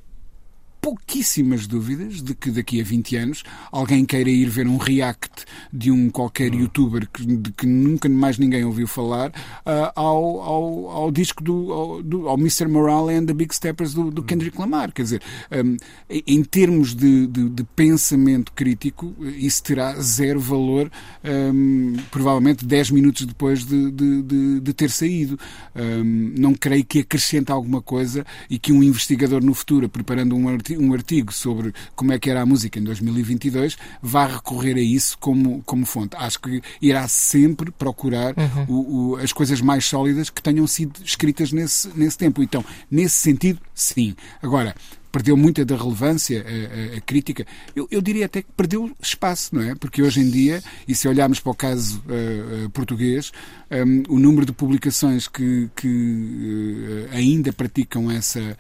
pouquíssimas 0.86 1.66
dúvidas 1.66 2.22
de 2.22 2.36
que 2.36 2.52
daqui 2.52 2.80
a 2.80 2.84
20 2.84 3.16
anos 3.16 3.44
alguém 3.72 4.06
queira 4.06 4.30
ir 4.30 4.48
ver 4.48 4.68
um 4.68 4.78
react 4.78 5.44
de 5.74 5.90
um 5.90 6.12
qualquer 6.12 6.54
Hum. 6.54 6.60
youtuber 6.60 7.08
que, 7.12 7.26
de 7.26 7.52
que 7.52 7.66
nunca 7.66 8.08
mais 8.08 8.38
ninguém 8.38 8.64
ouviu 8.64 8.88
falar 8.88 9.30
uh, 9.30 9.92
ao, 9.96 10.42
ao, 10.42 10.90
ao 10.90 11.12
disco 11.12 11.44
do 11.44 11.74
ao, 11.74 12.04
do 12.04 12.30
ao 12.30 12.38
Mr. 12.38 12.68
Morale 12.68 13.16
and 13.16 13.26
the 13.26 13.34
Big 13.34 13.54
Steppers 13.56 13.96
do, 13.96 14.12
do 14.12 14.22
Kendrick 14.22 14.60
Lamar. 14.60 14.92
Quer 14.92 15.02
dizer, 15.02 15.22
um, 15.52 15.76
em 16.08 16.44
termos 16.44 16.94
de, 16.94 17.26
de, 17.26 17.50
de, 17.50 17.64
pensamento 17.76 18.52
crítico, 18.52 19.16
isso 19.38 19.64
terá 19.64 20.00
zero 20.00 20.40
valor, 20.40 20.92
um, 21.24 21.96
provavelmente 22.12 22.64
10 22.64 22.92
minutos 22.92 23.26
depois 23.26 23.66
de, 23.66 23.90
de, 23.92 24.60
de 24.62 24.74
ter 24.74 24.92
saído. 24.92 25.40
Um, 25.76 26.34
não 26.38 26.54
creio 26.54 26.86
que 26.86 27.00
acrescente 27.00 27.52
alguma 27.52 27.82
coisa 27.82 28.24
e 28.50 28.60
que 28.60 28.72
um 28.72 28.84
investigador 28.84 29.44
no 29.44 29.56
futuro, 29.56 29.90
preparando 29.90 30.36
um 30.36 30.48
artigo, 30.48 30.75
um 30.78 30.94
artigo 30.94 31.34
sobre 31.34 31.74
como 31.96 32.12
é 32.12 32.20
que 32.20 32.30
era 32.30 32.42
a 32.42 32.46
música 32.46 32.80
em 32.80 32.84
2022, 32.84 33.78
vá 34.02 34.28
recorrer 34.28 34.76
a 34.76 34.82
isso 34.82 35.18
como, 35.20 35.62
como 35.64 35.86
fonte. 35.86 36.16
Acho 36.18 36.40
que 36.40 36.62
irá 36.82 37.08
sempre 37.08 37.72
procurar 37.72 38.34
uhum. 38.38 38.66
o, 38.68 39.12
o, 39.12 39.16
as 39.18 39.32
coisas 39.32 39.62
mais 39.62 39.86
sólidas 39.86 40.30
que 40.30 40.42
tenham 40.42 40.66
sido 40.68 41.00
escritas 41.04 41.52
nesse, 41.52 41.90
nesse 41.96 42.18
tempo. 42.18 42.42
Então, 42.44 42.64
nesse 42.90 43.16
sentido, 43.16 43.60
sim. 43.74 44.16
Agora, 44.42 44.76
perdeu 45.16 45.38
muita 45.38 45.64
da 45.64 45.78
relevância 45.78 46.46
a, 46.46 46.96
a, 46.96 46.98
a 46.98 47.02
crítica. 47.02 47.48
Eu, 47.74 47.88
eu, 47.90 48.02
diria 48.02 48.26
até 48.26 48.42
que 48.42 48.52
perdeu 48.52 48.92
espaço, 49.02 49.56
não 49.56 49.62
é? 49.62 49.74
Porque 49.74 50.02
hoje 50.02 50.20
em 50.20 50.30
dia, 50.30 50.62
e 50.86 50.94
se 50.94 51.08
olharmos 51.08 51.40
para 51.40 51.52
o 51.54 51.56
caso 51.56 52.04
uh, 52.06 52.66
uh, 52.66 52.70
português, 52.72 53.32
um, 53.72 54.04
o 54.10 54.20
número 54.20 54.46
de 54.46 54.52
publicações 54.52 55.30
que, 55.30 55.70
que 55.74 55.88
uh, 55.88 57.16
ainda 57.16 57.54
praticam 57.54 58.12
essa, 58.12 58.58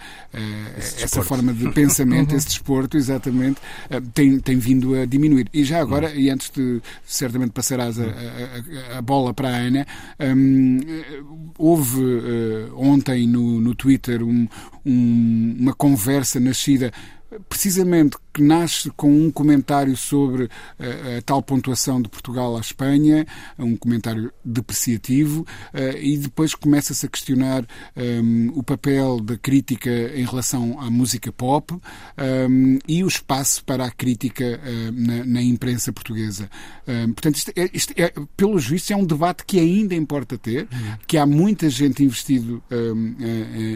essa 0.78 1.22
forma 1.24 1.53
de 1.53 1.70
pensamento, 1.76 2.34
esse 2.34 2.47
desporto, 2.47 2.95
exatamente, 2.95 3.60
tem, 4.14 4.39
tem 4.39 4.58
vindo 4.58 4.95
a 4.95 5.06
diminuir. 5.06 5.49
E 5.53 5.66
já 5.66 5.82
agora, 5.82 6.16
e 6.16 6.30
antes 6.30 6.49
de 6.51 6.82
certamente 7.06 7.51
passarás 7.51 7.99
a, 7.99 8.06
a 8.97 9.01
bola 9.01 9.34
para 9.34 9.49
a 9.49 9.58
Ana, 9.58 9.86
um, 10.22 10.80
houve 11.58 12.01
ontem 12.76 13.28
no, 13.28 13.60
no 13.60 13.76
Twitter 13.76 14.24
um, 14.24 14.47
uma 14.86 15.74
conversa 15.74 16.39
nascida 16.46 16.91
precisamente 17.50 18.18
que 18.36 18.44
nasce 18.44 18.92
com 18.92 19.10
um 19.10 19.32
comentário 19.32 19.96
sobre 19.96 20.44
uh, 20.44 20.50
a 21.18 21.22
tal 21.22 21.42
pontuação 21.42 22.02
de 22.02 22.10
Portugal 22.10 22.58
à 22.58 22.60
Espanha, 22.60 23.26
um 23.58 23.78
comentário 23.78 24.30
depreciativo, 24.44 25.48
uh, 25.74 25.98
e 25.98 26.18
depois 26.18 26.54
começa-se 26.54 27.06
a 27.06 27.10
questionar 27.10 27.66
um, 27.96 28.52
o 28.54 28.62
papel 28.62 29.22
da 29.22 29.38
crítica 29.38 29.90
em 29.90 30.26
relação 30.26 30.78
à 30.82 30.90
música 30.90 31.32
pop 31.32 31.74
um, 31.74 32.78
e 32.86 33.06
o 33.06 33.08
espaço 33.08 33.64
para 33.64 33.86
a 33.86 33.92
crítica 33.92 34.44
uh, 34.44 34.92
na, 34.92 35.24
na, 35.24 35.42
imprensa 35.42 35.94
portuguesa. 35.94 36.50
portanto, 36.86 37.36
isto, 37.36 37.52
é, 37.56 37.70
isto 37.72 37.94
é, 37.96 38.12
pelos 38.36 38.68
vistos, 38.68 38.92
é 38.92 38.98
um 38.98 39.06
debate 39.06 39.46
que 39.46 39.58
ainda 39.60 39.96
importa 39.96 40.38
ter, 40.38 40.68
que 41.08 41.18
há 41.18 41.26
muita 41.26 41.70
gente 41.70 42.04
investido 42.04 42.62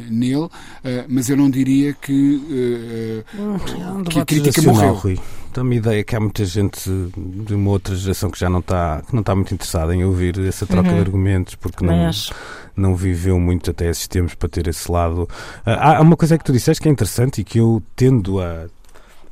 nele, 0.09 0.49
mas 1.07 1.29
eu 1.29 1.37
não 1.37 1.49
diria 1.49 1.93
que, 1.93 2.41
que 4.09 4.19
a 4.19 4.25
crítica 4.25 4.48
morreu. 4.61 4.93
Rui. 4.93 5.19
Dá-me 5.53 5.77
ideia 5.77 6.03
que 6.03 6.15
há 6.15 6.19
muita 6.19 6.45
gente 6.45 6.89
de 7.17 7.55
uma 7.55 7.71
outra 7.71 7.95
geração 7.95 8.29
que 8.29 8.39
já 8.39 8.49
não 8.49 8.59
está, 8.59 9.01
que 9.07 9.13
não 9.13 9.21
está 9.21 9.33
muito 9.33 9.53
interessada 9.53 9.95
em 9.95 10.03
ouvir 10.03 10.39
essa 10.45 10.65
troca 10.65 10.89
uhum. 10.89 10.95
de 10.95 11.01
argumentos, 11.01 11.55
porque 11.55 11.83
não, 11.83 12.11
não 12.75 12.95
viveu 12.95 13.39
muito 13.39 13.71
até 13.71 13.89
esses 13.89 14.07
tempos 14.07 14.35
para 14.35 14.47
ter 14.47 14.67
esse 14.67 14.91
lado. 14.91 15.27
Ah, 15.65 15.97
há 15.97 16.01
uma 16.01 16.15
coisa 16.15 16.37
que 16.37 16.43
tu 16.43 16.53
disseste 16.53 16.81
que 16.81 16.87
é 16.87 16.91
interessante 16.91 17.41
e 17.41 17.43
que 17.43 17.59
eu 17.59 17.81
tendo 17.95 18.39
a, 18.39 18.67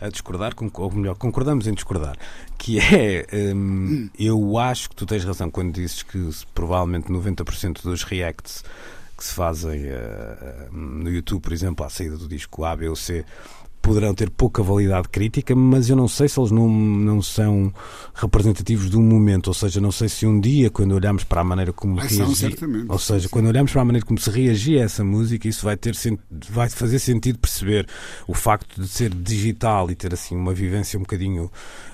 a 0.01 0.09
discordar, 0.09 0.53
ou 0.74 0.91
melhor, 0.91 1.15
concordamos 1.15 1.68
em 1.68 1.74
discordar, 1.74 2.15
que 2.57 2.80
é, 2.80 3.26
hum, 3.55 4.09
eu 4.18 4.57
acho 4.57 4.89
que 4.89 4.95
tu 4.95 5.05
tens 5.05 5.24
razão 5.24 5.51
quando 5.51 5.74
dizes 5.74 6.01
que 6.01 6.30
provavelmente 6.53 7.11
90% 7.11 7.84
dos 7.84 8.03
reacts 8.03 8.63
que 9.18 9.24
se 9.24 9.34
fazem 9.34 9.86
uh, 9.88 10.72
no 10.72 11.09
YouTube, 11.09 11.41
por 11.41 11.51
exemplo, 11.51 11.84
à 11.84 11.89
saída 11.89 12.15
do 12.18 12.28
disco 12.28 12.63
A, 12.63 12.76
B 12.76 12.88
ou 12.88 12.95
C, 12.95 13.26
poderão 13.88 14.14
ter 14.14 14.30
pouca 14.30 14.62
validade 14.62 15.08
crítica, 15.08 15.56
mas 15.56 15.90
eu 15.90 15.96
não 15.96 16.10
sei 16.10 16.28
se 16.28 16.38
eles 16.38 16.52
não, 16.52 16.68
não 16.68 17.22
são 17.22 17.74
representativos 18.14 18.90
de 18.90 18.98
um 18.98 19.02
momento, 19.02 19.48
ou 19.48 19.54
seja, 19.54 19.80
não 19.80 19.94
sei 19.94 20.10
se 20.10 20.26
um 20.26 20.42
dia, 20.42 20.70
quando 20.70 20.92
olhamos 20.92 21.24
para 21.24 21.40
a 21.40 21.44
maneira 21.44 21.72
como 21.72 21.98
reagir, 21.98 22.54
ou 22.90 23.00
seja, 23.00 23.30
quando 23.30 23.48
olhamos 23.48 23.72
para 23.72 23.82
a 23.82 23.86
maneira 23.86 24.06
como 24.06 24.20
se 24.20 24.30
reagia 24.30 24.82
a 24.82 24.86
essa 24.86 25.06
música, 25.06 25.48
isso 25.48 25.64
vai 25.64 25.78
ter 25.78 25.96
vai 26.50 26.70
fazer 26.70 27.00
sentido 27.00 27.40
perceber 27.40 27.88
o 28.28 28.34
facto 28.34 28.82
de 28.82 28.88
ser 28.90 29.14
digital 29.14 29.90
e 29.90 29.96
ter 29.96 30.14
assim 30.14 30.36
uma 30.36 30.54
vivência 30.54 30.98
um 30.98 31.04
bocadinho 31.04 31.50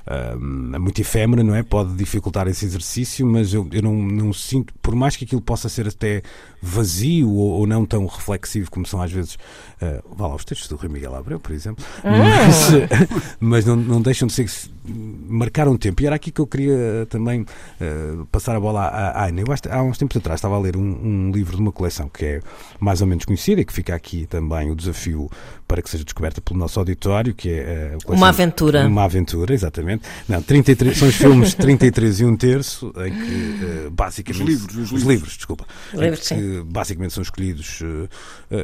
uh, 0.07 0.79
muito 0.79 0.99
efêmera, 1.01 1.43
não 1.43 1.55
é? 1.55 1.63
Pode 1.63 1.93
dificultar 1.95 2.47
esse 2.47 2.65
exercício, 2.65 3.25
mas 3.25 3.53
eu, 3.53 3.67
eu 3.71 3.81
não, 3.81 3.95
não 3.95 4.33
sinto, 4.33 4.73
por 4.81 4.95
mais 4.95 5.15
que 5.15 5.25
aquilo 5.25 5.41
possa 5.41 5.69
ser 5.69 5.87
até 5.87 6.21
vazio 6.61 7.29
ou, 7.29 7.59
ou 7.59 7.67
não 7.67 7.85
tão 7.85 8.05
reflexivo 8.05 8.71
como 8.71 8.85
são 8.85 9.01
às 9.01 9.11
vezes, 9.11 9.35
uh, 9.35 10.15
vá 10.15 10.27
lá, 10.27 10.35
os 10.35 10.45
textos 10.45 10.67
do 10.67 10.75
Rui 10.75 10.89
Miguel 10.89 11.15
Abreu, 11.15 11.39
por 11.39 11.51
exemplo, 11.51 11.83
mas, 12.03 12.71
mas 13.39 13.65
não, 13.65 13.75
não 13.75 14.01
deixam 14.01 14.27
de 14.27 14.33
ser 14.33 14.47
marcar 14.85 15.67
um 15.67 15.77
tempo. 15.77 16.01
E 16.01 16.05
era 16.05 16.15
aqui 16.15 16.31
que 16.31 16.41
eu 16.41 16.47
queria 16.47 17.07
também 17.09 17.41
uh, 17.41 18.25
passar 18.25 18.55
a 18.55 18.59
bola 18.59 18.81
à, 18.81 19.23
à 19.23 19.27
Ana. 19.27 19.41
Eu 19.41 19.51
acho, 19.51 19.63
há 19.69 19.81
uns 19.81 19.97
tempos 19.97 20.17
atrás 20.17 20.39
estava 20.39 20.55
a 20.55 20.59
ler 20.59 20.75
um, 20.75 20.81
um, 20.81 21.31
livro 21.31 21.55
de 21.55 21.61
uma 21.61 21.71
coleção 21.71 22.09
que 22.09 22.25
é 22.25 22.39
mais 22.79 23.01
ou 23.01 23.07
menos 23.07 23.25
conhecida 23.25 23.61
e 23.61 23.65
que 23.65 23.73
fica 23.73 23.95
aqui 23.95 24.25
também 24.25 24.69
o 24.69 24.75
desafio 24.75 25.29
para 25.67 25.81
que 25.81 25.89
seja 25.89 26.03
descoberta 26.03 26.41
pelo 26.41 26.59
nosso 26.59 26.79
auditório, 26.79 27.33
que 27.33 27.49
é 27.49 27.97
uh, 28.05 28.13
uma 28.13 28.29
aventura. 28.29 28.85
Uma 28.85 29.05
aventura, 29.05 29.53
exatamente. 29.53 29.92
Não, 30.27 30.41
33, 30.41 30.97
são 30.97 31.07
os 31.07 31.15
filmes 31.15 31.53
33 31.55 32.21
e 32.21 32.25
um 32.25 32.35
terço, 32.35 32.93
em 32.97 33.11
que 33.11 33.87
uh, 33.87 33.91
basicamente. 33.91 34.41
Os 34.43 34.47
livros, 34.47 34.75
os, 34.75 34.83
os 34.83 34.91
livros. 34.91 35.07
livros, 35.07 35.33
desculpa. 35.37 35.65
Livros, 35.93 36.19
que, 36.19 36.25
sim. 36.25 36.63
basicamente 36.65 37.13
são 37.13 37.23
escolhidos 37.23 37.81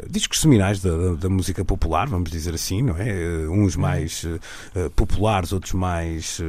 discos 0.09 0.41
seminais 0.41 0.81
da, 0.81 0.95
da, 0.95 1.13
da, 1.15 1.29
música 1.29 1.63
popular, 1.65 2.07
vamos 2.07 2.29
dizer 2.29 2.53
assim, 2.53 2.81
não 2.81 2.95
é? 2.97 3.47
uns 3.49 3.75
mais 3.75 4.25
populares, 4.95 5.51
outros 5.51 5.73
mais 5.73 6.39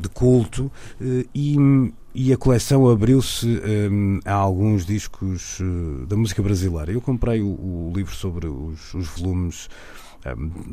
de 0.00 0.08
culto, 0.10 0.70
e 1.34 1.56
e 2.18 2.32
a 2.32 2.36
coleção 2.38 2.88
abriu-se 2.88 3.46
um, 3.46 4.20
a 4.24 4.32
alguns 4.32 4.86
discos 4.86 5.60
uh, 5.60 6.06
da 6.06 6.16
música 6.16 6.42
brasileira. 6.42 6.90
Eu 6.90 7.02
comprei 7.02 7.42
o, 7.42 7.46
o 7.46 7.92
livro 7.94 8.14
sobre 8.14 8.46
os, 8.46 8.94
os 8.94 9.06
volumes 9.08 9.68
um, 9.68 10.05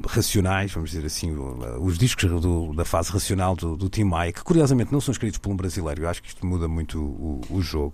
racionais, 0.07 0.71
vamos 0.71 0.91
dizer 0.91 1.05
assim, 1.05 1.35
os 1.79 1.97
discos 1.97 2.29
do, 2.41 2.73
da 2.73 2.85
fase 2.85 3.11
racional 3.11 3.55
do, 3.55 3.75
do 3.75 3.89
Tim 3.89 4.03
Maia, 4.03 4.31
que 4.31 4.43
curiosamente 4.43 4.91
não 4.91 5.01
são 5.01 5.11
escritos 5.11 5.37
por 5.37 5.51
um 5.51 5.55
brasileiro. 5.55 6.03
Eu 6.03 6.09
acho 6.09 6.21
que 6.21 6.29
isto 6.29 6.45
muda 6.45 6.67
muito 6.67 6.99
o, 6.99 7.41
o 7.49 7.61
jogo. 7.61 7.93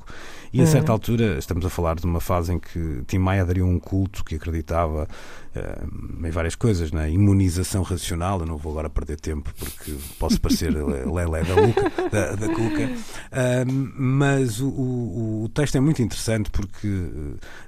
E 0.52 0.60
a 0.60 0.64
uhum. 0.64 0.72
certa 0.72 0.92
altura 0.92 1.38
estamos 1.38 1.66
a 1.66 1.70
falar 1.70 1.96
de 1.96 2.06
uma 2.06 2.20
fase 2.20 2.54
em 2.54 2.60
que 2.60 3.04
Tim 3.08 3.20
Maia 3.20 3.46
daria 3.46 3.66
um 3.66 3.80
culto 3.80 4.24
que 4.24 4.36
acreditava 4.36 5.08
uh, 5.56 6.26
em 6.28 6.32
várias 6.32 6.56
coisas, 6.56 6.92
na 6.92 7.08
imunização 7.08 7.84
racional. 7.84 8.40
Eu 8.40 8.46
não 8.46 8.58
vou 8.58 8.72
agora 8.72 8.90
perder 8.90 9.20
tempo 9.20 9.54
porque 9.58 9.96
posso 10.18 10.40
parecer 10.42 10.72
lelé 10.72 11.44
da, 11.46 11.56
Luca, 11.56 12.10
da, 12.10 12.36
da 12.36 12.48
Cuca. 12.48 12.86
Uh, 12.86 13.92
mas 13.96 14.60
o, 14.60 14.70
o, 14.70 15.44
o, 15.44 15.50
texto 15.50 15.76
é 15.76 15.80
muito 15.80 16.02
interessante 16.02 16.50
porque 16.50 16.90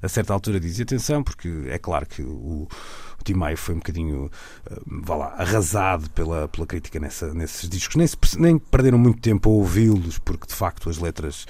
a 0.01 0.07
certa 0.07 0.33
altura 0.33 0.59
diz 0.59 0.79
atenção, 0.79 1.23
porque 1.23 1.65
é 1.67 1.77
claro 1.77 2.05
que 2.05 2.21
o 2.21 2.67
o 3.21 3.23
Tim 3.23 3.55
foi 3.55 3.75
um 3.75 3.77
bocadinho, 3.79 4.31
uh, 4.69 4.81
vá 4.85 5.15
lá, 5.15 5.35
arrasado 5.37 6.09
pela, 6.11 6.47
pela 6.47 6.65
crítica 6.65 6.99
nessa, 6.99 7.33
nesses 7.33 7.69
discos. 7.69 7.95
Nem, 7.95 8.07
nem 8.37 8.59
perderam 8.59 8.97
muito 8.97 9.19
tempo 9.19 9.49
a 9.49 9.53
ouvi-los, 9.53 10.19
porque 10.19 10.47
de 10.47 10.55
facto 10.55 10.89
as 10.89 10.97
letras 10.97 11.45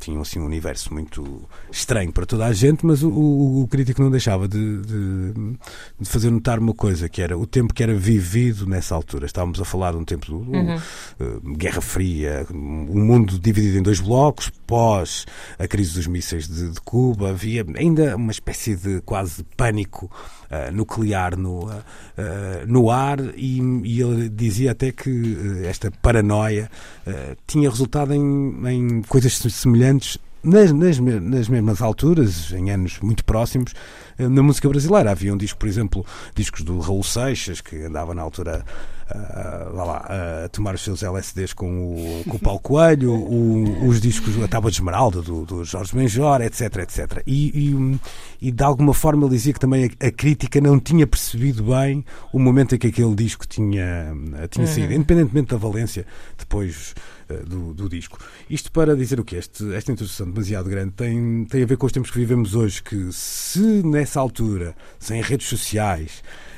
tinham 0.00 0.20
assim 0.22 0.40
um 0.40 0.46
universo 0.46 0.92
muito 0.92 1.42
estranho 1.70 2.12
para 2.12 2.26
toda 2.26 2.46
a 2.46 2.52
gente, 2.52 2.84
mas 2.84 3.02
o, 3.02 3.10
o, 3.10 3.68
crítico 3.68 4.02
não 4.02 4.10
deixava 4.10 4.48
de, 4.48 4.82
de, 4.82 5.32
de, 6.00 6.08
fazer 6.08 6.30
notar 6.30 6.58
uma 6.58 6.74
coisa, 6.74 7.08
que 7.08 7.22
era 7.22 7.38
o 7.38 7.46
tempo 7.46 7.72
que 7.72 7.82
era 7.82 7.94
vivido 7.94 8.66
nessa 8.66 8.94
altura. 8.94 9.26
Estávamos 9.26 9.60
a 9.60 9.64
falar 9.64 9.92
de 9.92 9.98
um 9.98 10.04
tempo 10.04 10.26
de 10.26 10.32
uhum. 10.32 10.76
uh, 10.76 11.56
Guerra 11.56 11.80
Fria, 11.80 12.46
um 12.52 13.04
mundo 13.04 13.38
dividido 13.38 13.78
em 13.78 13.82
dois 13.82 14.00
blocos, 14.00 14.50
pós 14.66 15.26
a 15.58 15.68
crise 15.68 15.94
dos 15.94 16.06
mísseis 16.06 16.48
de, 16.48 16.70
de 16.70 16.80
Cuba, 16.80 17.30
havia 17.30 17.64
ainda 17.76 18.16
uma 18.16 18.32
espécie 18.32 18.74
de 18.74 19.00
quase 19.02 19.44
pânico 19.56 20.10
uh, 20.50 20.72
nuclear 20.72 21.36
no, 21.36 21.66
uh, 21.66 21.82
no 22.66 22.90
ar 22.90 23.20
e, 23.36 23.60
e, 23.84 24.00
ele 24.00 24.28
dizia 24.28 24.72
até 24.72 24.90
que 24.90 25.36
esta 25.64 25.90
paranoia 25.90 26.70
tinha 27.46 27.68
resultado 27.68 28.14
em, 28.14 28.68
em 28.68 29.02
coisas 29.02 29.32
semelhantes 29.52 30.18
nas, 30.42 30.70
nas, 30.72 30.98
nas 30.98 31.48
mesmas 31.48 31.80
alturas, 31.80 32.52
em 32.52 32.70
anos 32.70 32.98
muito 33.00 33.24
próximos, 33.24 33.72
eh, 34.18 34.28
na 34.28 34.42
música 34.42 34.68
brasileira. 34.68 35.10
Havia 35.10 35.32
um 35.32 35.36
disco, 35.36 35.58
por 35.58 35.68
exemplo, 35.68 36.04
discos 36.34 36.62
do 36.62 36.78
Raul 36.80 37.02
Seixas, 37.02 37.60
que 37.60 37.76
andava 37.82 38.14
na 38.14 38.22
altura 38.22 38.64
uh, 39.10 39.74
lá, 39.74 40.44
a 40.44 40.48
tomar 40.48 40.74
os 40.74 40.82
seus 40.82 41.02
LSDs 41.02 41.52
com 41.52 41.94
o, 41.94 42.24
com 42.24 42.36
o 42.36 42.38
Paulo 42.38 42.60
Coelho, 42.60 43.12
o, 43.12 43.86
os 43.86 44.00
discos, 44.00 44.40
a 44.42 44.48
Tábua 44.48 44.70
de 44.70 44.78
Esmeralda 44.78 45.20
do, 45.22 45.44
do 45.44 45.64
Jorge 45.64 45.94
Benjor, 45.94 46.40
etc, 46.42 46.76
etc. 46.76 47.22
E, 47.26 47.70
e, 47.70 48.48
e, 48.48 48.52
de 48.52 48.62
alguma 48.62 48.94
forma 48.94 49.24
ele 49.26 49.34
dizia 49.34 49.52
que 49.52 49.60
também 49.60 49.84
a, 49.84 50.06
a, 50.06 50.10
crítica 50.10 50.60
não 50.60 50.78
tinha 50.78 51.06
percebido 51.06 51.64
bem 51.64 52.04
o 52.32 52.38
momento 52.38 52.74
em 52.74 52.78
que 52.78 52.86
aquele 52.86 53.14
disco 53.14 53.46
tinha, 53.46 54.12
tinha 54.50 54.66
uhum. 54.66 54.72
saído, 54.72 54.92
independentemente 54.92 55.50
da 55.50 55.56
valência 55.56 56.06
depois 56.38 56.94
uh, 57.28 57.46
do, 57.46 57.74
do, 57.74 57.88
disco. 57.88 58.18
Isto 58.48 58.70
para 58.72 58.96
dizer 58.96 59.20
o 59.20 59.24
que 59.24 59.36
este, 59.36 59.74
esta 59.74 59.92
introdução 59.92 60.30
demasiado 60.30 60.68
grande 60.68 60.92
tem, 60.92 61.44
tem 61.44 61.62
a 61.62 61.66
ver 61.66 61.76
com 61.76 61.86
os 61.86 61.92
tempos 61.92 62.10
que 62.10 62.18
vivemos 62.18 62.54
hoje, 62.54 62.82
que 62.82 63.12
se 63.12 63.82
nessa 63.84 64.20
altura, 64.20 64.74
sem 64.98 65.20
redes 65.20 65.48
sociais, 65.48 66.22
Uh, 66.22 66.53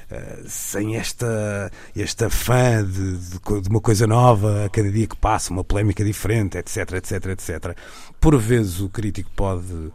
sem 0.47 0.97
esta, 0.97 1.71
esta 1.97 2.31
fã 2.31 2.85
de, 2.85 3.17
de, 3.17 3.61
de, 3.63 3.69
uma 3.69 3.81
coisa 3.81 4.07
nova 4.07 4.67
a 4.67 4.69
cada 4.69 4.91
dia 4.91 5.07
que 5.07 5.17
passa, 5.17 5.53
uma 5.53 5.65
polémica 5.65 6.05
diferente, 6.05 6.57
etc, 6.59 6.93
etc, 6.93 7.27
etc. 7.27 7.77
Por 8.21 8.39
vezes 8.39 8.81
o 8.81 8.89
crítico 8.89 9.31
pode 9.35 9.73
uh, 9.73 9.93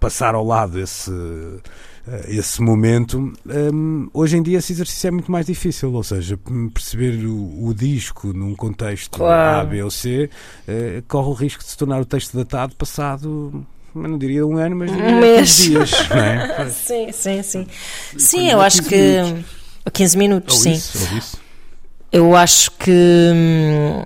passar 0.00 0.34
ao 0.34 0.44
lado 0.44 0.80
esse, 0.80 1.10
uh, 1.10 1.60
esse 2.26 2.60
momento. 2.60 3.32
Um, 3.46 4.08
hoje 4.12 4.36
em 4.36 4.42
dia 4.42 4.58
esse 4.58 4.72
exercício 4.72 5.08
é 5.08 5.10
muito 5.12 5.30
mais 5.30 5.46
difícil, 5.46 5.92
ou 5.92 6.02
seja, 6.02 6.38
perceber 6.74 7.24
o, 7.24 7.66
o 7.66 7.72
disco 7.72 8.32
num 8.32 8.54
contexto 8.56 9.18
claro. 9.18 9.60
A, 9.60 9.70
B 9.70 9.82
ou 9.82 9.90
C 9.90 10.28
corre 11.06 11.28
o 11.28 11.34
risco 11.34 11.62
de 11.62 11.70
se 11.70 11.76
tornar 11.76 12.00
o 12.00 12.04
texto 12.04 12.36
datado 12.36 12.74
passado 12.74 13.64
mas 13.98 14.10
não 14.10 14.18
diria 14.18 14.46
um 14.46 14.56
ano, 14.56 14.76
mas 14.76 14.90
diria 14.90 15.06
um 15.06 15.20
mês. 15.20 15.56
dias. 15.56 15.92
É? 16.10 16.68
sim, 16.70 17.12
sim, 17.12 17.42
sim. 17.42 17.66
Sim, 18.16 18.50
eu 18.50 18.60
acho 18.60 18.82
que. 18.82 18.96
Minutos. 18.96 19.58
15 19.92 20.18
minutos, 20.18 20.56
ou 20.56 20.62
sim. 20.62 20.72
Isso, 20.72 20.98
ou 20.98 21.18
isso. 21.18 21.38
Eu 22.10 22.36
acho 22.36 22.70
que. 22.72 22.90
Hum, 22.90 24.02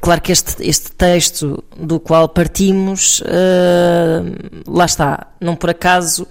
claro 0.00 0.20
que 0.20 0.32
este, 0.32 0.66
este 0.66 0.92
texto 0.92 1.62
do 1.76 1.98
qual 1.98 2.28
partimos, 2.28 3.20
uh, 3.20 4.60
lá 4.66 4.84
está, 4.84 5.26
não 5.40 5.56
por 5.56 5.70
acaso, 5.70 6.26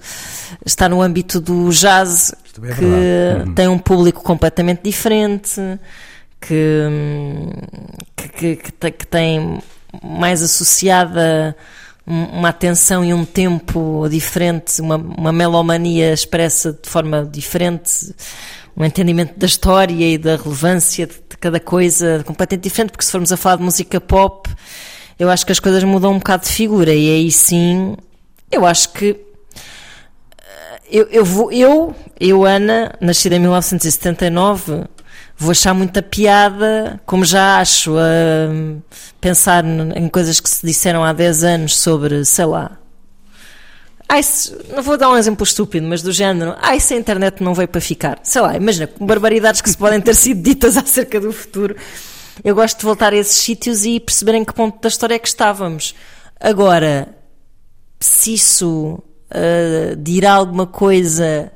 está 0.65 0.88
no 0.88 1.01
âmbito 1.01 1.39
do 1.39 1.69
jazz, 1.69 2.34
é 2.63 2.73
que 2.73 2.86
uhum. 2.86 3.53
tem 3.53 3.67
um 3.67 3.80
público 3.80 4.23
completamente 4.23 4.82
diferente, 4.84 5.59
que, 6.39 6.88
hum, 6.89 7.49
que, 8.15 8.55
que, 8.55 8.91
que 8.91 9.07
tem 9.07 9.59
mais 10.03 10.43
associada 10.43 11.55
uma 12.10 12.49
atenção 12.49 13.05
e 13.05 13.14
um 13.14 13.24
tempo 13.24 14.07
diferente, 14.10 14.82
uma, 14.82 14.95
uma 14.95 15.32
melomania 15.32 16.12
expressa 16.12 16.74
de 16.74 16.89
forma 16.89 17.24
diferente, 17.24 18.16
um 18.76 18.84
entendimento 18.84 19.38
da 19.38 19.45
história 19.45 20.14
e 20.14 20.18
da 20.18 20.36
relevância 20.36 21.05
de, 21.05 21.20
cada 21.39 21.60
coisa 21.60 22.24
completamente 22.26 22.64
diferente, 22.64 22.91
porque 22.91 23.05
se 23.05 23.12
formos 23.12 23.32
a 23.32 23.38
falar 23.38 23.57
de 23.57 23.64
música 23.64 24.01
pop, 24.01 24.49
eu 25.20 25.30
acho 25.30 25.45
que 25.45 25.51
as 25.51 25.60
coisas 25.60 25.84
mudam 25.84 26.14
um 26.14 26.18
bocado 26.18 26.43
de 26.43 26.49
figura 26.49 26.93
e 26.93 27.10
aí 27.10 27.32
sim, 27.32 27.95
eu 28.51 28.66
acho 28.66 28.91
que 28.91 29.16
eh, 30.41 30.80
eu, 30.91 31.07
eu, 31.12 31.24
vou, 31.24 31.51
eu, 31.51 31.95
eu, 32.20 32.43
Ana, 32.43 32.93
nascida 32.99 33.36
em 33.36 33.39
1979, 33.39 34.86
vou 35.38 35.51
achar 35.51 35.74
muita 35.74 36.01
piada, 36.01 36.99
como 37.05 37.24
já 37.24 37.60
acho, 37.60 37.97
a 37.97 38.49
pensar 39.22 39.64
em 39.66 40.10
coisas 40.10 40.39
que 40.39 40.49
se 40.49 40.66
disseram 40.66 41.03
há 41.03 41.14
10 41.14 41.43
anos 41.43 41.78
sobre, 41.78 42.26
sei 42.26 42.45
lá. 42.45 42.78
Ai, 44.12 44.24
se, 44.24 44.51
não 44.76 44.82
vou 44.82 44.97
dar 44.97 45.10
um 45.10 45.18
exemplo 45.18 45.43
estúpido, 45.43 45.88
mas 45.88 46.01
do 46.01 46.12
género, 46.12 46.55
ai, 46.60 46.80
se 46.80 46.95
a 46.95 46.97
internet 46.97 47.43
não 47.43 47.53
veio 47.53 47.68
para 47.68 47.80
ficar. 47.80 48.20
Sei 48.24 48.41
lá, 48.41 48.55
imagina, 48.55 48.89
barbaridades 48.99 49.62
que 49.62 49.70
se 49.70 49.78
podem 49.78 50.01
ter 50.01 50.16
sido 50.16 50.41
ditas 50.41 50.76
acerca 50.78 51.20
do 51.20 51.32
futuro. 51.32 51.76
Eu 52.43 52.55
gosto 52.55 52.80
de 52.80 52.86
voltar 52.86 53.14
a 53.14 53.16
esses 53.16 53.38
sítios 53.38 53.86
e 53.86 53.99
perceber 53.99 54.34
em 54.34 54.43
que 54.43 54.53
ponto 54.53 54.82
da 54.82 54.89
história 54.89 55.16
é 55.16 55.20
que 55.20 55.28
estávamos. 55.28 55.93
Agora, 56.39 57.10
se 57.99 58.34
isso 58.34 58.99
uh, 59.30 59.95
dirá 59.97 60.34
alguma 60.34 60.66
coisa 60.66 61.51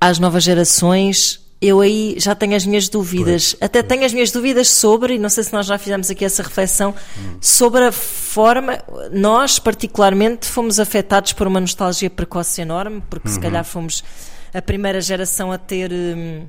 às 0.00 0.18
novas 0.18 0.44
gerações, 0.44 1.43
eu 1.60 1.80
aí 1.80 2.14
já 2.18 2.34
tenho 2.34 2.54
as 2.54 2.66
minhas 2.66 2.88
dúvidas. 2.88 3.54
Pois, 3.54 3.62
Até 3.62 3.82
pois. 3.82 3.88
tenho 3.88 4.04
as 4.04 4.12
minhas 4.12 4.30
dúvidas 4.30 4.68
sobre, 4.68 5.14
e 5.14 5.18
não 5.18 5.28
sei 5.28 5.44
se 5.44 5.52
nós 5.52 5.66
já 5.66 5.78
fizemos 5.78 6.10
aqui 6.10 6.24
essa 6.24 6.42
reflexão, 6.42 6.94
hum. 7.18 7.36
sobre 7.40 7.84
a 7.84 7.92
forma. 7.92 8.78
Nós, 9.12 9.58
particularmente, 9.58 10.46
fomos 10.46 10.78
afetados 10.78 11.32
por 11.32 11.46
uma 11.46 11.60
nostalgia 11.60 12.10
precoce 12.10 12.60
enorme, 12.60 13.02
porque 13.08 13.28
uhum. 13.28 13.34
se 13.34 13.40
calhar 13.40 13.64
fomos 13.64 14.04
a 14.52 14.60
primeira 14.60 15.00
geração 15.00 15.50
a 15.50 15.58
ter. 15.58 15.90
Hum, 15.92 16.46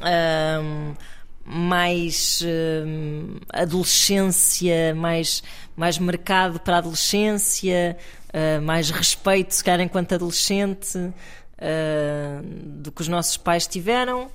hum, 0.00 0.94
mais 1.42 2.44
hum, 2.44 3.38
adolescência, 3.52 4.94
mais, 4.94 5.42
mais 5.76 5.98
mercado 5.98 6.60
para 6.60 6.76
a 6.76 6.78
adolescência, 6.78 7.96
uh, 8.28 8.62
mais 8.62 8.90
respeito, 8.90 9.52
se 9.52 9.64
calhar, 9.64 9.80
enquanto 9.80 10.14
adolescente 10.14 11.12
uh, 11.60 12.42
do 12.42 12.90
que 12.90 13.02
os 13.02 13.08
nossos 13.08 13.36
pais 13.36 13.66
tiveram. 13.66 14.30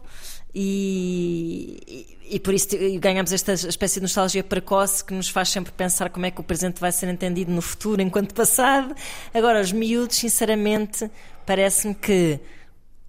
E, 0.57 1.82
e, 1.86 2.36
e, 2.36 2.39
por 2.39 2.53
isso 2.53 2.69
ganhamos 3.01 3.34
esta 3.34 3.51
espécie 3.51 3.95
de 3.95 4.03
nostalgia 4.03 4.41
precoce 4.41 5.03
que 5.03 5.13
nos 5.13 5.28
faz 5.28 5.49
sempre 5.49 5.73
pensar 5.73 6.09
como 6.09 6.26
é 6.26 6.32
que 6.32 6.39
o 6.39 6.43
presente 6.45 6.80
vai 6.80 6.93
ser 6.93 7.09
entendido 7.09 7.51
no 7.51 7.61
futuro 7.61 8.01
enquanto 8.01 8.34
passado. 8.34 8.95
Agora, 9.34 9.59
os 9.59 9.73
miúdos, 9.73 10.15
sinceramente, 10.15 11.11
parece-me 11.45 11.93
que 11.93 12.39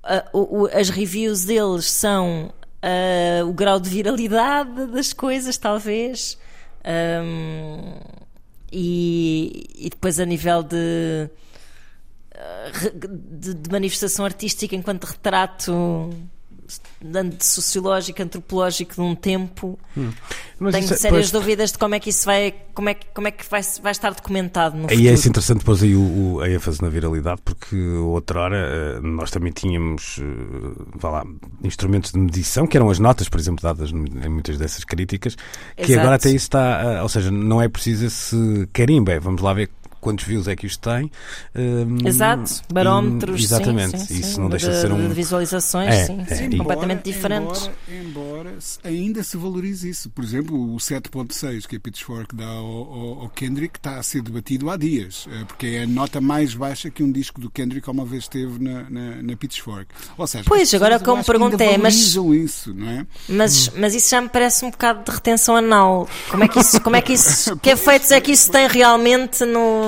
uh, 0.02 0.62
o, 0.62 0.66
as 0.66 0.90
reviews 0.90 1.44
deles 1.44 1.88
são 1.88 2.52
uh, 2.82 3.48
o 3.48 3.52
grau 3.52 3.78
de 3.78 3.90
viralidade 3.90 4.86
das 4.86 5.12
coisas, 5.12 5.56
talvez, 5.56 6.36
um, 7.22 7.94
e, 8.72 9.66
e 9.76 9.90
depois 9.90 10.18
a 10.18 10.24
nível 10.24 10.62
de 10.62 11.30
de, 12.94 13.54
de 13.54 13.70
manifestação 13.70 14.24
artística 14.24 14.74
enquanto 14.74 15.04
retrato 15.04 16.10
sociológico, 17.40 18.22
antropológico 18.22 18.94
de 18.94 19.00
um 19.00 19.14
tempo. 19.14 19.78
Hum. 19.96 20.10
Tenho 20.58 20.78
isso, 20.78 20.94
é- 20.94 20.96
sérias 20.96 21.30
pois... 21.30 21.30
dúvidas 21.30 21.72
de 21.72 21.78
como 21.78 21.94
é 21.94 22.00
que 22.00 22.10
isso 22.10 22.24
vai, 22.24 22.54
como 22.74 22.88
é 22.88 22.94
que, 22.94 23.06
como 23.14 23.28
é 23.28 23.30
que 23.30 23.48
vai, 23.48 23.60
vai 23.82 23.92
estar 23.92 24.10
documentado 24.10 24.76
no 24.76 24.90
E 24.90 25.06
é 25.06 25.12
isso 25.12 25.28
interessante 25.28 25.58
depois 25.58 25.82
aí 25.82 25.94
o, 25.94 26.00
o, 26.00 26.40
a 26.40 26.48
ênfase 26.48 26.80
na 26.82 26.88
viralidade, 26.88 27.40
porque 27.44 27.76
outra 27.76 28.40
hora 28.40 28.56
eh, 28.56 29.00
nós 29.00 29.30
também 29.30 29.52
tínhamos 29.52 30.18
eh, 30.18 30.82
vá 30.94 31.10
lá, 31.10 31.24
instrumentos 31.62 32.12
de 32.12 32.18
medição, 32.18 32.66
que 32.66 32.76
eram 32.76 32.88
as 32.88 32.98
notas, 32.98 33.28
por 33.28 33.38
exemplo, 33.38 33.62
dadas 33.62 33.90
em 33.90 34.28
muitas 34.28 34.56
dessas 34.56 34.82
críticas, 34.84 35.36
que 35.76 35.82
Exato. 35.82 36.00
agora 36.00 36.16
até 36.16 36.28
isso 36.28 36.36
está, 36.36 36.82
eh, 36.82 37.02
ou 37.02 37.08
seja, 37.08 37.30
não 37.30 37.60
é 37.60 37.68
preciso 37.68 38.06
esse 38.06 38.68
carimbo, 38.72 39.10
é, 39.10 39.20
vamos 39.20 39.42
lá 39.42 39.52
ver 39.52 39.68
quantos 40.00 40.24
views 40.24 40.48
é 40.48 40.56
que 40.56 40.66
isto 40.66 40.88
tem. 40.88 41.10
Um, 41.54 42.06
Exato, 42.06 42.62
barómetros. 42.72 43.42
Exatamente, 43.42 43.98
sim, 43.98 44.06
sim, 44.06 44.20
isso 44.20 44.34
sim. 44.34 44.40
não 44.40 44.48
deixa 44.48 44.68
de, 44.68 44.74
de 44.74 44.80
ser 44.80 44.92
um. 44.92 45.08
De 45.08 45.14
visualizações, 45.14 45.94
é, 45.94 46.04
sim, 46.04 46.24
é, 46.28 46.34
sim 46.34 46.56
completamente 46.56 47.04
diferentes. 47.04 47.70
Embora, 47.88 48.50
embora, 48.50 48.58
ainda 48.84 49.22
se 49.22 49.36
valorize 49.36 49.88
isso. 49.88 50.10
Por 50.10 50.24
exemplo, 50.24 50.74
o 50.74 50.76
7.6 50.76 51.66
que 51.66 51.76
a 51.76 51.80
Pitchfork 51.80 52.34
dá 52.34 52.46
ao, 52.46 53.22
ao, 53.22 53.30
Kendrick 53.30 53.78
está 53.78 53.98
a 53.98 54.02
ser 54.02 54.22
debatido 54.22 54.70
há 54.70 54.76
dias, 54.76 55.26
eh, 55.30 55.44
porque 55.46 55.66
é 55.66 55.82
a 55.82 55.86
nota 55.86 56.20
mais 56.20 56.54
baixa 56.54 56.90
que 56.90 57.02
um 57.02 57.10
disco 57.10 57.40
do 57.40 57.50
Kendrick 57.50 57.88
uma 57.90 58.04
vez 58.04 58.28
teve 58.28 58.62
na, 58.62 58.88
na, 58.88 59.22
na 59.22 59.36
Pitchfork. 59.36 59.86
Ou 60.16 60.26
seja, 60.26 60.44
pois, 60.46 60.72
agora 60.74 60.98
como 60.98 61.24
pergunta 61.24 61.62
é, 61.62 61.76
mas. 61.78 62.16
Isso, 62.16 62.74
não 62.74 62.88
é? 62.88 63.06
Mas, 63.28 63.70
mas 63.76 63.94
isso 63.94 64.10
já 64.10 64.20
me 64.20 64.28
parece 64.28 64.64
um 64.64 64.70
bocado 64.70 65.04
de 65.04 65.10
retenção 65.10 65.56
anal. 65.56 66.08
Como 66.30 66.44
é 66.44 66.48
que 66.48 66.58
isso, 66.58 66.80
como 66.80 66.96
é 66.96 67.02
que 67.02 67.12
isso, 67.12 67.56
que 67.60 67.70
efeitos 67.70 68.10
é 68.10 68.20
que 68.20 68.32
isso 68.32 68.50
tem 68.50 68.66
realmente 68.68 69.44
no 69.44 69.85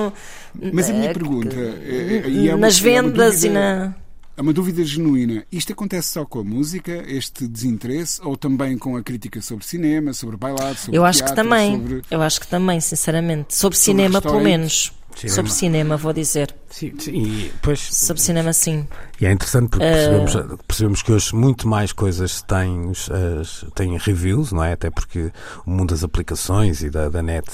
mas 0.73 0.89
a 0.89 0.93
minha 0.93 1.09
é 1.09 1.13
pergunta. 1.13 1.55
É, 1.55 2.23
é, 2.25 2.47
é 2.47 2.55
nas 2.55 2.79
vendas 2.79 3.41
dúvida, 3.41 3.47
e 3.47 3.49
na. 3.49 3.95
É 4.37 4.41
uma 4.41 4.53
dúvida 4.53 4.83
genuína. 4.83 5.43
Isto 5.51 5.73
acontece 5.73 6.09
só 6.09 6.25
com 6.25 6.39
a 6.39 6.43
música, 6.43 7.03
este 7.07 7.45
desinteresse, 7.45 8.21
ou 8.23 8.37
também 8.37 8.77
com 8.77 8.95
a 8.95 9.03
crítica 9.03 9.41
sobre 9.41 9.65
cinema, 9.65 10.13
sobre 10.13 10.37
bailado, 10.37 10.75
sobre 10.77 10.97
Eu 10.97 11.03
acho 11.03 11.19
teatro, 11.19 11.35
que 11.35 11.41
também. 11.41 11.71
Sobre... 11.77 12.01
Eu 12.09 12.21
acho 12.21 12.39
que 12.39 12.47
também, 12.47 12.79
sinceramente. 12.79 13.55
Sobre, 13.55 13.75
sobre 13.75 13.77
cinema, 13.77 14.21
pelo 14.21 14.39
menos. 14.39 14.93
Cinema. 15.15 15.35
Sobre 15.35 15.51
cinema, 15.51 15.97
vou 15.97 16.13
dizer. 16.13 16.55
Sim, 16.69 16.93
sim 16.97 17.11
e, 17.11 17.51
pois, 17.61 17.79
sobre 17.79 18.21
cinema, 18.21 18.53
sim. 18.53 18.87
E 19.19 19.25
é 19.25 19.31
interessante 19.31 19.69
porque 19.69 19.85
percebemos, 19.85 20.35
uh... 20.35 20.59
percebemos 20.65 21.01
que 21.01 21.11
hoje 21.11 21.35
muito 21.35 21.67
mais 21.67 21.91
coisas 21.91 22.41
têm, 22.43 22.91
as, 22.91 23.65
têm 23.75 23.97
reviews, 23.97 24.51
não 24.51 24.63
é? 24.63 24.73
Até 24.73 24.89
porque 24.89 25.31
o 25.65 25.71
mundo 25.71 25.89
das 25.89 26.03
aplicações 26.03 26.81
e 26.81 26.89
da, 26.89 27.09
da 27.09 27.21
net. 27.21 27.47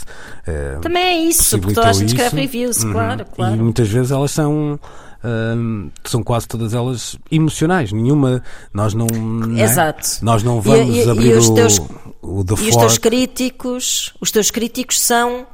Uh, 0.48 0.82
Também 0.82 1.04
é 1.04 1.18
isso, 1.24 1.58
porque 1.58 1.74
toda 1.74 1.90
a 1.90 1.94
gente 1.94 2.10
escreve 2.10 2.42
reviews, 2.42 2.84
uhum. 2.84 2.92
claro, 2.92 3.26
claro. 3.26 3.56
E 3.56 3.60
muitas 3.60 3.88
vezes 3.88 4.12
elas 4.12 4.32
são. 4.32 4.80
Uh, 5.24 5.92
são 6.04 6.22
quase 6.22 6.48
todas 6.48 6.76
elas 6.76 7.18
emocionais. 7.32 7.92
Nenhuma, 7.92 8.44
nós 8.72 8.94
não. 8.94 9.08
não 9.08 9.58
é? 9.58 9.64
Exato. 9.64 10.08
Nós 10.22 10.44
não 10.44 10.62
vamos 10.62 10.96
e, 10.96 11.00
e, 11.00 11.10
abrir 11.10 11.32
e 11.32 11.34
os 11.34 11.50
teus, 11.50 11.80
o, 12.22 12.42
o 12.42 12.46
E 12.60 12.70
os 12.70 12.76
teus 12.76 12.98
críticos, 13.00 14.14
os 14.22 14.30
teus 14.30 14.52
críticos 14.52 15.00
são 15.00 15.48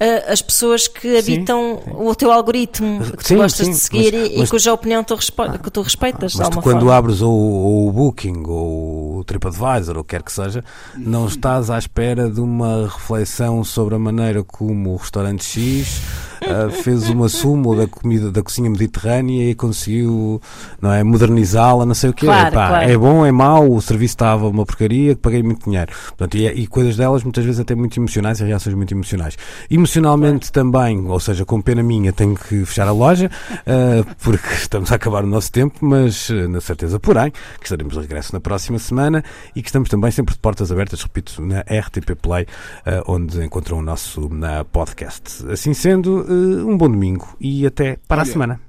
uh, 0.00 0.32
as 0.32 0.42
pessoas 0.42 0.88
que 0.88 1.16
habitam 1.18 1.80
sim, 1.84 1.90
sim. 1.90 1.96
o 1.96 2.14
teu 2.14 2.32
algoritmo, 2.32 3.04
que 3.04 3.16
tu 3.16 3.28
sim, 3.28 3.36
gostas 3.36 3.68
de 3.68 3.74
seguir 3.74 4.12
mas, 4.12 4.30
e, 4.30 4.38
mas, 4.38 4.48
e, 4.48 4.50
cuja 4.50 4.72
opinião 4.72 5.04
tu, 5.04 5.14
respe... 5.14 5.58
que 5.62 5.70
tu 5.70 5.82
respeitas. 5.82 6.34
Mas 6.34 6.48
tu, 6.48 6.60
quando 6.60 6.80
forma. 6.80 6.96
abres 6.96 7.22
o, 7.22 7.30
o, 7.30 7.92
Booking 7.92 8.44
ou 8.46 9.18
o 9.18 9.24
TripAdvisor 9.24 9.96
ou 9.96 10.02
o 10.02 10.04
que 10.04 10.16
quer 10.16 10.22
que 10.22 10.32
seja, 10.32 10.64
não 10.96 11.26
estás 11.26 11.70
à 11.70 11.78
espera 11.78 12.30
de 12.30 12.40
uma 12.40 12.84
reflexão 12.84 13.64
sobre 13.64 13.94
a 13.94 13.98
maneira 13.98 14.42
como 14.42 14.92
o 14.92 14.96
restaurante 14.96 15.44
X 15.44 16.00
uh, 16.42 16.70
fez 16.82 17.08
uma 17.08 17.28
súmula 17.28 17.86
da 17.86 17.86
comida 17.86 18.30
da 18.30 18.42
cozinha 18.42 18.70
mediterrânea 18.70 19.50
e 19.50 19.54
conseguiu 19.54 20.40
não 20.80 20.92
é, 20.92 21.02
modernizá-la, 21.02 21.86
não 21.86 21.94
sei 21.94 22.10
o 22.10 22.12
quê. 22.14 22.26
Claro, 22.26 22.48
Epá, 22.48 22.68
claro. 22.68 22.90
É 22.90 22.96
bom, 22.96 23.26
é 23.26 23.32
mau, 23.32 23.70
o 23.70 23.80
serviço 23.80 24.12
estava 24.12 24.48
uma 24.48 24.64
porcaria, 24.64 25.16
paguei 25.16 25.42
muito 25.42 25.64
dinheiro. 25.64 25.92
Portanto, 26.08 26.36
e, 26.36 26.46
e, 26.46 26.66
coisas 26.66 26.96
delas 26.96 27.22
muitas 27.22 27.44
vezes 27.44 27.60
até 27.60 27.74
muito 27.74 27.98
emocionais 27.98 28.40
e 28.40 28.44
reações 28.44 28.74
muito 28.74 28.92
emocionais. 28.92 29.36
Emocionalmente 29.86 30.50
claro. 30.50 30.72
também, 30.72 31.06
ou 31.06 31.20
seja, 31.20 31.44
com 31.44 31.62
pena 31.62 31.80
minha, 31.80 32.12
tenho 32.12 32.34
que 32.34 32.64
fechar 32.64 32.88
a 32.88 32.90
loja 32.90 33.30
uh, 33.50 34.04
porque 34.20 34.48
estamos 34.58 34.90
a 34.90 34.96
acabar 34.96 35.22
o 35.22 35.28
nosso 35.28 35.52
tempo, 35.52 35.78
mas 35.80 36.28
uh, 36.28 36.48
na 36.48 36.60
certeza, 36.60 36.98
porém, 36.98 37.30
que 37.30 37.66
estaremos 37.66 37.94
de 37.94 38.00
regresso 38.00 38.32
na 38.32 38.40
próxima 38.40 38.80
semana 38.80 39.22
e 39.54 39.62
que 39.62 39.68
estamos 39.68 39.88
também 39.88 40.10
sempre 40.10 40.34
de 40.34 40.40
portas 40.40 40.72
abertas, 40.72 41.00
repito, 41.02 41.40
na 41.40 41.60
RTP 41.60 42.16
Play, 42.20 42.46
onde 43.06 43.44
encontram 43.44 43.78
o 43.78 43.82
nosso 43.82 44.28
na 44.28 44.64
podcast. 44.64 45.46
Assim 45.52 45.72
sendo, 45.72 46.22
uh, 46.22 46.68
um 46.68 46.76
bom 46.76 46.90
domingo 46.90 47.36
e 47.40 47.64
até 47.64 47.96
para 48.08 48.22
Olha, 48.22 48.28
a 48.28 48.32
semana. 48.32 48.60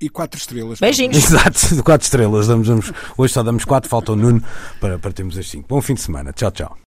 E 0.00 0.08
quatro 0.08 0.40
estrelas. 0.40 0.80
Beijinhos. 0.80 1.16
Exato, 1.16 1.84
quatro 1.84 2.04
estrelas. 2.04 2.48
Damos, 2.48 2.66
damos, 2.66 2.92
hoje 3.16 3.32
só 3.32 3.44
damos 3.44 3.64
quatro, 3.64 3.88
falta 3.88 4.10
o 4.10 4.16
Nuno 4.16 4.42
para, 4.80 4.98
para 4.98 5.12
termos 5.12 5.38
as 5.38 5.48
cinco. 5.48 5.68
Bom 5.68 5.80
fim 5.80 5.94
de 5.94 6.00
semana. 6.00 6.32
Tchau, 6.32 6.50
tchau. 6.50 6.87